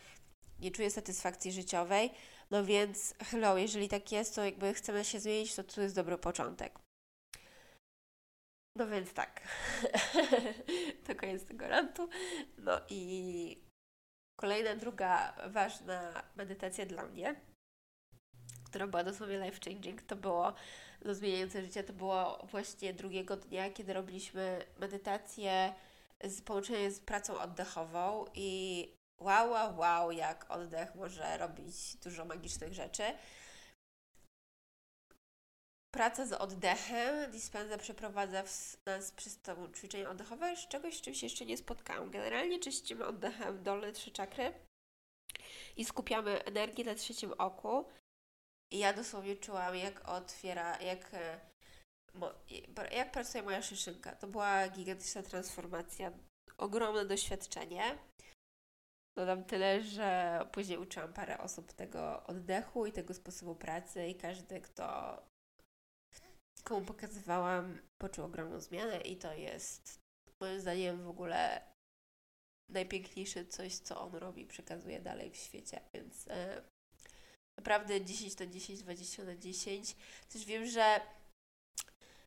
nie 0.60 0.72
czuje 0.72 0.92
satysfakcji 0.92 1.52
życiowej, 1.52 2.12
no 2.52 2.66
więc 2.66 3.14
hello, 3.20 3.58
jeżeli 3.58 3.90
tak 3.90 4.12
jest, 4.12 4.36
to 4.36 4.46
jakby 4.46 4.74
chcemy 4.74 5.06
się 5.06 5.20
zmienić, 5.20 5.56
to 5.56 5.64
to 5.64 5.82
jest 5.82 5.96
dobry 5.96 6.18
początek. 6.18 6.80
No 8.76 8.88
więc 8.88 9.14
tak. 9.14 9.42
to 11.08 11.16
koniec 11.16 11.46
tego 11.46 11.68
rantu. 11.68 12.10
No 12.58 12.82
i 12.90 13.71
Kolejna, 14.42 14.76
druga 14.76 15.34
ważna 15.48 16.24
medytacja 16.36 16.86
dla 16.86 17.06
mnie, 17.06 17.36
która 18.66 18.88
była 18.88 19.04
dosłownie 19.04 19.40
life 19.40 19.60
changing, 19.66 20.02
to 20.02 20.16
było 20.16 20.54
do 21.02 21.16
zmieniające 21.16 21.62
życie, 21.62 21.84
to 21.84 21.94
było 21.94 22.48
właśnie 22.52 22.94
drugiego 22.94 23.38
dnia, 23.38 23.70
kiedy 23.70 23.94
robiliśmy 23.94 24.66
medytację 24.80 25.74
z 26.24 26.42
połączeniem 26.42 26.92
z 26.92 27.00
pracą 27.00 27.40
oddechową 27.40 28.26
i 28.36 28.88
wow, 29.20 29.52
wow, 29.52 29.78
wow, 29.78 30.12
jak 30.12 30.52
oddech 30.52 30.96
może 30.96 31.38
robić 31.38 31.96
dużo 31.96 32.26
magicznych 32.26 32.74
rzeczy. 32.74 33.04
Praca 35.92 36.26
z 36.26 36.34
oddechem. 36.34 37.32
Dispenza 37.32 37.78
przeprowadza 37.78 38.44
nas 38.86 39.12
przez 39.16 39.42
to 39.42 39.56
ćwiczenie 39.76 40.10
oddechowe, 40.10 40.56
z 40.56 40.68
czegoś, 40.68 40.98
z 40.98 41.02
czym 41.02 41.14
się 41.14 41.26
jeszcze 41.26 41.46
nie 41.46 41.58
spotkałam. 41.58 42.12
Generalnie 42.12 42.60
czyścimy 42.60 43.06
oddechem 43.06 43.64
dolne 43.64 43.92
trzy 43.92 44.12
czakry 44.12 44.54
i 45.78 45.86
skupiamy 45.86 46.44
energię 46.44 46.84
na 46.84 46.96
trzecim 46.96 47.34
oku. 47.34 47.86
I 48.72 48.80
ja 48.80 48.94
dosłownie 48.94 49.36
czułam, 49.36 49.76
jak 49.76 50.10
otwiera, 50.10 50.82
jak, 50.82 51.14
e, 51.14 51.40
jak 52.92 53.12
pracuje 53.12 53.44
moja 53.44 53.62
szyszynka. 53.62 54.16
To 54.16 54.28
była 54.28 54.70
gigantyczna 54.70 55.24
transformacja, 55.24 56.12
ogromne 56.58 57.06
doświadczenie. 57.06 57.98
Dodam 59.18 59.44
tyle, 59.44 59.82
że 59.84 60.40
później 60.52 60.78
uczyłam 60.78 61.14
parę 61.14 61.38
osób 61.38 61.74
tego 61.74 62.24
oddechu 62.24 62.86
i 62.86 62.92
tego 62.92 63.14
sposobu 63.14 63.56
pracy 63.56 64.08
i 64.08 64.16
każdy, 64.16 64.62
kto 64.62 65.18
komu 66.72 66.86
pokazywałam, 66.86 67.82
poczuł 67.98 68.26
ogromną 68.26 68.60
zmianę 68.60 69.02
i 69.02 69.18
to 69.18 69.34
jest 69.34 70.00
moim 70.40 70.60
zdaniem 70.60 71.04
w 71.04 71.08
ogóle 71.08 71.62
najpiękniejsze 72.70 73.46
coś, 73.46 73.74
co 73.74 74.02
on 74.02 74.16
robi, 74.16 74.46
przekazuje 74.46 75.02
dalej 75.02 75.32
w 75.32 75.36
świecie, 75.36 75.82
więc 75.94 76.28
e, 76.28 76.64
naprawdę 77.58 78.06
10 78.06 78.40
na 78.40 78.46
10, 78.46 78.84
20 78.84 79.24
na 79.24 79.36
10. 79.36 79.96
Też 80.30 80.46
wiem, 80.46 80.66
że 80.66 81.02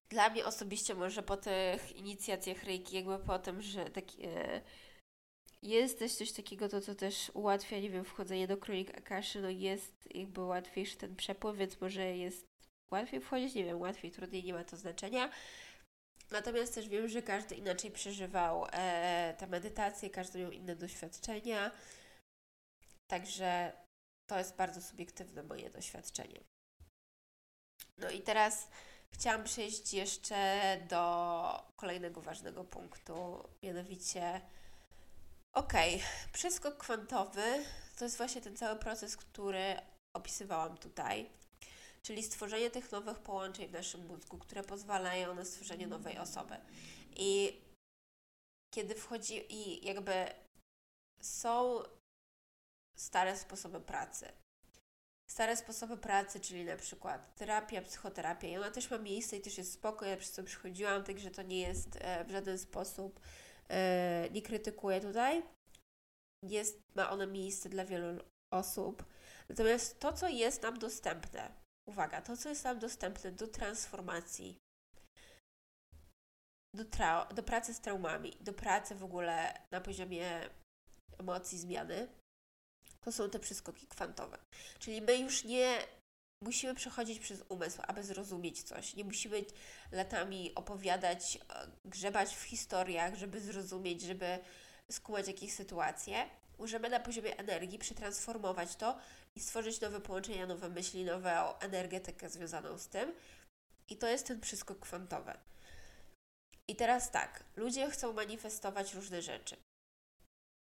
dla 0.09 0.31
mnie 0.31 0.45
osobiście 0.45 0.95
może 0.95 1.23
po 1.23 1.37
tych 1.37 1.97
inicjacjach 1.97 2.65
Reiki, 2.65 2.97
jakby 2.97 3.19
po 3.19 3.39
tym, 3.39 3.63
że 3.63 3.91
taki, 3.91 4.27
e, 4.27 4.61
jest 5.63 5.99
też 5.99 6.15
coś 6.15 6.33
takiego, 6.33 6.69
to 6.69 6.81
co 6.81 6.95
też 6.95 7.31
ułatwia, 7.35 7.79
nie 7.79 7.91
wiem, 7.91 8.05
wchodzenie 8.05 8.47
do 8.47 8.57
kronik 8.57 8.99
Akaszy, 8.99 9.41
no 9.41 9.51
jest 9.51 10.15
jakby 10.15 10.41
łatwiejszy 10.41 10.97
ten 10.97 11.17
przepływ, 11.17 11.57
więc 11.57 11.81
może 11.81 12.17
jest 12.17 12.54
łatwiej 12.91 13.21
wchodzić, 13.21 13.55
nie 13.55 13.65
wiem, 13.65 13.81
łatwiej, 13.81 14.11
trudniej, 14.11 14.45
nie 14.45 14.53
ma 14.53 14.65
to 14.65 14.77
znaczenia. 14.77 15.31
Natomiast 16.31 16.75
też 16.75 16.89
wiem, 16.89 17.09
że 17.09 17.23
każdy 17.23 17.55
inaczej 17.55 17.91
przeżywał 17.91 18.67
e, 18.73 19.35
te 19.39 19.47
medytacje, 19.47 20.11
każdy 20.11 20.39
miał 20.39 20.51
inne 20.51 20.77
doświadczenia. 20.77 21.71
Także 23.07 23.73
to 24.27 24.39
jest 24.39 24.57
bardzo 24.57 24.83
subiektywne 24.83 25.43
moje 25.43 25.71
doświadczenie. 25.71 26.41
No 27.99 28.11
i 28.11 28.23
teraz 28.23 28.69
chciałam 29.11 29.45
przejść 29.45 29.95
jeszcze 29.95 30.79
do 30.89 31.73
kolejnego 31.77 32.21
ważnego 32.21 32.65
punktu, 32.65 33.49
mianowicie 33.63 34.41
ok, 35.53 35.73
przeskok 36.33 36.77
kwantowy 36.77 37.65
to 37.99 38.05
jest 38.05 38.17
właśnie 38.17 38.41
ten 38.41 38.57
cały 38.57 38.79
proces, 38.79 39.17
który 39.17 39.77
opisywałam 40.17 40.79
tutaj 40.79 41.31
czyli 42.07 42.23
stworzenie 42.23 42.71
tych 42.71 42.93
nowych 42.93 43.19
połączeń 43.19 43.69
w 43.69 43.73
naszym 43.73 44.07
mózgu, 44.07 44.39
które 44.39 44.63
pozwalają 44.63 45.35
na 45.35 45.45
stworzenie 45.45 45.87
nowej 45.87 46.19
osoby. 46.19 46.57
I 47.17 47.61
kiedy 48.75 48.95
wchodzi 48.95 49.55
i 49.55 49.87
jakby 49.87 50.27
są 51.21 51.83
stare 52.97 53.37
sposoby 53.37 53.81
pracy. 53.81 54.33
Stare 55.31 55.57
sposoby 55.57 55.97
pracy, 55.97 56.41
czyli 56.41 56.65
na 56.65 56.77
przykład 56.77 57.37
terapia, 57.37 57.83
psychoterapia, 57.83 58.49
i 58.49 58.57
ona 58.57 58.71
też 58.71 58.91
ma 58.91 58.99
miejsce 58.99 59.37
i 59.37 59.41
też 59.41 59.59
jest 59.59 59.73
spoko, 59.73 60.05
ja 60.05 60.17
przez 60.17 60.33
to 60.33 60.45
przychodziłam, 60.45 61.05
także 61.05 61.31
to 61.31 61.43
nie 61.43 61.61
jest 61.61 61.97
e, 62.01 62.25
w 62.25 62.31
żaden 62.31 62.59
sposób, 62.59 63.21
e, 63.69 64.29
nie 64.31 64.43
krytykuję 64.43 65.01
tutaj. 65.01 65.43
Jest, 66.43 66.83
ma 66.95 67.11
ona 67.11 67.27
miejsce 67.27 67.69
dla 67.69 67.85
wielu 67.85 68.25
osób. 68.53 69.05
Natomiast 69.49 70.01
to, 70.01 70.13
co 70.13 70.29
jest 70.29 70.63
nam 70.63 70.79
dostępne, 70.79 71.64
uwaga, 71.89 72.23
to 72.23 72.37
co 72.37 72.49
jest 72.49 72.65
nam 72.65 72.79
dostępne 72.79 73.33
do 73.33 73.49
transformacji, 73.49 74.59
do, 76.75 76.85
do 77.35 77.43
pracy 77.43 77.75
z 77.75 77.81
traumami, 77.81 78.33
do 78.41 78.53
pracy 78.53 78.95
w 78.95 79.05
ogóle 79.05 79.61
na 79.71 79.81
poziomie 79.81 80.51
emocji, 81.19 81.59
zmiany, 81.59 82.09
to 83.01 83.13
są 83.13 83.31
te 83.31 83.39
przeskoki 83.39 83.87
kwantowe. 83.87 84.39
Czyli 84.79 85.03
my 85.03 85.17
już 85.17 85.45
nie 85.45 85.79
musimy 86.43 86.75
przechodzić 86.75 87.19
przez 87.19 87.45
umysł, 87.49 87.83
aby 87.87 88.05
zrozumieć 88.05 88.63
coś. 88.63 88.95
Nie 88.95 89.05
musimy 89.05 89.45
latami 89.93 90.55
opowiadać, 90.55 91.39
grzebać 91.85 92.35
w 92.35 92.43
historiach, 92.43 93.15
żeby 93.15 93.41
zrozumieć, 93.41 94.03
żeby 94.03 94.39
skumać 94.91 95.27
jakieś 95.27 95.53
sytuacje. 95.53 96.31
Możemy 96.59 96.89
na 96.89 97.01
poziomie 97.01 97.37
energii 97.37 97.79
przetransformować 97.79 98.77
to 98.77 98.99
i 99.35 99.41
stworzyć 99.41 99.81
nowe 99.81 100.01
połączenia, 100.01 100.47
nowe 100.47 100.69
myśli, 100.69 101.05
nową 101.05 101.59
energetykę 101.59 102.29
związaną 102.29 102.79
z 102.79 102.89
tym. 102.89 103.13
I 103.89 103.97
to 103.97 104.09
jest 104.09 104.27
ten 104.27 104.41
przeskok 104.41 104.81
kwantowy. 104.81 105.33
I 106.69 106.77
teraz 106.77 107.11
tak, 107.11 107.45
ludzie 107.57 107.91
chcą 107.91 108.13
manifestować 108.13 108.95
różne 108.95 109.23
rzeczy. 109.23 109.57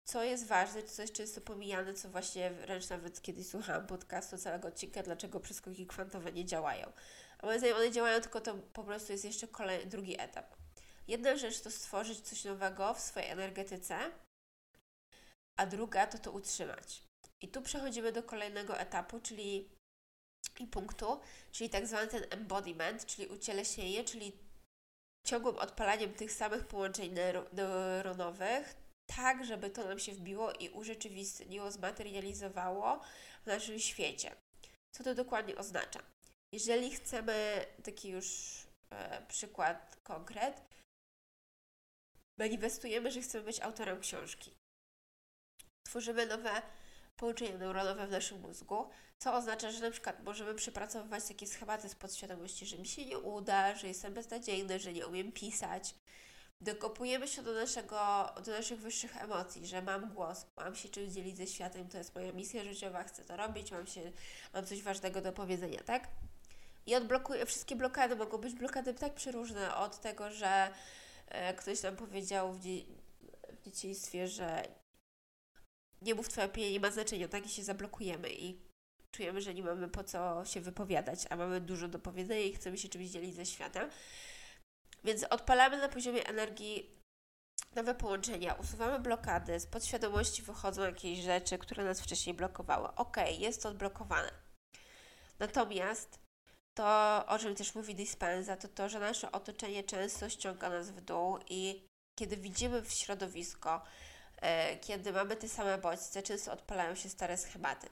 Co 0.05 0.24
jest 0.24 0.47
ważne, 0.47 0.82
co 0.82 1.03
jest 1.03 1.14
często 1.14 1.40
pomijane, 1.40 1.95
co 1.95 2.09
właśnie 2.09 2.51
wręcz 2.51 2.88
nawet 2.88 3.22
kiedyś 3.22 3.47
słuchałam 3.47 3.86
podcastu 3.86 4.38
całego 4.38 4.68
odcinka, 4.68 5.03
dlaczego 5.03 5.40
przeskoki 5.40 5.86
kwantowe 5.86 6.32
nie 6.32 6.45
działają. 6.45 6.92
A 7.38 7.47
moim 7.47 7.59
zdaniem 7.59 7.76
one 7.76 7.90
działają, 7.90 8.20
tylko 8.20 8.40
to 8.40 8.55
po 8.55 8.84
prostu 8.84 9.12
jest 9.12 9.24
jeszcze 9.24 9.49
kolejny, 9.49 9.86
drugi 9.86 10.20
etap. 10.20 10.57
Jedna 11.09 11.36
rzecz 11.36 11.61
to 11.61 11.70
stworzyć 11.70 12.20
coś 12.20 12.45
nowego 12.45 12.95
w 12.95 13.01
swojej 13.01 13.30
energetyce, 13.30 13.99
a 15.57 15.66
druga 15.66 16.07
to 16.07 16.18
to 16.18 16.32
utrzymać. 16.32 17.02
I 17.40 17.48
tu 17.48 17.62
przechodzimy 17.62 18.12
do 18.12 18.22
kolejnego 18.22 18.78
etapu, 18.78 19.20
czyli 19.20 19.68
i 20.61 20.66
punktu, 20.66 21.20
czyli 21.52 21.70
tak 21.70 21.86
zwany 21.86 22.09
ten 22.09 22.24
embodiment, 22.30 23.07
czyli 23.07 23.28
ucieleśnienie, 23.28 24.05
czyli 24.05 24.32
ciągłym 25.26 25.57
odpalaniem 25.57 26.12
tych 26.14 26.32
samych 26.32 26.66
połączeń 26.66 27.14
neuronowych, 27.52 28.76
tak, 29.07 29.44
żeby 29.44 29.70
to 29.70 29.88
nam 29.88 29.98
się 29.98 30.12
wbiło 30.12 30.52
i 30.52 30.70
urzeczywistniło, 30.70 31.70
zmaterializowało 31.70 33.00
w 33.42 33.46
naszym 33.46 33.78
świecie. 33.78 34.36
Co 34.94 35.05
to 35.05 35.14
dokładnie 35.14 35.57
oznacza? 35.57 36.02
Jeżeli 36.52 36.90
chcemy 36.90 37.66
taki 37.84 38.09
już 38.09 38.26
e, 38.90 39.26
przykład 39.28 39.96
konkret, 40.02 40.62
manifestujemy, 42.38 43.11
że 43.11 43.20
chcemy 43.20 43.44
być 43.44 43.61
autorem 43.61 44.00
książki. 44.00 44.55
Tworzymy 45.85 46.26
nowe 46.26 46.62
połączenia 47.16 47.59
neuronowe 47.59 48.07
w 48.07 48.11
naszym 48.11 48.41
mózgu, 48.41 48.89
co 49.18 49.35
oznacza, 49.35 49.70
że 49.70 49.80
na 49.80 49.91
przykład 49.91 50.24
możemy 50.24 50.55
przepracowywać 50.55 51.24
takie 51.24 51.47
schematy 51.47 51.89
z 51.89 51.95
podświadomości, 51.95 52.66
że 52.66 52.78
mi 52.78 52.87
się 52.87 53.07
nie 53.07 53.18
uda, 53.18 53.74
że 53.74 53.89
jestem 53.89 54.14
beznadziejny, 54.14 54.78
że 54.78 54.93
nie 54.93 55.07
umiem 55.07 55.32
pisać. 55.32 55.95
Dokopujemy 56.61 57.28
się 57.28 57.43
do, 57.43 57.53
naszego, 57.53 58.28
do 58.45 58.53
naszych 58.53 58.80
wyższych 58.80 59.16
emocji, 59.16 59.66
że 59.66 59.82
mam 59.82 60.14
głos, 60.14 60.47
mam 60.57 60.74
się 60.74 60.89
czymś 60.89 61.12
dzielić 61.12 61.37
ze 61.37 61.47
światem, 61.47 61.89
to 61.89 61.99
jest 61.99 62.14
moja 62.14 62.32
misja 62.32 62.64
życiowa, 62.64 63.05
chcę 63.05 63.24
to 63.24 63.37
robić, 63.37 63.72
mam, 63.72 63.87
się, 63.87 64.12
mam 64.55 64.66
coś 64.66 64.82
ważnego 64.82 65.20
do 65.20 65.32
powiedzenia, 65.32 65.82
tak? 65.82 66.09
I 66.87 66.95
odblokuję, 66.95 67.47
wszystkie 67.47 67.76
blokady 67.76 68.16
mogą 68.16 68.39
być 68.39 68.55
blokady 68.55 68.95
tak 68.95 69.14
przeróżne, 69.14 69.76
od 69.76 70.01
tego, 70.01 70.30
że 70.30 70.70
e, 71.28 71.55
ktoś 71.55 71.82
nam 71.82 71.97
powiedział 71.97 72.53
w, 72.53 72.61
w 72.61 73.64
dzieciństwie, 73.64 74.28
że 74.28 74.62
nie 76.05 76.14
mów 76.14 76.28
Twoja 76.28 76.46
opinia 76.46 76.70
nie 76.70 76.80
ma 76.80 76.90
znaczenia, 76.90 77.28
tak? 77.28 77.46
I 77.46 77.48
się 77.48 77.62
zablokujemy 77.64 78.30
i 78.30 78.61
czujemy, 79.11 79.40
że 79.40 79.55
nie 79.55 79.62
mamy 79.62 79.88
po 79.88 80.05
co 80.05 80.44
się 80.44 80.61
wypowiadać, 80.61 81.18
a 81.30 81.36
mamy 81.36 81.61
dużo 81.61 81.88
do 81.88 81.98
powiedzenia 81.98 82.40
i 82.40 82.55
chcemy 82.55 82.78
się 82.78 82.88
czymś 82.88 83.09
dzielić 83.09 83.34
ze 83.34 83.46
światem. 83.46 83.90
Więc 85.05 85.24
odpalamy 85.24 85.78
na 85.78 85.88
poziomie 85.88 86.26
energii 86.26 86.90
nowe 87.74 87.94
połączenia, 87.94 88.55
usuwamy 88.55 88.98
blokady, 88.98 89.61
z 89.61 89.66
podświadomości 89.66 90.42
wychodzą 90.42 90.82
jakieś 90.82 91.18
rzeczy, 91.18 91.59
które 91.59 91.84
nas 91.84 92.00
wcześniej 92.00 92.34
blokowały. 92.34 92.88
Ok, 92.96 93.16
jest 93.38 93.62
to 93.62 93.68
odblokowane. 93.68 94.30
Natomiast 95.38 96.18
to, 96.74 97.22
o 97.26 97.38
czym 97.38 97.55
też 97.55 97.74
mówi 97.74 97.94
Dispenza, 97.94 98.57
to 98.57 98.68
to, 98.68 98.88
że 98.88 99.00
nasze 99.00 99.32
otoczenie 99.32 99.84
często 99.84 100.28
ściąga 100.28 100.70
nas 100.70 100.90
w 100.90 101.00
dół 101.00 101.38
i 101.48 101.86
kiedy 102.18 102.36
widzimy 102.36 102.82
w 102.82 102.92
środowisko, 102.92 103.82
kiedy 104.80 105.12
mamy 105.12 105.36
te 105.36 105.49
same 105.49 105.78
bodźce, 105.78 106.22
często 106.22 106.53
odpalają 106.53 106.95
się 106.95 107.09
stare 107.09 107.36
schematy. 107.36 107.88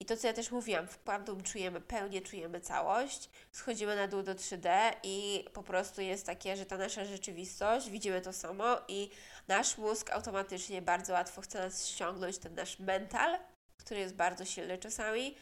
I 0.00 0.06
to, 0.06 0.16
co 0.16 0.26
ja 0.26 0.32
też 0.32 0.50
mówiłam, 0.50 0.88
w 0.88 1.24
dół 1.24 1.40
czujemy 1.42 1.80
pełnię, 1.80 2.22
czujemy 2.22 2.60
całość, 2.60 3.30
schodzimy 3.52 3.96
na 3.96 4.08
dół 4.08 4.22
do 4.22 4.34
3D 4.34 4.94
i 5.02 5.44
po 5.52 5.62
prostu 5.62 6.00
jest 6.00 6.26
takie, 6.26 6.56
że 6.56 6.66
ta 6.66 6.76
nasza 6.76 7.04
rzeczywistość, 7.04 7.90
widzimy 7.90 8.20
to 8.20 8.32
samo 8.32 8.78
i 8.88 9.10
nasz 9.48 9.78
mózg 9.78 10.10
automatycznie 10.10 10.82
bardzo 10.82 11.12
łatwo 11.12 11.40
chce 11.40 11.58
nas 11.58 11.88
ściągnąć, 11.88 12.38
ten 12.38 12.54
nasz 12.54 12.78
mental, 12.78 13.38
który 13.76 14.00
jest 14.00 14.14
bardzo 14.14 14.44
silny 14.44 14.78
czasami, 14.78 15.36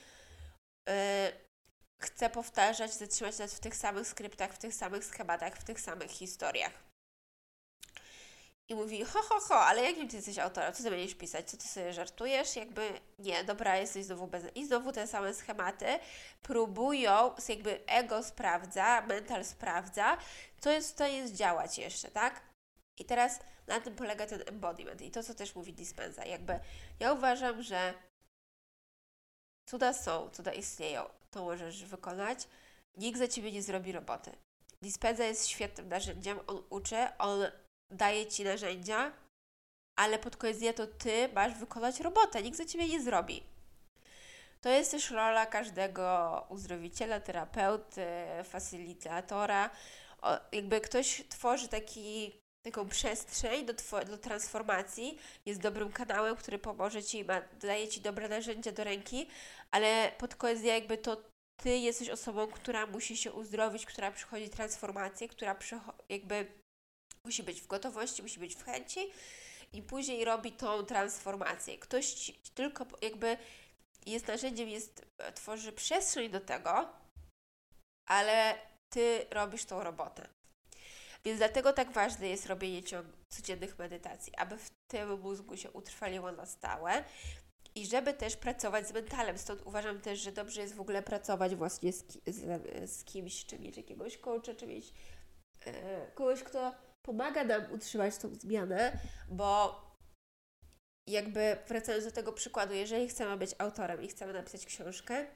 yy, 0.86 0.94
chce 2.02 2.30
powtarzać, 2.30 2.94
zatrzymać 2.94 3.38
nas 3.38 3.54
w 3.54 3.60
tych 3.60 3.76
samych 3.76 4.06
skryptach, 4.06 4.54
w 4.54 4.58
tych 4.58 4.74
samych 4.74 5.04
schematach, 5.04 5.56
w 5.56 5.64
tych 5.64 5.80
samych 5.80 6.10
historiach. 6.10 6.91
I 8.68 8.74
mówi, 8.74 9.04
ho, 9.04 9.22
ho, 9.22 9.40
ho, 9.40 9.60
ale 9.60 9.82
jakim 9.82 10.08
ty 10.08 10.16
jesteś 10.16 10.38
autorem? 10.38 10.74
Co 10.74 10.82
ty 10.82 10.90
będziesz 10.90 11.14
pisać? 11.14 11.50
Co 11.50 11.56
ty 11.56 11.68
sobie 11.68 11.92
żartujesz? 11.92 12.56
Jakby, 12.56 13.00
nie, 13.18 13.44
dobra, 13.44 13.76
jesteś 13.76 14.04
znowu 14.04 14.26
bez... 14.26 14.44
I 14.54 14.66
znowu 14.66 14.92
te 14.92 15.06
same 15.06 15.34
schematy 15.34 15.86
próbują, 16.42 17.34
jakby 17.48 17.86
ego 17.86 18.22
sprawdza, 18.22 19.00
mental 19.00 19.44
sprawdza, 19.44 20.16
co 20.60 20.70
jest 20.70 20.88
w 20.88 20.92
stanie 20.92 21.28
zdziałać 21.28 21.78
jeszcze, 21.78 22.10
tak? 22.10 22.42
I 22.98 23.04
teraz 23.04 23.40
na 23.66 23.80
tym 23.80 23.94
polega 23.94 24.26
ten 24.26 24.42
embodiment 24.46 25.02
i 25.02 25.10
to, 25.10 25.22
co 25.22 25.34
też 25.34 25.54
mówi 25.54 25.72
Dispenza. 25.72 26.24
Jakby 26.24 26.60
ja 27.00 27.12
uważam, 27.12 27.62
że 27.62 27.94
cuda 29.66 29.92
są, 29.92 30.30
cuda 30.30 30.52
istnieją, 30.52 31.04
to 31.30 31.44
możesz 31.44 31.84
wykonać. 31.84 32.48
Nikt 32.96 33.18
za 33.18 33.28
Ciebie 33.28 33.52
nie 33.52 33.62
zrobi 33.62 33.92
roboty. 33.92 34.30
Dispenza 34.82 35.24
jest 35.24 35.48
świetnym 35.48 35.88
narzędziem, 35.88 36.40
on 36.46 36.62
uczy, 36.70 36.96
on 37.18 37.40
daje 37.92 38.26
Ci 38.26 38.44
narzędzia, 38.44 39.12
ale 39.96 40.18
pod 40.18 40.36
koniec 40.36 40.58
dnia 40.58 40.72
to 40.72 40.86
Ty 40.86 41.28
masz 41.34 41.54
wykonać 41.54 42.00
robotę, 42.00 42.42
nikt 42.42 42.56
za 42.56 42.64
Ciebie 42.64 42.88
nie 42.88 43.02
zrobi. 43.02 43.42
To 44.60 44.68
jest 44.68 44.90
też 44.90 45.10
rola 45.10 45.46
każdego 45.46 46.46
uzdrowiciela, 46.48 47.20
terapeuty, 47.20 48.06
facilitatora. 48.44 49.70
O, 50.22 50.38
jakby 50.52 50.80
ktoś 50.80 51.22
tworzy 51.28 51.68
taki, 51.68 52.32
taką 52.64 52.88
przestrzeń 52.88 53.66
do, 53.66 53.74
do 54.06 54.18
transformacji, 54.18 55.18
jest 55.46 55.60
dobrym 55.60 55.92
kanałem, 55.92 56.36
który 56.36 56.58
pomoże 56.58 57.02
Ci, 57.02 57.24
daje 57.60 57.88
Ci 57.88 58.00
dobre 58.00 58.28
narzędzia 58.28 58.72
do 58.72 58.84
ręki, 58.84 59.28
ale 59.70 60.12
pod 60.18 60.34
koniec 60.34 60.60
dnia 60.60 60.74
jakby 60.74 60.98
to 60.98 61.16
Ty 61.62 61.78
jesteś 61.78 62.10
osobą, 62.10 62.46
która 62.46 62.86
musi 62.86 63.16
się 63.16 63.32
uzdrowić, 63.32 63.86
która 63.86 64.12
przychodzi 64.12 64.48
transformację, 64.48 65.28
która 65.28 65.56
jakby 66.08 66.61
Musi 67.24 67.42
być 67.42 67.60
w 67.60 67.66
gotowości, 67.66 68.22
musi 68.22 68.40
być 68.40 68.54
w 68.54 68.64
chęci 68.64 69.00
i 69.72 69.82
później 69.82 70.24
robi 70.24 70.52
tą 70.52 70.86
transformację. 70.86 71.78
Ktoś 71.78 72.32
tylko 72.54 72.86
jakby 73.02 73.36
jest 74.06 74.28
narzędziem, 74.28 74.68
jest, 74.68 75.06
tworzy 75.34 75.72
przestrzeń 75.72 76.30
do 76.30 76.40
tego, 76.40 76.88
ale 78.08 78.58
ty 78.88 79.26
robisz 79.30 79.64
tą 79.64 79.84
robotę. 79.84 80.28
Więc 81.24 81.38
dlatego 81.38 81.72
tak 81.72 81.92
ważne 81.92 82.28
jest 82.28 82.46
robienie 82.46 82.82
codziennych 83.28 83.78
medytacji, 83.78 84.36
aby 84.36 84.58
w 84.58 84.70
tym 84.90 85.20
mózgu 85.20 85.56
się 85.56 85.70
utrwaliło 85.70 86.32
na 86.32 86.46
stałe 86.46 87.04
i 87.74 87.86
żeby 87.86 88.14
też 88.14 88.36
pracować 88.36 88.88
z 88.88 88.92
mentalem. 88.92 89.38
Stąd 89.38 89.62
uważam 89.64 90.00
też, 90.00 90.18
że 90.18 90.32
dobrze 90.32 90.60
jest 90.60 90.74
w 90.74 90.80
ogóle 90.80 91.02
pracować 91.02 91.54
właśnie 91.54 91.92
z, 91.92 92.04
z, 92.26 92.90
z 92.90 93.04
kimś, 93.04 93.44
czy 93.44 93.58
mieć 93.58 93.76
jakiegoś 93.76 94.18
coacha, 94.18 94.54
czy 94.54 94.66
mieć 94.66 94.94
e, 95.66 96.06
kogoś, 96.10 96.42
kto 96.42 96.74
pomaga 97.02 97.44
nam 97.44 97.72
utrzymać 97.72 98.16
tą 98.16 98.34
zmianę, 98.34 98.98
bo 99.28 99.82
jakby 101.06 101.56
wracając 101.68 102.04
do 102.04 102.12
tego 102.12 102.32
przykładu, 102.32 102.74
jeżeli 102.74 103.08
chcemy 103.08 103.36
być 103.36 103.50
autorem 103.58 104.02
i 104.02 104.08
chcemy 104.08 104.32
napisać 104.32 104.66
książkę, 104.66 105.26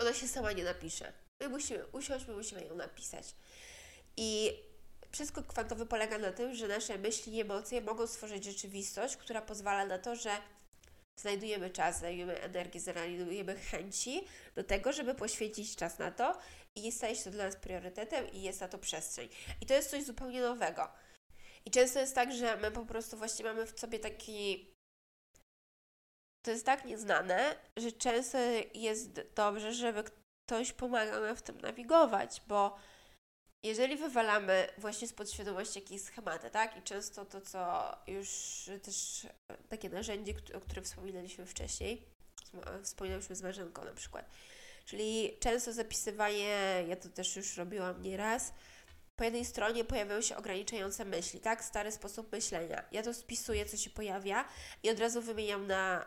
ona 0.00 0.12
się 0.12 0.28
sama 0.28 0.52
nie 0.52 0.64
napisze. 0.64 1.12
My 1.42 1.48
musimy 1.48 1.86
usiąść, 1.86 2.26
my 2.26 2.34
musimy 2.34 2.64
ją 2.64 2.74
napisać. 2.74 3.34
I 4.16 4.52
wszystko 5.10 5.42
kwantowe 5.42 5.86
polega 5.86 6.18
na 6.18 6.32
tym, 6.32 6.54
że 6.54 6.68
nasze 6.68 6.98
myśli 6.98 7.34
i 7.36 7.40
emocje 7.40 7.80
mogą 7.80 8.06
stworzyć 8.06 8.44
rzeczywistość, 8.44 9.16
która 9.16 9.42
pozwala 9.42 9.86
na 9.86 9.98
to, 9.98 10.16
że 10.16 10.30
znajdujemy 11.20 11.70
czas, 11.70 11.98
znajdujemy 11.98 12.40
energię, 12.40 12.80
znajdujemy 12.80 13.56
chęci 13.56 14.20
do 14.54 14.64
tego, 14.64 14.92
żeby 14.92 15.14
poświęcić 15.14 15.76
czas 15.76 15.98
na 15.98 16.10
to 16.10 16.38
i 16.76 16.92
staje 16.92 17.16
się 17.16 17.24
to 17.24 17.30
dla 17.30 17.44
nas 17.44 17.56
priorytetem 17.56 18.32
i 18.32 18.42
jest 18.42 18.60
na 18.60 18.68
to 18.68 18.78
przestrzeń. 18.78 19.28
I 19.60 19.66
to 19.66 19.74
jest 19.74 19.90
coś 19.90 20.04
zupełnie 20.04 20.40
nowego. 20.40 20.88
I 21.64 21.70
często 21.70 21.98
jest 21.98 22.14
tak, 22.14 22.32
że 22.32 22.56
my 22.56 22.70
po 22.70 22.86
prostu 22.86 23.16
właśnie 23.16 23.44
mamy 23.44 23.66
w 23.66 23.80
sobie 23.80 23.98
taki. 23.98 24.72
To 26.46 26.50
jest 26.50 26.66
tak 26.66 26.84
nieznane, 26.84 27.56
że 27.76 27.92
często 27.92 28.38
jest 28.74 29.20
dobrze, 29.34 29.72
żeby 29.72 30.04
ktoś 30.46 30.72
pomagał 30.72 31.22
nam 31.22 31.36
w 31.36 31.42
tym 31.42 31.60
nawigować, 31.60 32.42
bo 32.48 32.78
jeżeli 33.64 33.96
wywalamy 33.96 34.68
właśnie 34.78 35.08
z 35.08 35.12
podświadomości 35.12 35.80
jakieś 35.80 36.02
schematy, 36.02 36.50
tak? 36.50 36.76
I 36.76 36.82
często 36.82 37.24
to, 37.24 37.40
co 37.40 37.92
już 38.06 38.30
też 38.82 39.26
takie 39.68 39.88
narzędzie, 39.88 40.34
o 40.54 40.60
którym 40.60 40.84
wspominaliśmy 40.84 41.46
wcześniej, 41.46 42.06
wspominałyśmy 42.82 43.36
z 43.36 43.42
Marzenką 43.42 43.84
na 43.84 43.92
przykład, 43.92 44.30
czyli 44.84 45.36
często 45.40 45.72
zapisywanie, 45.72 46.84
ja 46.88 46.96
to 46.96 47.08
też 47.08 47.36
już 47.36 47.56
robiłam 47.56 48.02
nieraz, 48.02 48.52
po 49.16 49.24
jednej 49.24 49.44
stronie 49.44 49.84
pojawiają 49.84 50.20
się 50.20 50.36
ograniczające 50.36 51.04
myśli, 51.04 51.40
tak? 51.40 51.64
Stary 51.64 51.92
sposób 51.92 52.32
myślenia. 52.32 52.84
Ja 52.92 53.02
to 53.02 53.14
spisuję, 53.14 53.66
co 53.66 53.76
się 53.76 53.90
pojawia 53.90 54.44
i 54.82 54.90
od 54.90 54.98
razu 54.98 55.22
wymieniam 55.22 55.66
na 55.66 56.06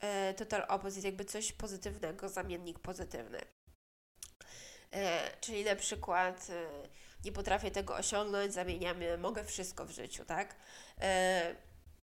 e, 0.00 0.34
total 0.34 0.64
opposite, 0.68 1.08
jakby 1.08 1.24
coś 1.24 1.52
pozytywnego, 1.52 2.28
zamiennik 2.28 2.78
pozytywny. 2.78 3.40
E, 4.92 5.30
czyli 5.40 5.64
na 5.64 5.76
przykład 5.76 6.46
e, 6.50 6.88
nie 7.24 7.32
potrafię 7.32 7.70
tego 7.70 7.94
osiągnąć, 7.94 8.52
zamieniamy, 8.52 9.18
mogę 9.18 9.44
wszystko 9.44 9.86
w 9.86 9.90
życiu, 9.90 10.24
tak? 10.24 10.56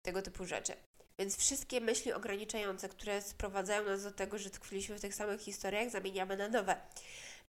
Tego 0.01 0.21
typu 0.21 0.45
rzeczy. 0.45 0.73
Więc 1.19 1.37
wszystkie 1.37 1.81
myśli 1.81 2.13
ograniczające, 2.13 2.89
które 2.89 3.21
sprowadzają 3.21 3.85
nas 3.85 4.03
do 4.03 4.11
tego, 4.11 4.37
że 4.37 4.49
tkwiliśmy 4.49 4.97
w 4.97 5.01
tych 5.01 5.15
samych 5.15 5.41
historiach, 5.41 5.89
zamieniamy 5.89 6.37
na 6.37 6.47
nowe. 6.47 6.81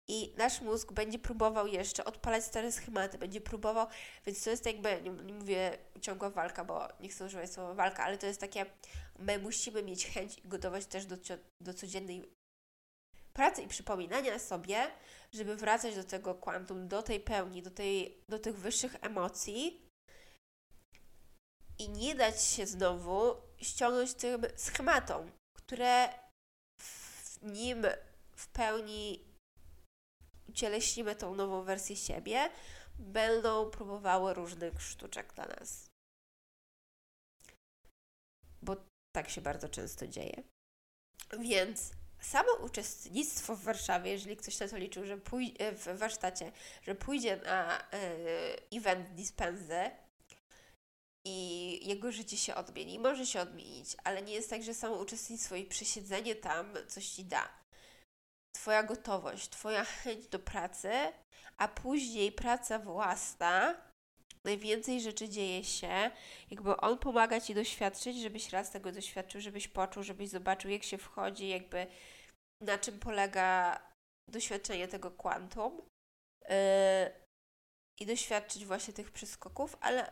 I 0.07 0.33
nasz 0.37 0.61
mózg 0.61 0.91
będzie 0.93 1.19
próbował 1.19 1.67
jeszcze 1.67 2.05
odpalać 2.05 2.43
stare 2.43 2.71
schematy, 2.71 3.17
będzie 3.17 3.41
próbował, 3.41 3.87
więc 4.25 4.43
to 4.43 4.49
jest 4.49 4.65
jakby, 4.65 5.01
nie, 5.01 5.09
nie 5.09 5.33
mówię 5.33 5.77
ciągła 6.01 6.29
walka, 6.29 6.65
bo 6.65 6.87
nie 6.99 7.09
chcę 7.09 7.25
używać 7.25 7.53
słowa 7.53 7.73
walka, 7.73 8.03
ale 8.03 8.17
to 8.17 8.27
jest 8.27 8.39
takie, 8.39 8.65
my 9.19 9.39
musimy 9.39 9.83
mieć 9.83 10.07
chęć 10.07 10.37
i 10.37 10.47
gotowość 10.47 10.87
też 10.87 11.05
do, 11.05 11.15
do 11.61 11.73
codziennej 11.73 12.23
pracy 13.33 13.61
i 13.61 13.67
przypominania 13.67 14.39
sobie, 14.39 14.87
żeby 15.33 15.55
wracać 15.55 15.95
do 15.95 16.03
tego 16.03 16.35
kwantum, 16.35 16.87
do 16.87 17.03
tej 17.03 17.19
pełni, 17.19 17.61
do, 17.61 17.71
tej, 17.71 18.17
do 18.29 18.39
tych 18.39 18.57
wyższych 18.57 18.95
emocji 19.01 19.88
i 21.79 21.89
nie 21.89 22.15
dać 22.15 22.43
się 22.43 22.67
znowu 22.67 23.35
ściągnąć 23.61 24.13
tym 24.13 24.45
schematom, 24.55 25.31
które 25.57 26.13
w 26.81 27.39
nim 27.41 27.85
w 28.35 28.47
pełni 28.47 29.29
ucieleśnimy 30.49 31.15
tą 31.15 31.35
nową 31.35 31.63
wersję 31.63 31.95
siebie, 31.95 32.49
będą 32.99 33.71
próbowały 33.71 34.33
różnych 34.33 34.81
sztuczek 34.81 35.33
dla 35.33 35.45
nas. 35.45 35.89
Bo 38.61 38.75
tak 39.15 39.29
się 39.29 39.41
bardzo 39.41 39.69
często 39.69 40.07
dzieje. 40.07 40.43
Więc 41.39 41.91
samo 42.21 42.53
uczestnictwo 42.53 43.55
w 43.55 43.63
Warszawie, 43.63 44.11
jeżeli 44.11 44.37
ktoś 44.37 44.59
na 44.59 44.67
to 44.67 44.77
liczył, 44.77 45.05
że 45.05 45.17
pójdzie 45.17 45.71
w 45.71 45.97
warsztacie, 45.97 46.51
że 46.81 46.95
pójdzie 46.95 47.37
na 47.37 47.81
y, 47.81 48.77
event 48.77 49.09
dispensy 49.09 49.91
i 51.25 51.79
jego 51.87 52.11
życie 52.11 52.37
się 52.37 52.55
odmieni, 52.55 52.99
może 52.99 53.25
się 53.25 53.41
odmienić, 53.41 53.97
ale 54.03 54.21
nie 54.21 54.33
jest 54.33 54.49
tak, 54.49 54.63
że 54.63 54.73
samo 54.73 54.95
uczestnictwo 54.95 55.55
i 55.55 55.65
przesiedzenie 55.65 56.35
tam 56.35 56.73
coś 56.87 57.07
ci 57.07 57.25
da. 57.25 57.49
Twoja 58.55 58.83
gotowość, 58.83 59.49
Twoja 59.49 59.83
chęć 59.83 60.27
do 60.27 60.39
pracy, 60.39 60.91
a 61.57 61.67
później 61.67 62.31
praca 62.31 62.79
własna, 62.79 63.75
najwięcej 64.45 65.01
rzeczy 65.01 65.29
dzieje 65.29 65.63
się, 65.63 66.11
jakby 66.51 66.77
on 66.77 66.97
pomaga 66.97 67.41
Ci 67.41 67.53
doświadczyć, 67.53 68.17
żebyś 68.17 68.49
raz 68.49 68.71
tego 68.71 68.91
doświadczył, 68.91 69.41
żebyś 69.41 69.67
poczuł, 69.67 70.03
żebyś 70.03 70.29
zobaczył, 70.29 70.71
jak 70.71 70.83
się 70.83 70.97
wchodzi, 70.97 71.47
jakby 71.47 71.87
na 72.61 72.77
czym 72.77 72.99
polega 72.99 73.79
doświadczenie 74.29 74.87
tego 74.87 75.11
kwantum 75.11 75.81
yy, 76.49 76.55
i 77.99 78.05
doświadczyć 78.05 78.65
właśnie 78.65 78.93
tych 78.93 79.11
przeskoków, 79.11 79.77
ale 79.81 80.11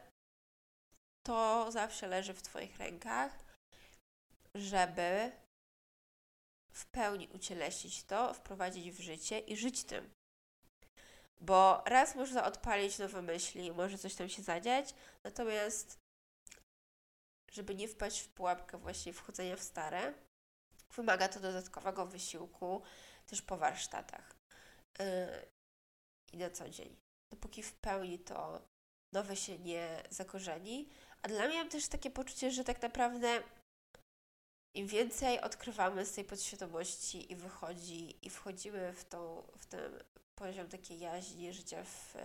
to 1.28 1.72
zawsze 1.72 2.08
leży 2.08 2.34
w 2.34 2.42
Twoich 2.42 2.78
rękach, 2.78 3.40
żeby 4.56 5.32
w 6.72 6.86
pełni 6.86 7.28
ucieleśnić 7.28 8.04
to, 8.04 8.34
wprowadzić 8.34 8.92
w 8.92 9.00
życie 9.00 9.40
i 9.40 9.58
żyć 9.58 9.84
tym. 9.84 10.14
Bo 11.40 11.84
raz 11.86 12.16
można 12.16 12.46
odpalić 12.46 13.00
nowe 13.00 13.22
myśli, 13.22 13.72
może 13.72 13.98
coś 13.98 14.16
tam 14.16 14.30
się 14.30 14.42
zadziać, 14.42 14.94
natomiast 15.24 16.00
żeby 17.52 17.76
nie 17.76 17.88
wpaść 17.88 18.20
w 18.20 18.30
pułapkę 18.30 18.78
właśnie 18.78 19.14
wchodzenia 19.14 19.56
w 19.56 19.64
stare, 19.64 20.14
wymaga 20.96 21.28
to 21.28 21.40
dodatkowego 21.40 22.06
wysiłku 22.06 22.82
też 23.26 23.42
po 23.42 23.58
warsztatach 23.58 24.36
yy, 25.00 25.06
i 26.34 26.38
na 26.38 26.50
co 26.50 26.70
dzień. 26.70 26.96
Dopóki 27.32 27.64
w 27.64 27.74
pełni 27.74 28.20
to 28.20 28.62
nowe 29.14 29.36
się 29.36 29.60
nie 29.60 30.04
zakorzeni. 30.10 30.90
A 31.22 31.28
dla 31.28 31.48
mnie 31.48 31.58
mam 31.58 31.70
też 31.70 31.88
takie 31.88 32.12
poczucie, 32.12 32.52
że 32.52 32.64
tak 32.64 32.82
naprawdę 32.82 33.44
im 34.74 34.88
więcej 34.88 35.42
odkrywamy 35.42 36.06
z 36.06 36.14
tej 36.14 36.24
podświadomości 36.24 37.32
i 37.32 37.36
wychodzi, 37.36 38.26
i 38.26 38.30
wchodzimy 38.30 38.94
w, 38.94 39.06
tą, 39.06 39.44
w 39.58 39.66
ten 39.66 40.04
poziom 40.36 40.68
takiej 40.68 41.00
jaźni, 41.00 41.54
życia 41.54 41.84
w, 41.84 42.16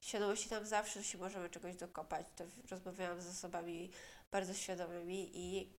w 0.00 0.06
świadomości, 0.06 0.48
tam 0.48 0.66
zawsze 0.66 1.04
się 1.04 1.18
możemy 1.18 1.50
czegoś 1.50 1.76
dokopać. 1.76 2.26
To 2.36 2.44
rozmawiałam 2.70 3.20
z 3.20 3.26
osobami 3.26 3.90
bardzo 4.30 4.54
świadomymi 4.54 5.30
i 5.34 5.72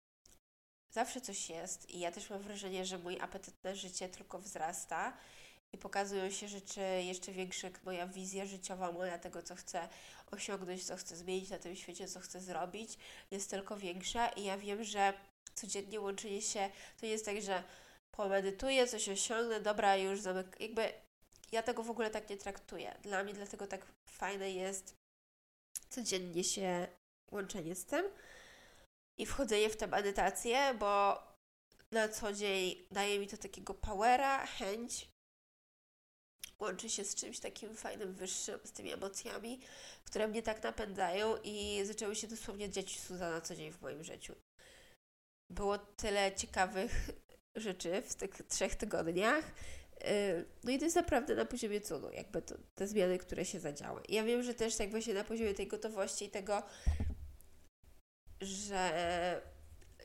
zawsze 0.90 1.20
coś 1.20 1.50
jest. 1.50 1.90
I 1.90 2.00
ja 2.00 2.12
też 2.12 2.30
mam 2.30 2.42
wrażenie, 2.42 2.86
że 2.86 2.98
mój 2.98 3.20
apetyt 3.20 3.64
na 3.64 3.74
życie 3.74 4.08
tylko 4.08 4.38
wzrasta 4.38 5.16
i 5.74 5.78
pokazują 5.78 6.30
się 6.30 6.48
rzeczy 6.48 6.80
jeszcze 6.80 7.32
większe, 7.32 7.70
moja 7.84 8.06
wizja 8.06 8.46
życiowa, 8.46 8.92
moja 8.92 9.18
tego, 9.18 9.42
co 9.42 9.54
chcę 9.54 9.88
osiągnąć, 10.30 10.84
co 10.84 10.96
chcę 10.96 11.16
zmienić 11.16 11.50
na 11.50 11.58
tym 11.58 11.76
świecie, 11.76 12.08
co 12.08 12.20
chcę 12.20 12.40
zrobić, 12.40 12.98
jest 13.30 13.50
tylko 13.50 13.76
większa 13.76 14.28
i 14.28 14.44
ja 14.44 14.58
wiem, 14.58 14.84
że 14.84 15.14
codziennie 15.54 16.00
łączenie 16.00 16.42
się, 16.42 16.70
to 17.00 17.06
nie 17.06 17.12
jest 17.12 17.24
tak, 17.24 17.42
że 17.42 17.62
pomedytuję, 18.16 18.86
coś 18.86 19.08
osiągnę, 19.08 19.60
dobra, 19.60 19.96
już 19.96 20.20
zamyk... 20.20 20.60
Jakby 20.60 20.92
ja 21.52 21.62
tego 21.62 21.82
w 21.82 21.90
ogóle 21.90 22.10
tak 22.10 22.30
nie 22.30 22.36
traktuję. 22.36 22.98
Dla 23.02 23.24
mnie 23.24 23.34
dlatego 23.34 23.66
tak 23.66 23.86
fajne 24.08 24.50
jest 24.50 24.94
codziennie 25.88 26.44
się 26.44 26.88
łączenie 27.32 27.74
z 27.74 27.84
tym 27.84 28.06
i 29.18 29.26
wchodzenie 29.26 29.70
w 29.70 29.76
tę 29.76 29.86
medytację, 29.86 30.74
bo 30.78 31.22
na 31.90 32.08
co 32.08 32.32
dzień 32.32 32.86
daje 32.90 33.18
mi 33.18 33.26
to 33.26 33.36
takiego 33.36 33.74
powera, 33.74 34.46
chęć, 34.46 35.13
łączy 36.60 36.90
się 36.90 37.04
z 37.04 37.14
czymś 37.14 37.38
takim 37.38 37.76
fajnym, 37.76 38.14
wyższym, 38.14 38.60
z 38.64 38.72
tymi 38.72 38.92
emocjami, 38.92 39.60
które 40.04 40.28
mnie 40.28 40.42
tak 40.42 40.62
napędzają 40.62 41.36
i 41.44 41.80
zaczęły 41.84 42.16
się 42.16 42.26
dosłownie 42.26 42.70
dziać 42.70 43.00
cuda 43.00 43.30
na 43.30 43.40
co 43.40 43.54
dzień 43.54 43.72
w 43.72 43.82
moim 43.82 44.04
życiu 44.04 44.34
było 45.50 45.78
tyle 45.78 46.32
ciekawych 46.32 47.10
rzeczy 47.56 48.02
w 48.02 48.14
tych 48.14 48.30
trzech 48.48 48.74
tygodniach. 48.74 49.44
Y, 50.08 50.44
no 50.64 50.70
i 50.70 50.78
to 50.78 50.84
jest 50.84 50.96
naprawdę 50.96 51.34
na 51.34 51.44
poziomie 51.44 51.80
cudu, 51.80 52.10
jakby 52.10 52.42
to, 52.42 52.54
te 52.74 52.86
zmiany, 52.86 53.18
które 53.18 53.44
się 53.44 53.60
zadziały. 53.60 54.02
Ja 54.08 54.24
wiem, 54.24 54.42
że 54.42 54.54
też 54.54 54.76
tak 54.76 54.90
właśnie 54.90 55.14
na 55.14 55.24
poziomie 55.24 55.54
tej 55.54 55.66
gotowości 55.66 56.24
i 56.24 56.30
tego, 56.30 56.62
że 58.40 59.54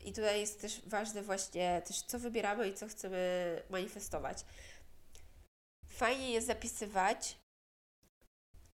i 0.05 0.13
tutaj 0.13 0.39
jest 0.39 0.61
też 0.61 0.81
ważne 0.85 1.21
właśnie 1.21 1.81
też 1.87 2.01
co 2.01 2.19
wybieramy 2.19 2.69
i 2.69 2.73
co 2.73 2.87
chcemy 2.87 3.61
manifestować. 3.69 4.37
Fajnie 5.99 6.31
jest 6.31 6.47
zapisywać 6.47 7.37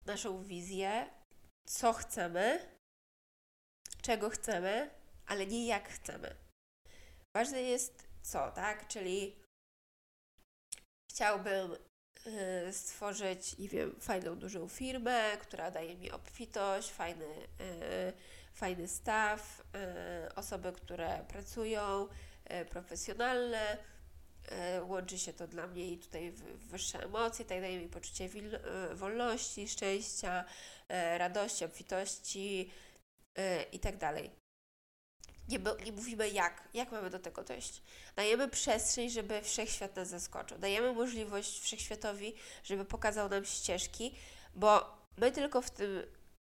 naszą 0.06 0.44
wizję, 0.44 1.10
co 1.68 1.94
chcemy, 1.94 2.60
czego 4.02 4.30
chcemy, 4.30 4.90
ale 5.26 5.48
nie 5.48 5.68
jak 5.68 5.90
chcemy. 5.90 6.36
Ważne 7.36 7.62
jest 7.62 8.08
co, 8.22 8.52
tak? 8.52 8.88
Czyli 8.88 9.36
chciałbym 11.12 11.76
y, 12.28 12.74
stworzyć, 12.74 13.58
nie 13.58 13.70
wiem, 13.70 13.96
fajną, 14.00 14.36
dużą 14.36 14.68
firmę, 14.68 15.38
która 15.42 15.72
daje 15.72 15.96
mi 15.96 16.12
obfitość, 16.12 16.92
fajny, 16.92 17.26
y, 17.26 18.14
fajny 18.54 18.88
staw, 18.88 19.64
y, 20.30 20.36
osoby, 20.36 20.72
które 20.72 21.26
pracują, 21.28 22.08
profesjonalne. 22.70 23.78
Łączy 24.88 25.20
się 25.20 25.34
to 25.34 25.48
dla 25.48 25.68
mnie 25.68 25.92
i 25.92 25.98
tutaj 25.98 26.32
wyższe 26.56 27.04
emocje, 27.04 27.46
tak 27.46 27.62
daje 27.62 27.80
mi 27.80 27.90
poczucie 27.90 28.30
wolności, 28.94 29.68
szczęścia, 29.68 30.46
radości, 31.18 31.66
obfitości 31.66 32.72
i 33.72 33.80
tak 33.80 33.98
dalej 33.98 34.32
nie, 35.48 35.60
nie 35.86 35.92
mówimy 35.92 36.30
jak, 36.30 36.70
jak 36.74 36.92
mamy 36.92 37.10
do 37.10 37.20
tego 37.20 37.44
dojść. 37.44 37.82
Dajemy 38.16 38.48
przestrzeń, 38.48 39.10
żeby 39.10 39.42
wszechświat 39.42 39.96
nas 39.96 40.08
zaskoczył. 40.08 40.58
Dajemy 40.58 40.94
możliwość 40.94 41.62
wszechświatowi, 41.62 42.34
żeby 42.64 42.86
pokazał 42.86 43.30
nam 43.30 43.46
ścieżki, 43.46 44.16
bo 44.56 44.98
my 45.18 45.32
tylko 45.32 45.62
w 45.62 45.72
tym 45.72 46.04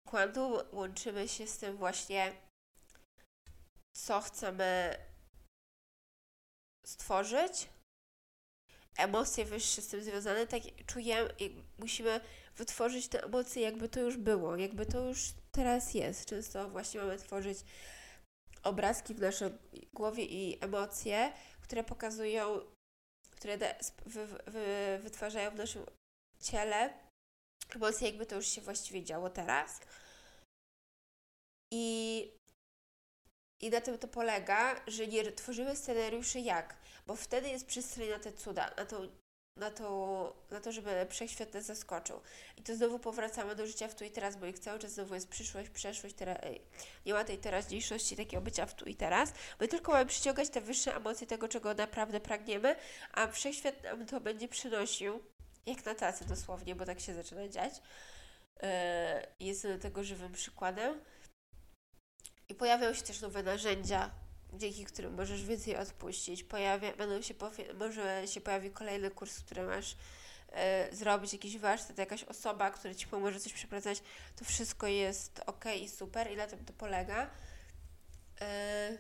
kwantum 0.08 0.58
łączymy 0.72 1.28
się 1.28 1.46
z 1.46 1.58
tym 1.58 1.76
właśnie, 1.76 2.32
co 3.96 4.20
chcemy 4.20 4.96
stworzyć, 6.86 7.68
emocje 8.98 9.44
wyższe 9.44 9.82
z 9.82 9.88
tym 9.88 10.02
związane, 10.02 10.46
tak 10.46 10.62
czujemy, 10.86 11.34
musimy 11.78 12.20
wytworzyć 12.56 13.08
te 13.08 13.24
emocje, 13.24 13.62
jakby 13.62 13.88
to 13.88 14.00
już 14.00 14.16
było, 14.16 14.56
jakby 14.56 14.86
to 14.86 15.00
już 15.00 15.32
teraz 15.52 15.94
jest. 15.94 16.28
Często 16.28 16.68
właśnie 16.70 17.00
mamy 17.00 17.18
tworzyć 17.18 17.58
obrazki 18.62 19.14
w 19.14 19.20
naszej 19.20 19.50
głowie 19.92 20.24
i 20.24 20.64
emocje, 20.64 21.32
które 21.62 21.84
pokazują, 21.84 22.60
które 23.30 23.58
wy, 24.06 24.26
wy, 24.26 24.98
wytwarzają 25.02 25.50
w 25.50 25.54
naszym 25.54 25.86
ciele 26.40 27.06
emocje, 27.74 28.08
jakby 28.08 28.26
to 28.26 28.36
już 28.36 28.46
się 28.46 28.60
właściwie 28.60 29.04
działo 29.04 29.30
teraz. 29.30 29.80
I, 31.72 32.30
I 33.60 33.70
na 33.70 33.80
tym 33.80 33.98
to 33.98 34.08
polega, 34.08 34.80
że 34.86 35.06
nie 35.06 35.32
tworzymy 35.32 35.76
scenariuszy 35.76 36.40
jak, 36.40 36.76
bo 37.06 37.16
wtedy 37.16 37.48
jest 37.48 37.66
przestrzeń 37.66 38.10
na 38.10 38.18
te 38.18 38.32
cuda, 38.32 38.70
na 38.76 38.86
tą 38.86 39.08
na 39.56 39.70
to, 39.70 40.36
na 40.50 40.60
to, 40.60 40.72
żeby 40.72 41.06
wszechświat 41.08 41.54
nas 41.54 41.64
zaskoczył. 41.64 42.20
I 42.56 42.62
to 42.62 42.76
znowu 42.76 42.98
powracamy 42.98 43.56
do 43.56 43.66
życia 43.66 43.88
w 43.88 43.94
tu 43.94 44.04
i 44.04 44.10
teraz, 44.10 44.36
bo 44.36 44.46
ich 44.46 44.58
cały 44.58 44.78
czas 44.78 44.92
znowu 44.92 45.14
jest 45.14 45.28
przyszłość, 45.28 45.70
przeszłość, 45.70 46.14
teraz, 46.14 46.38
nie 47.06 47.14
ma 47.14 47.24
tej 47.24 47.38
teraźniejszości, 47.38 48.16
takiego 48.16 48.42
bycia 48.42 48.66
w 48.66 48.74
tu 48.74 48.84
i 48.84 48.94
teraz. 48.94 49.32
My 49.60 49.68
tylko 49.68 49.92
mamy 49.92 50.06
przyciągać 50.06 50.48
te 50.48 50.60
wyższe 50.60 50.96
emocje 50.96 51.26
tego, 51.26 51.48
czego 51.48 51.74
naprawdę 51.74 52.20
pragniemy, 52.20 52.76
a 53.12 53.26
wszechświat 53.26 53.82
nam 53.82 54.06
to 54.06 54.20
będzie 54.20 54.48
przynosił, 54.48 55.22
jak 55.66 55.84
na 55.84 55.94
tacy 55.94 56.24
dosłownie, 56.24 56.74
bo 56.74 56.84
tak 56.84 57.00
się 57.00 57.14
zaczyna 57.14 57.48
dziać. 57.48 57.74
Yy, 58.62 58.68
jestem 59.40 59.80
tego 59.80 60.04
żywym 60.04 60.32
przykładem. 60.32 61.00
I 62.48 62.54
pojawiają 62.54 62.94
się 62.94 63.02
też 63.02 63.20
nowe 63.20 63.42
narzędzia, 63.42 64.10
dzięki 64.54 64.84
którym 64.84 65.14
możesz 65.14 65.44
więcej 65.44 65.76
odpuścić. 65.76 66.44
Pojawia, 66.44 66.96
będą 66.96 67.22
się 67.22 67.34
może 67.78 68.28
się 68.28 68.40
pojawi 68.40 68.70
kolejny 68.70 69.10
kurs, 69.10 69.40
który 69.40 69.62
masz 69.62 69.96
e, 70.52 70.96
zrobić, 70.96 71.32
jakiś 71.32 71.58
warsztat, 71.58 71.98
jakaś 71.98 72.24
osoba, 72.24 72.70
która 72.70 72.94
Ci 72.94 73.06
pomoże 73.06 73.40
coś 73.40 73.52
przepracać. 73.52 74.02
To 74.36 74.44
wszystko 74.44 74.86
jest 74.86 75.40
ok 75.46 75.64
i 75.80 75.88
super 75.88 76.30
i 76.30 76.36
na 76.36 76.46
tym 76.46 76.64
to 76.64 76.72
polega. 76.72 77.30
E, 78.40 78.98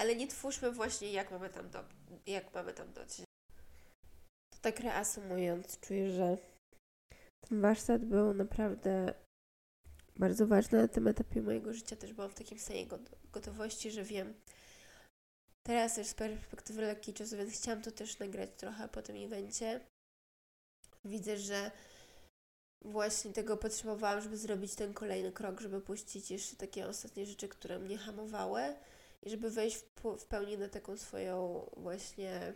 ale 0.00 0.16
nie 0.16 0.28
twórzmy 0.28 0.72
właśnie, 0.72 1.12
jak 1.12 1.30
mamy 1.30 1.50
tam, 1.50 1.70
do, 1.70 1.84
jak 2.26 2.54
mamy 2.54 2.74
tam 2.74 2.92
dotrzeć. 2.92 3.26
To 4.50 4.58
tak 4.60 4.80
reasumując, 4.80 5.80
czuję, 5.80 6.10
że 6.10 6.36
ten 7.48 7.60
warsztat 7.60 8.04
był 8.04 8.34
naprawdę 8.34 9.14
bardzo 10.16 10.46
ważny 10.46 10.82
na 10.82 10.88
tym 10.88 11.08
etapie 11.08 11.42
mojego 11.42 11.74
życia. 11.74 11.96
Też 11.96 12.12
byłam 12.12 12.30
w 12.30 12.34
takim 12.34 12.58
stanie 12.58 12.86
gotowości, 13.34 13.90
że 13.90 14.04
wiem. 14.04 14.34
Teraz 15.62 15.94
też 15.94 16.06
z 16.06 16.14
perspektywy 16.14 16.82
lekkiej 16.82 17.14
czasu, 17.14 17.36
więc 17.36 17.52
chciałam 17.54 17.82
to 17.82 17.90
też 17.90 18.18
nagrać 18.18 18.50
trochę 18.56 18.88
po 18.88 19.02
tym 19.02 19.16
evencie. 19.24 19.80
Widzę, 21.04 21.36
że 21.36 21.70
właśnie 22.84 23.32
tego 23.32 23.56
potrzebowałam, 23.56 24.20
żeby 24.20 24.36
zrobić 24.36 24.74
ten 24.74 24.94
kolejny 24.94 25.32
krok, 25.32 25.60
żeby 25.60 25.80
puścić 25.80 26.30
jeszcze 26.30 26.56
takie 26.56 26.86
ostatnie 26.86 27.26
rzeczy, 27.26 27.48
które 27.48 27.78
mnie 27.78 27.98
hamowały 27.98 28.62
i 29.22 29.30
żeby 29.30 29.50
wejść 29.50 29.76
w, 29.76 30.16
w 30.18 30.24
pełni 30.26 30.58
na 30.58 30.68
taką 30.68 30.96
swoją 30.96 31.66
właśnie 31.76 32.54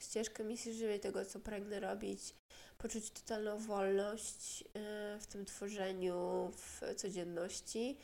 ścieżkę 0.00 0.44
misji 0.44 0.74
żywej, 0.74 1.00
tego, 1.00 1.24
co 1.24 1.40
pragnę 1.40 1.80
robić, 1.80 2.34
poczuć 2.78 3.10
totalną 3.10 3.58
wolność 3.58 4.64
e, 4.74 5.18
w 5.20 5.26
tym 5.26 5.44
tworzeniu, 5.44 6.50
w 6.56 6.94
codzienności. 6.96 7.96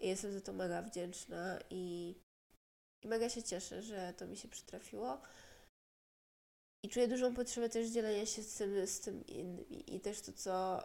I 0.00 0.08
jestem 0.08 0.32
za 0.32 0.40
to 0.40 0.52
mega 0.52 0.82
wdzięczna 0.82 1.58
i, 1.70 2.14
i 3.02 3.08
mega 3.08 3.28
się 3.28 3.42
cieszę, 3.42 3.82
że 3.82 4.14
to 4.16 4.26
mi 4.26 4.36
się 4.36 4.48
przytrafiło. 4.48 5.20
I 6.84 6.88
czuję 6.88 7.08
dużą 7.08 7.34
potrzebę 7.34 7.68
też 7.68 7.88
dzielenia 7.88 8.26
się 8.26 8.42
z 8.42 8.54
tym, 8.54 8.86
z 8.86 9.00
tym 9.00 9.26
innymi. 9.26 9.94
I 9.94 10.00
też 10.00 10.20
to, 10.20 10.32
co 10.32 10.84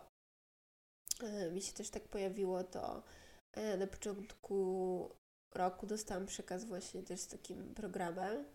e, 1.24 1.52
mi 1.52 1.62
się 1.62 1.74
też 1.74 1.90
tak 1.90 2.04
pojawiło, 2.08 2.64
to 2.64 3.04
e, 3.52 3.78
na 3.78 3.88
początku 3.88 5.10
roku 5.54 5.88
dostałam 5.88 6.26
przekaz 6.26 6.66
właśnie 6.66 7.04
też 7.04 7.20
z 7.20 7.28
takim 7.28 7.74
programem, 7.76 8.46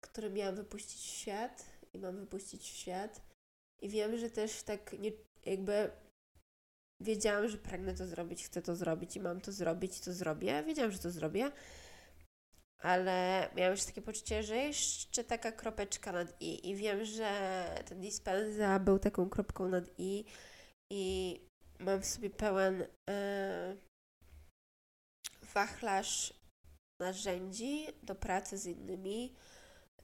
który 0.00 0.30
miałam 0.30 0.54
wypuścić 0.54 1.00
w 1.00 1.14
świat 1.14 1.66
i 1.92 1.98
mam 1.98 2.16
wypuścić 2.16 2.62
w 2.62 2.76
świat. 2.76 3.20
I 3.82 3.88
wiem, 3.88 4.18
że 4.18 4.30
też 4.30 4.62
tak 4.62 4.92
nie, 4.92 5.12
jakby 5.44 5.90
wiedziałam, 7.00 7.48
że 7.48 7.58
pragnę 7.58 7.94
to 7.94 8.06
zrobić, 8.06 8.44
chcę 8.44 8.62
to 8.62 8.76
zrobić 8.76 9.16
i 9.16 9.20
mam 9.20 9.40
to 9.40 9.52
zrobić, 9.52 10.00
to 10.00 10.12
zrobię. 10.12 10.62
Wiedziałam, 10.62 10.92
że 10.92 10.98
to 10.98 11.10
zrobię, 11.10 11.52
ale 12.82 13.48
miałam 13.56 13.72
już 13.72 13.84
takie 13.84 14.02
poczucie, 14.02 14.42
że 14.42 14.56
jeszcze 14.56 15.24
taka 15.24 15.52
kropeczka 15.52 16.12
nad 16.12 16.42
i. 16.42 16.70
I 16.70 16.74
wiem, 16.74 17.04
że 17.04 17.64
ten 17.84 18.00
dispensa 18.00 18.78
był 18.78 18.98
taką 18.98 19.28
kropką 19.28 19.68
nad 19.68 19.84
i 19.98 20.24
i 20.92 21.40
mam 21.78 22.00
w 22.00 22.06
sobie 22.06 22.30
pełen 22.30 22.86
e, 23.10 23.76
wachlarz 25.54 26.34
narzędzi 27.00 27.86
do 28.02 28.14
pracy 28.14 28.58
z 28.58 28.66
innymi, 28.66 29.34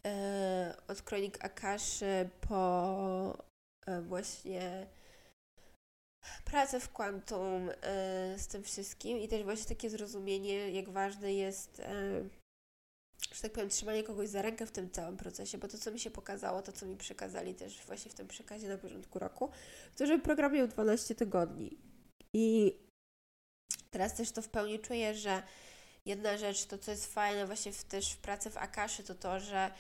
e, 0.07 0.76
od 0.88 1.03
kronik 1.03 1.45
Akaszy 1.45 2.30
po 2.40 3.45
e, 3.86 4.03
właśnie 4.03 4.86
pracę 6.53 6.80
w 6.80 6.92
kwantum 6.92 7.70
e, 7.70 8.38
z 8.38 8.46
tym 8.46 8.62
wszystkim 8.62 9.18
i 9.18 9.28
też 9.28 9.42
właśnie 9.42 9.66
takie 9.66 9.90
zrozumienie, 9.90 10.70
jak 10.70 10.88
ważne 10.88 11.34
jest, 11.34 11.80
e, 11.80 12.22
że 13.32 13.42
tak 13.42 13.53
powiem, 13.53 13.68
trzymanie 13.68 14.03
kogoś 14.03 14.28
za 14.28 14.42
rękę 14.42 14.66
w 14.66 14.72
tym 14.72 14.90
całym 14.90 15.16
procesie, 15.16 15.59
bo 15.59 15.68
to, 15.68 15.78
co 15.78 15.90
mi 15.90 16.00
się 16.00 16.11
pokazało, 16.11 16.62
to, 16.62 16.72
co 16.72 16.86
mi 16.86 16.96
przekazali 16.96 17.55
też 17.55 17.82
właśnie 17.86 18.11
w 18.11 18.14
tym 18.14 18.28
przekazie 18.28 18.68
na 18.68 18.78
początku 18.78 19.18
roku, 19.18 19.50
to, 19.96 20.07
że 20.07 20.18
program 20.18 20.53
miał 20.53 20.68
12 20.68 21.14
tygodni. 21.14 21.78
I 22.34 22.76
teraz 23.90 24.14
też 24.14 24.30
to 24.30 24.42
w 24.42 24.48
pełni 24.48 24.78
czuję, 24.78 25.14
że 25.14 25.42
jedna 26.07 26.36
rzecz, 26.36 26.64
to 26.64 26.78
co 26.78 26.90
jest 26.90 27.14
fajne 27.14 27.46
właśnie 27.46 27.72
w, 27.72 27.84
też 27.84 28.12
w 28.12 28.18
pracy 28.18 28.50
w 28.50 28.57
Akaszy, 28.57 29.03
to 29.03 29.14
to, 29.14 29.40
że 29.40 29.70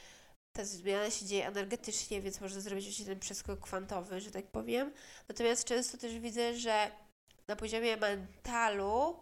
ta 0.52 0.64
zmiana 0.64 1.10
się 1.10 1.26
dzieje 1.26 1.46
energetycznie, 1.46 2.22
więc 2.22 2.40
można 2.40 2.60
zrobić 2.60 3.04
ten 3.04 3.20
przeskok 3.20 3.60
kwantowy, 3.60 4.20
że 4.20 4.30
tak 4.30 4.46
powiem. 4.46 4.92
Natomiast 5.28 5.64
często 5.64 5.98
też 5.98 6.18
widzę, 6.18 6.54
że 6.54 6.90
na 7.48 7.56
poziomie 7.56 7.96
mentalu 7.96 9.16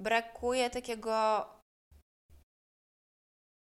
brakuje 0.00 0.70
takiego 0.70 1.46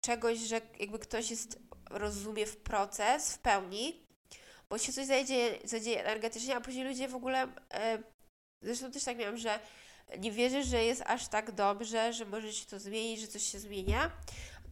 czegoś, 0.06 0.40
że 0.40 0.62
jakby 0.80 1.00
ktoś 1.00 1.32
jest, 1.32 1.60
rozumie 1.90 2.46
w 2.46 2.58
proces 2.58 3.34
w 3.34 3.40
pełni, 3.40 4.08
bo 4.70 4.78
się 4.78 4.94
coś 4.94 5.06
zadzieje, 5.06 5.60
zadzieje 5.64 6.02
energetycznie, 6.02 6.56
a 6.56 6.62
później 6.62 6.86
ludzie 6.86 7.08
w 7.08 7.16
ogóle, 7.16 7.48
e, 7.74 8.04
zresztą 8.62 8.92
też 8.92 9.04
tak 9.04 9.18
miałam, 9.18 9.38
że 9.38 9.60
nie 10.20 10.32
wierzę, 10.32 10.64
że 10.64 10.84
jest 10.84 11.04
aż 11.06 11.28
tak 11.28 11.52
dobrze, 11.52 12.14
że 12.14 12.26
może 12.26 12.54
się 12.54 12.66
to 12.66 12.80
zmienić, 12.80 13.22
że 13.22 13.28
coś 13.28 13.44
się 13.44 13.60
zmienia, 13.60 14.12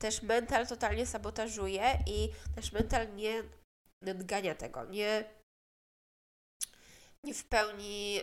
też 0.02 0.22
mental 0.22 0.68
totalnie 0.68 1.06
sabotażuje 1.06 1.98
i 2.08 2.30
nasz 2.56 2.72
mental 2.72 3.16
nie 3.16 3.44
nadgania 4.02 4.56
tego, 4.56 4.86
nie, 4.86 5.24
nie 7.24 7.34
w 7.34 7.44
pełni 7.44 8.20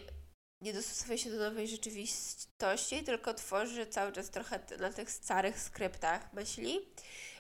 nie 0.63 0.73
dostosowuje 0.73 1.19
się 1.19 1.31
do 1.31 1.37
nowej 1.37 1.69
rzeczywistości, 1.69 3.03
tylko 3.05 3.35
tworzy 3.35 3.87
cały 3.87 4.13
czas 4.13 4.31
trochę 4.31 4.61
na 4.79 4.93
tych 4.93 5.11
starych 5.11 5.61
skryptach 5.61 6.33
myśli 6.33 6.81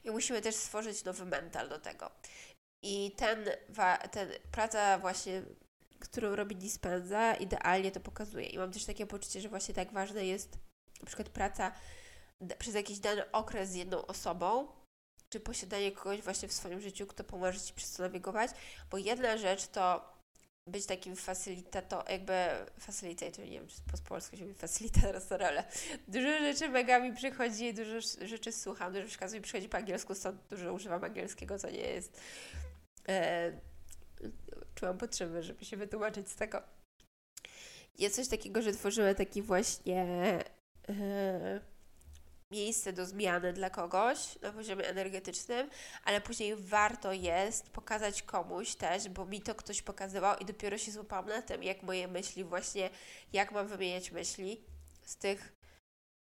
i 0.04 0.10
musimy 0.10 0.42
też 0.42 0.54
stworzyć 0.54 1.04
nowy 1.04 1.24
mental 1.24 1.68
do 1.68 1.78
tego. 1.78 2.10
I 2.84 3.12
ten, 3.16 3.50
ten 4.10 4.30
praca 4.52 4.98
właśnie, 4.98 5.42
którą 6.00 6.36
robi 6.36 6.56
Dispenza, 6.56 7.34
idealnie 7.34 7.90
to 7.90 8.00
pokazuje. 8.00 8.46
I 8.46 8.58
mam 8.58 8.72
też 8.72 8.84
takie 8.84 9.06
poczucie, 9.06 9.40
że 9.40 9.48
właśnie 9.48 9.74
tak 9.74 9.92
ważna 9.92 10.20
jest 10.20 10.58
na 11.00 11.06
przykład 11.06 11.28
praca 11.28 11.72
przez 12.58 12.74
jakiś 12.74 12.98
dany 12.98 13.30
okres 13.32 13.70
z 13.70 13.74
jedną 13.74 14.06
osobą, 14.06 14.68
czy 15.30 15.40
posiadanie 15.40 15.92
kogoś 15.92 16.22
właśnie 16.22 16.48
w 16.48 16.52
swoim 16.52 16.80
życiu, 16.80 17.06
kto 17.06 17.24
pomoże 17.24 17.60
Ci 17.60 17.72
przez 17.72 17.92
to 17.92 18.02
nawigować, 18.02 18.50
bo 18.90 18.98
jedna 18.98 19.38
rzecz 19.38 19.66
to 19.66 20.18
być 20.66 20.86
takim 20.86 21.16
facilitator, 21.16 22.10
jakby 22.10 22.34
facilitator, 22.80 23.44
nie 23.44 23.50
wiem, 23.50 23.68
czy 23.68 23.76
po 23.92 24.08
polsku 24.08 24.36
się 24.36 24.42
mówi 24.42 24.54
facilitator, 24.54 25.42
ale 25.48 25.64
dużo 26.08 26.38
rzeczy 26.38 26.68
mega 26.68 27.00
mi 27.00 27.14
przychodzi, 27.14 27.74
dużo 27.74 28.26
rzeczy 28.26 28.52
słucham, 28.52 28.92
dużo 28.92 29.06
przykazów 29.06 29.34
mi 29.34 29.42
przychodzi 29.42 29.68
po 29.68 29.76
angielsku, 29.76 30.14
stąd 30.14 30.40
dużo 30.50 30.72
używam 30.72 31.04
angielskiego, 31.04 31.58
co 31.58 31.70
nie 31.70 31.78
jest... 31.78 32.20
E, 33.08 33.52
czułam 34.74 34.98
potrzebę, 34.98 35.42
żeby 35.42 35.64
się 35.64 35.76
wytłumaczyć 35.76 36.28
z 36.28 36.36
tego. 36.36 36.62
Jest 37.98 38.16
coś 38.16 38.28
takiego, 38.28 38.62
że 38.62 38.72
tworzymy 38.72 39.14
taki 39.14 39.42
właśnie... 39.42 40.04
E, 40.88 41.77
miejsce 42.50 42.92
do 42.92 43.06
zmiany 43.06 43.52
dla 43.52 43.70
kogoś 43.70 44.38
na 44.42 44.52
poziomie 44.52 44.88
energetycznym, 44.88 45.70
ale 46.04 46.20
później 46.20 46.56
warto 46.56 47.12
jest 47.12 47.70
pokazać 47.70 48.22
komuś 48.22 48.74
też, 48.74 49.08
bo 49.08 49.26
mi 49.26 49.40
to 49.40 49.54
ktoś 49.54 49.82
pokazywał 49.82 50.38
i 50.38 50.44
dopiero 50.44 50.78
się 50.78 50.92
złapałam 50.92 51.28
na 51.28 51.42
tym, 51.42 51.62
jak 51.62 51.82
moje 51.82 52.08
myśli 52.08 52.44
właśnie, 52.44 52.90
jak 53.32 53.52
mam 53.52 53.66
wymieniać 53.66 54.10
myśli 54.10 54.64
z 55.04 55.16
tych 55.16 55.52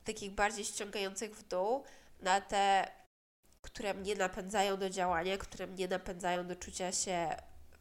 takich 0.04 0.32
bardziej 0.32 0.66
ściągających 0.66 1.36
w 1.36 1.48
dół 1.48 1.84
na 2.20 2.42
te, 2.42 2.92
które 3.62 3.94
mnie 3.94 4.16
napędzają 4.16 4.78
do 4.78 4.90
działania, 4.90 5.38
które 5.38 5.68
mnie 5.68 5.88
napędzają 5.88 6.48
do 6.48 6.56
czucia 6.56 6.92
się 6.92 7.36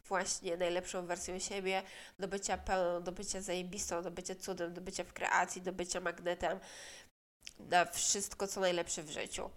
właśnie 0.07 0.57
najlepszą 0.57 1.05
wersją 1.05 1.39
siebie, 1.39 1.83
do 2.19 2.27
bycia 2.27 2.57
pełną, 2.57 3.03
do 3.03 3.11
bycia 3.11 3.41
zajebistą, 3.41 4.03
do 4.03 4.11
bycia 4.11 4.35
cudem, 4.35 4.73
do 4.73 4.81
bycia 4.81 5.03
w 5.03 5.13
kreacji, 5.13 5.61
do 5.61 5.73
bycia 5.73 5.99
magnetem, 5.99 6.59
na 7.59 7.85
wszystko, 7.85 8.47
co 8.47 8.59
najlepsze 8.59 9.03
w 9.03 9.09
życiu. 9.09 9.49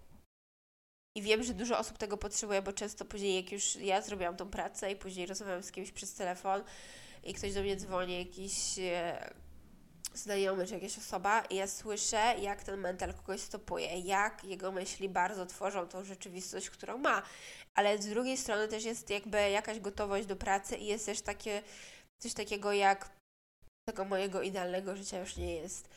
I 1.17 1.21
wiem, 1.21 1.43
że 1.43 1.53
dużo 1.53 1.79
osób 1.79 1.97
tego 1.97 2.17
potrzebuje, 2.17 2.61
bo 2.61 2.73
często 2.73 3.05
później, 3.05 3.35
jak 3.35 3.51
już 3.51 3.75
ja 3.75 4.01
zrobiłam 4.01 4.35
tą 4.35 4.49
pracę 4.49 4.91
i 4.91 4.95
później 4.95 5.25
rozmawiam 5.25 5.63
z 5.63 5.71
kimś 5.71 5.91
przez 5.91 6.13
telefon 6.13 6.63
i 7.23 7.33
ktoś 7.33 7.53
do 7.53 7.61
mnie 7.61 7.75
dzwoni, 7.75 8.17
jakiś 8.17 8.79
e, 8.79 9.33
znajomy 10.13 10.67
czy 10.67 10.73
jakaś 10.73 10.97
osoba 10.97 11.41
i 11.41 11.55
ja 11.55 11.67
słyszę, 11.67 12.35
jak 12.41 12.63
ten 12.63 12.79
mental 12.79 13.13
kogoś 13.13 13.41
stopuje, 13.41 13.99
jak 13.99 14.43
jego 14.43 14.71
myśli 14.71 15.09
bardzo 15.09 15.45
tworzą 15.45 15.87
tą 15.87 16.03
rzeczywistość, 16.03 16.69
którą 16.69 16.97
ma. 16.97 17.21
Ale 17.75 18.01
z 18.01 18.07
drugiej 18.07 18.37
strony 18.37 18.67
też 18.67 18.83
jest 18.83 19.09
jakby 19.09 19.49
jakaś 19.49 19.79
gotowość 19.79 20.27
do 20.27 20.35
pracy 20.35 20.77
i 20.77 20.85
jest 20.85 21.05
też 21.05 21.21
takie, 21.21 21.61
coś 22.19 22.33
takiego 22.33 22.73
jak 22.73 23.09
tego 23.89 24.05
mojego 24.05 24.41
idealnego 24.41 24.95
życia 24.95 25.19
już 25.19 25.37
nie 25.37 25.55
jest. 25.55 25.89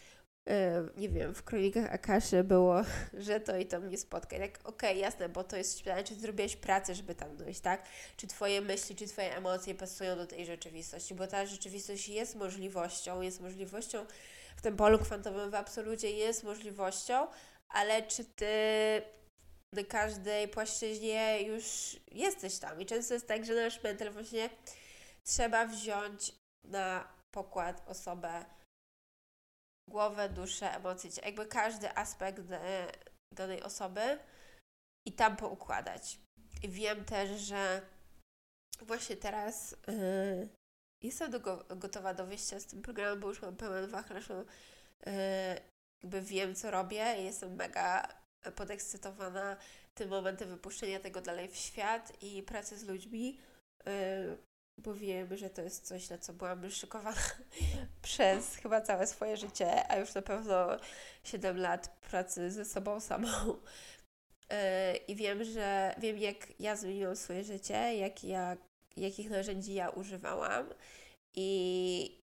Yy, 0.46 0.90
nie 0.96 1.08
wiem, 1.08 1.34
w 1.34 1.42
kronikach 1.42 1.92
Akaszy 1.92 2.44
było, 2.44 2.82
że 3.26 3.40
to 3.40 3.56
i 3.56 3.66
to 3.66 3.80
mnie 3.80 3.98
spotka. 3.98 4.36
I 4.36 4.40
tak, 4.40 4.58
okej, 4.64 4.90
okay, 4.90 4.94
jasne, 4.94 5.28
bo 5.28 5.44
to 5.44 5.56
jest 5.56 5.82
pytanie, 5.82 6.04
czy 6.04 6.14
zrobiłeś 6.14 6.56
pracę, 6.56 6.94
żeby 6.94 7.14
tam 7.14 7.36
dojść, 7.36 7.60
tak? 7.60 7.84
Czy 8.16 8.26
Twoje 8.26 8.60
myśli, 8.60 8.96
czy 8.96 9.06
Twoje 9.06 9.36
emocje 9.36 9.74
pasują 9.74 10.16
do 10.16 10.26
tej 10.26 10.46
rzeczywistości, 10.46 11.14
bo 11.14 11.26
ta 11.26 11.46
rzeczywistość 11.46 12.08
jest 12.08 12.36
możliwością, 12.36 13.20
jest 13.20 13.40
możliwością 13.40 14.06
w 14.56 14.62
tym 14.62 14.76
polu 14.76 14.98
kwantowym 14.98 15.50
w 15.50 15.54
absolucie 15.54 16.10
jest 16.10 16.44
możliwością, 16.44 17.26
ale 17.68 18.02
czy 18.02 18.24
Ty 18.24 18.46
na 19.72 19.84
każdej 19.84 20.48
płaszczyźnie 20.48 21.42
już 21.42 21.96
jesteś 22.12 22.58
tam? 22.58 22.80
I 22.80 22.86
często 22.86 23.14
jest 23.14 23.28
tak, 23.28 23.44
że 23.44 23.54
nasz 23.54 23.82
mental 23.82 24.10
właśnie 24.10 24.50
trzeba 25.24 25.66
wziąć 25.66 26.34
na 26.64 27.08
pokład 27.30 27.82
osobę, 27.88 28.44
głowę, 29.90 30.28
duszę, 30.28 30.76
emocje, 30.76 31.10
jakby 31.24 31.46
każdy 31.46 31.96
aspekt 31.96 32.40
danej 33.32 33.62
osoby 33.62 34.18
i 35.06 35.12
tam 35.12 35.36
poukładać. 35.36 36.20
I 36.62 36.68
wiem 36.68 37.04
też, 37.04 37.40
że 37.40 37.82
właśnie 38.80 39.16
teraz 39.16 39.76
yy, 39.86 40.48
jestem 41.02 41.30
do, 41.30 41.40
gotowa 41.76 42.14
do 42.14 42.26
wyjścia 42.26 42.60
z 42.60 42.66
tym 42.66 42.82
programem, 42.82 43.20
bo 43.20 43.28
już 43.28 43.42
mam 43.42 43.56
pełen 43.56 43.90
wachlarz, 43.90 44.28
yy, 44.28 45.12
jakby 46.02 46.22
wiem, 46.22 46.54
co 46.54 46.70
robię 46.70 47.16
i 47.20 47.24
jestem 47.24 47.54
mega 47.54 48.08
podekscytowana 48.56 49.56
tym 49.94 50.08
momentem 50.08 50.48
wypuszczenia 50.48 51.00
tego 51.00 51.20
dalej 51.20 51.48
w 51.48 51.56
świat 51.56 52.22
i 52.22 52.42
pracy 52.42 52.78
z 52.78 52.84
ludźmi. 52.84 53.40
Yy, 53.86 54.51
bo 54.78 54.94
wiem, 54.94 55.36
że 55.36 55.50
to 55.50 55.62
jest 55.62 55.86
coś, 55.86 56.10
na 56.10 56.18
co 56.18 56.32
byłam 56.32 56.70
szykowana 56.70 57.22
przez 58.02 58.56
chyba 58.56 58.80
całe 58.80 59.06
swoje 59.06 59.36
życie, 59.36 59.90
a 59.90 59.96
już 59.96 60.14
na 60.14 60.22
pewno 60.22 60.66
7 61.24 61.56
lat 61.58 61.88
pracy 61.88 62.50
ze 62.50 62.64
sobą 62.64 63.00
samą. 63.00 63.28
E, 64.50 64.96
I 64.96 65.16
wiem, 65.16 65.44
że 65.44 65.94
wiem, 65.98 66.18
jak 66.18 66.60
ja 66.60 66.76
zmieniłam 66.76 67.16
swoje 67.16 67.44
życie, 67.44 67.96
jak 67.96 68.24
ja, 68.24 68.56
jakich 68.96 69.30
narzędzi 69.30 69.74
ja 69.74 69.88
używałam. 69.88 70.66
I 71.36 72.20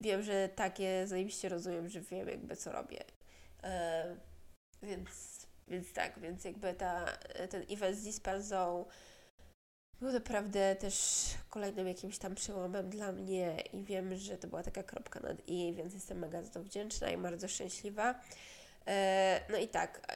wiem, 0.00 0.22
że 0.22 0.48
takie 0.48 1.06
zajebiście 1.06 1.48
rozumiem, 1.48 1.88
że 1.88 2.00
wiem 2.00 2.28
jakby 2.28 2.56
co 2.56 2.72
robię. 2.72 3.04
E, 3.62 4.16
więc, 4.82 5.46
więc 5.68 5.92
tak, 5.92 6.18
więc 6.18 6.44
jakby 6.44 6.74
ta, 6.74 7.06
ten 7.50 7.64
event 7.70 7.96
z 7.96 8.04
Dispensą 8.04 8.84
był 10.00 10.12
naprawdę 10.12 10.76
też 10.76 11.24
kolejnym 11.50 11.88
jakimś 11.88 12.18
tam 12.18 12.34
przełomem 12.34 12.90
dla 12.90 13.12
mnie 13.12 13.60
i 13.72 13.84
wiem, 13.84 14.16
że 14.16 14.38
to 14.38 14.48
była 14.48 14.62
taka 14.62 14.82
kropka 14.82 15.20
nad 15.20 15.48
i, 15.48 15.74
więc 15.74 15.94
jestem 15.94 16.18
mega 16.18 16.42
za 16.42 16.50
to 16.50 16.62
wdzięczna 16.62 17.10
i 17.10 17.16
bardzo 17.16 17.48
szczęśliwa. 17.48 18.20
E, 18.86 19.40
no 19.50 19.58
i 19.58 19.68
tak, 19.68 20.12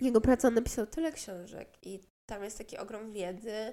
jego 0.00 0.20
praca 0.20 0.50
napisał 0.50 0.86
tyle 0.86 1.12
książek 1.12 1.68
i 1.82 2.00
tam 2.26 2.44
jest 2.44 2.58
taki 2.58 2.78
ogrom 2.78 3.12
wiedzy, 3.12 3.72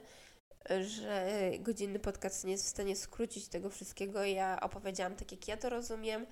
że 0.82 1.32
godzinny 1.60 2.00
podcast 2.00 2.46
nie 2.46 2.52
jest 2.52 2.66
w 2.66 2.70
stanie 2.70 2.96
skrócić 2.96 3.48
tego 3.48 3.70
wszystkiego. 3.70 4.24
Ja 4.24 4.60
opowiedziałam 4.62 5.16
tak, 5.16 5.32
jak 5.32 5.48
ja 5.48 5.58
to 5.58 5.70
rozumiem. 5.70 6.26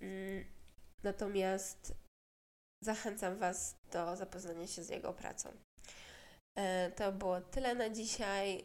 Mm, 0.00 0.44
natomiast 1.02 1.94
zachęcam 2.84 3.38
Was 3.38 3.76
do 3.92 4.16
zapoznania 4.16 4.66
się 4.66 4.82
z 4.82 4.88
jego 4.88 5.12
pracą. 5.12 5.65
E, 6.56 6.90
to 6.90 7.12
było 7.12 7.40
tyle 7.40 7.74
na 7.74 7.90
dzisiaj. 7.90 8.64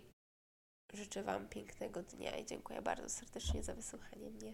Życzę 0.93 1.23
Wam 1.23 1.47
pięknego 1.49 2.03
dnia 2.03 2.37
i 2.37 2.45
dziękuję 2.45 2.81
bardzo 2.81 3.09
serdecznie 3.09 3.63
za 3.63 3.73
wysłuchanie 3.73 4.29
mnie. 4.29 4.53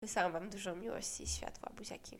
Wysłałam 0.00 0.32
Wam 0.32 0.50
dużo 0.50 0.76
miłości 0.76 1.22
i 1.22 1.26
światła, 1.26 1.72
buziaki. 1.76 2.18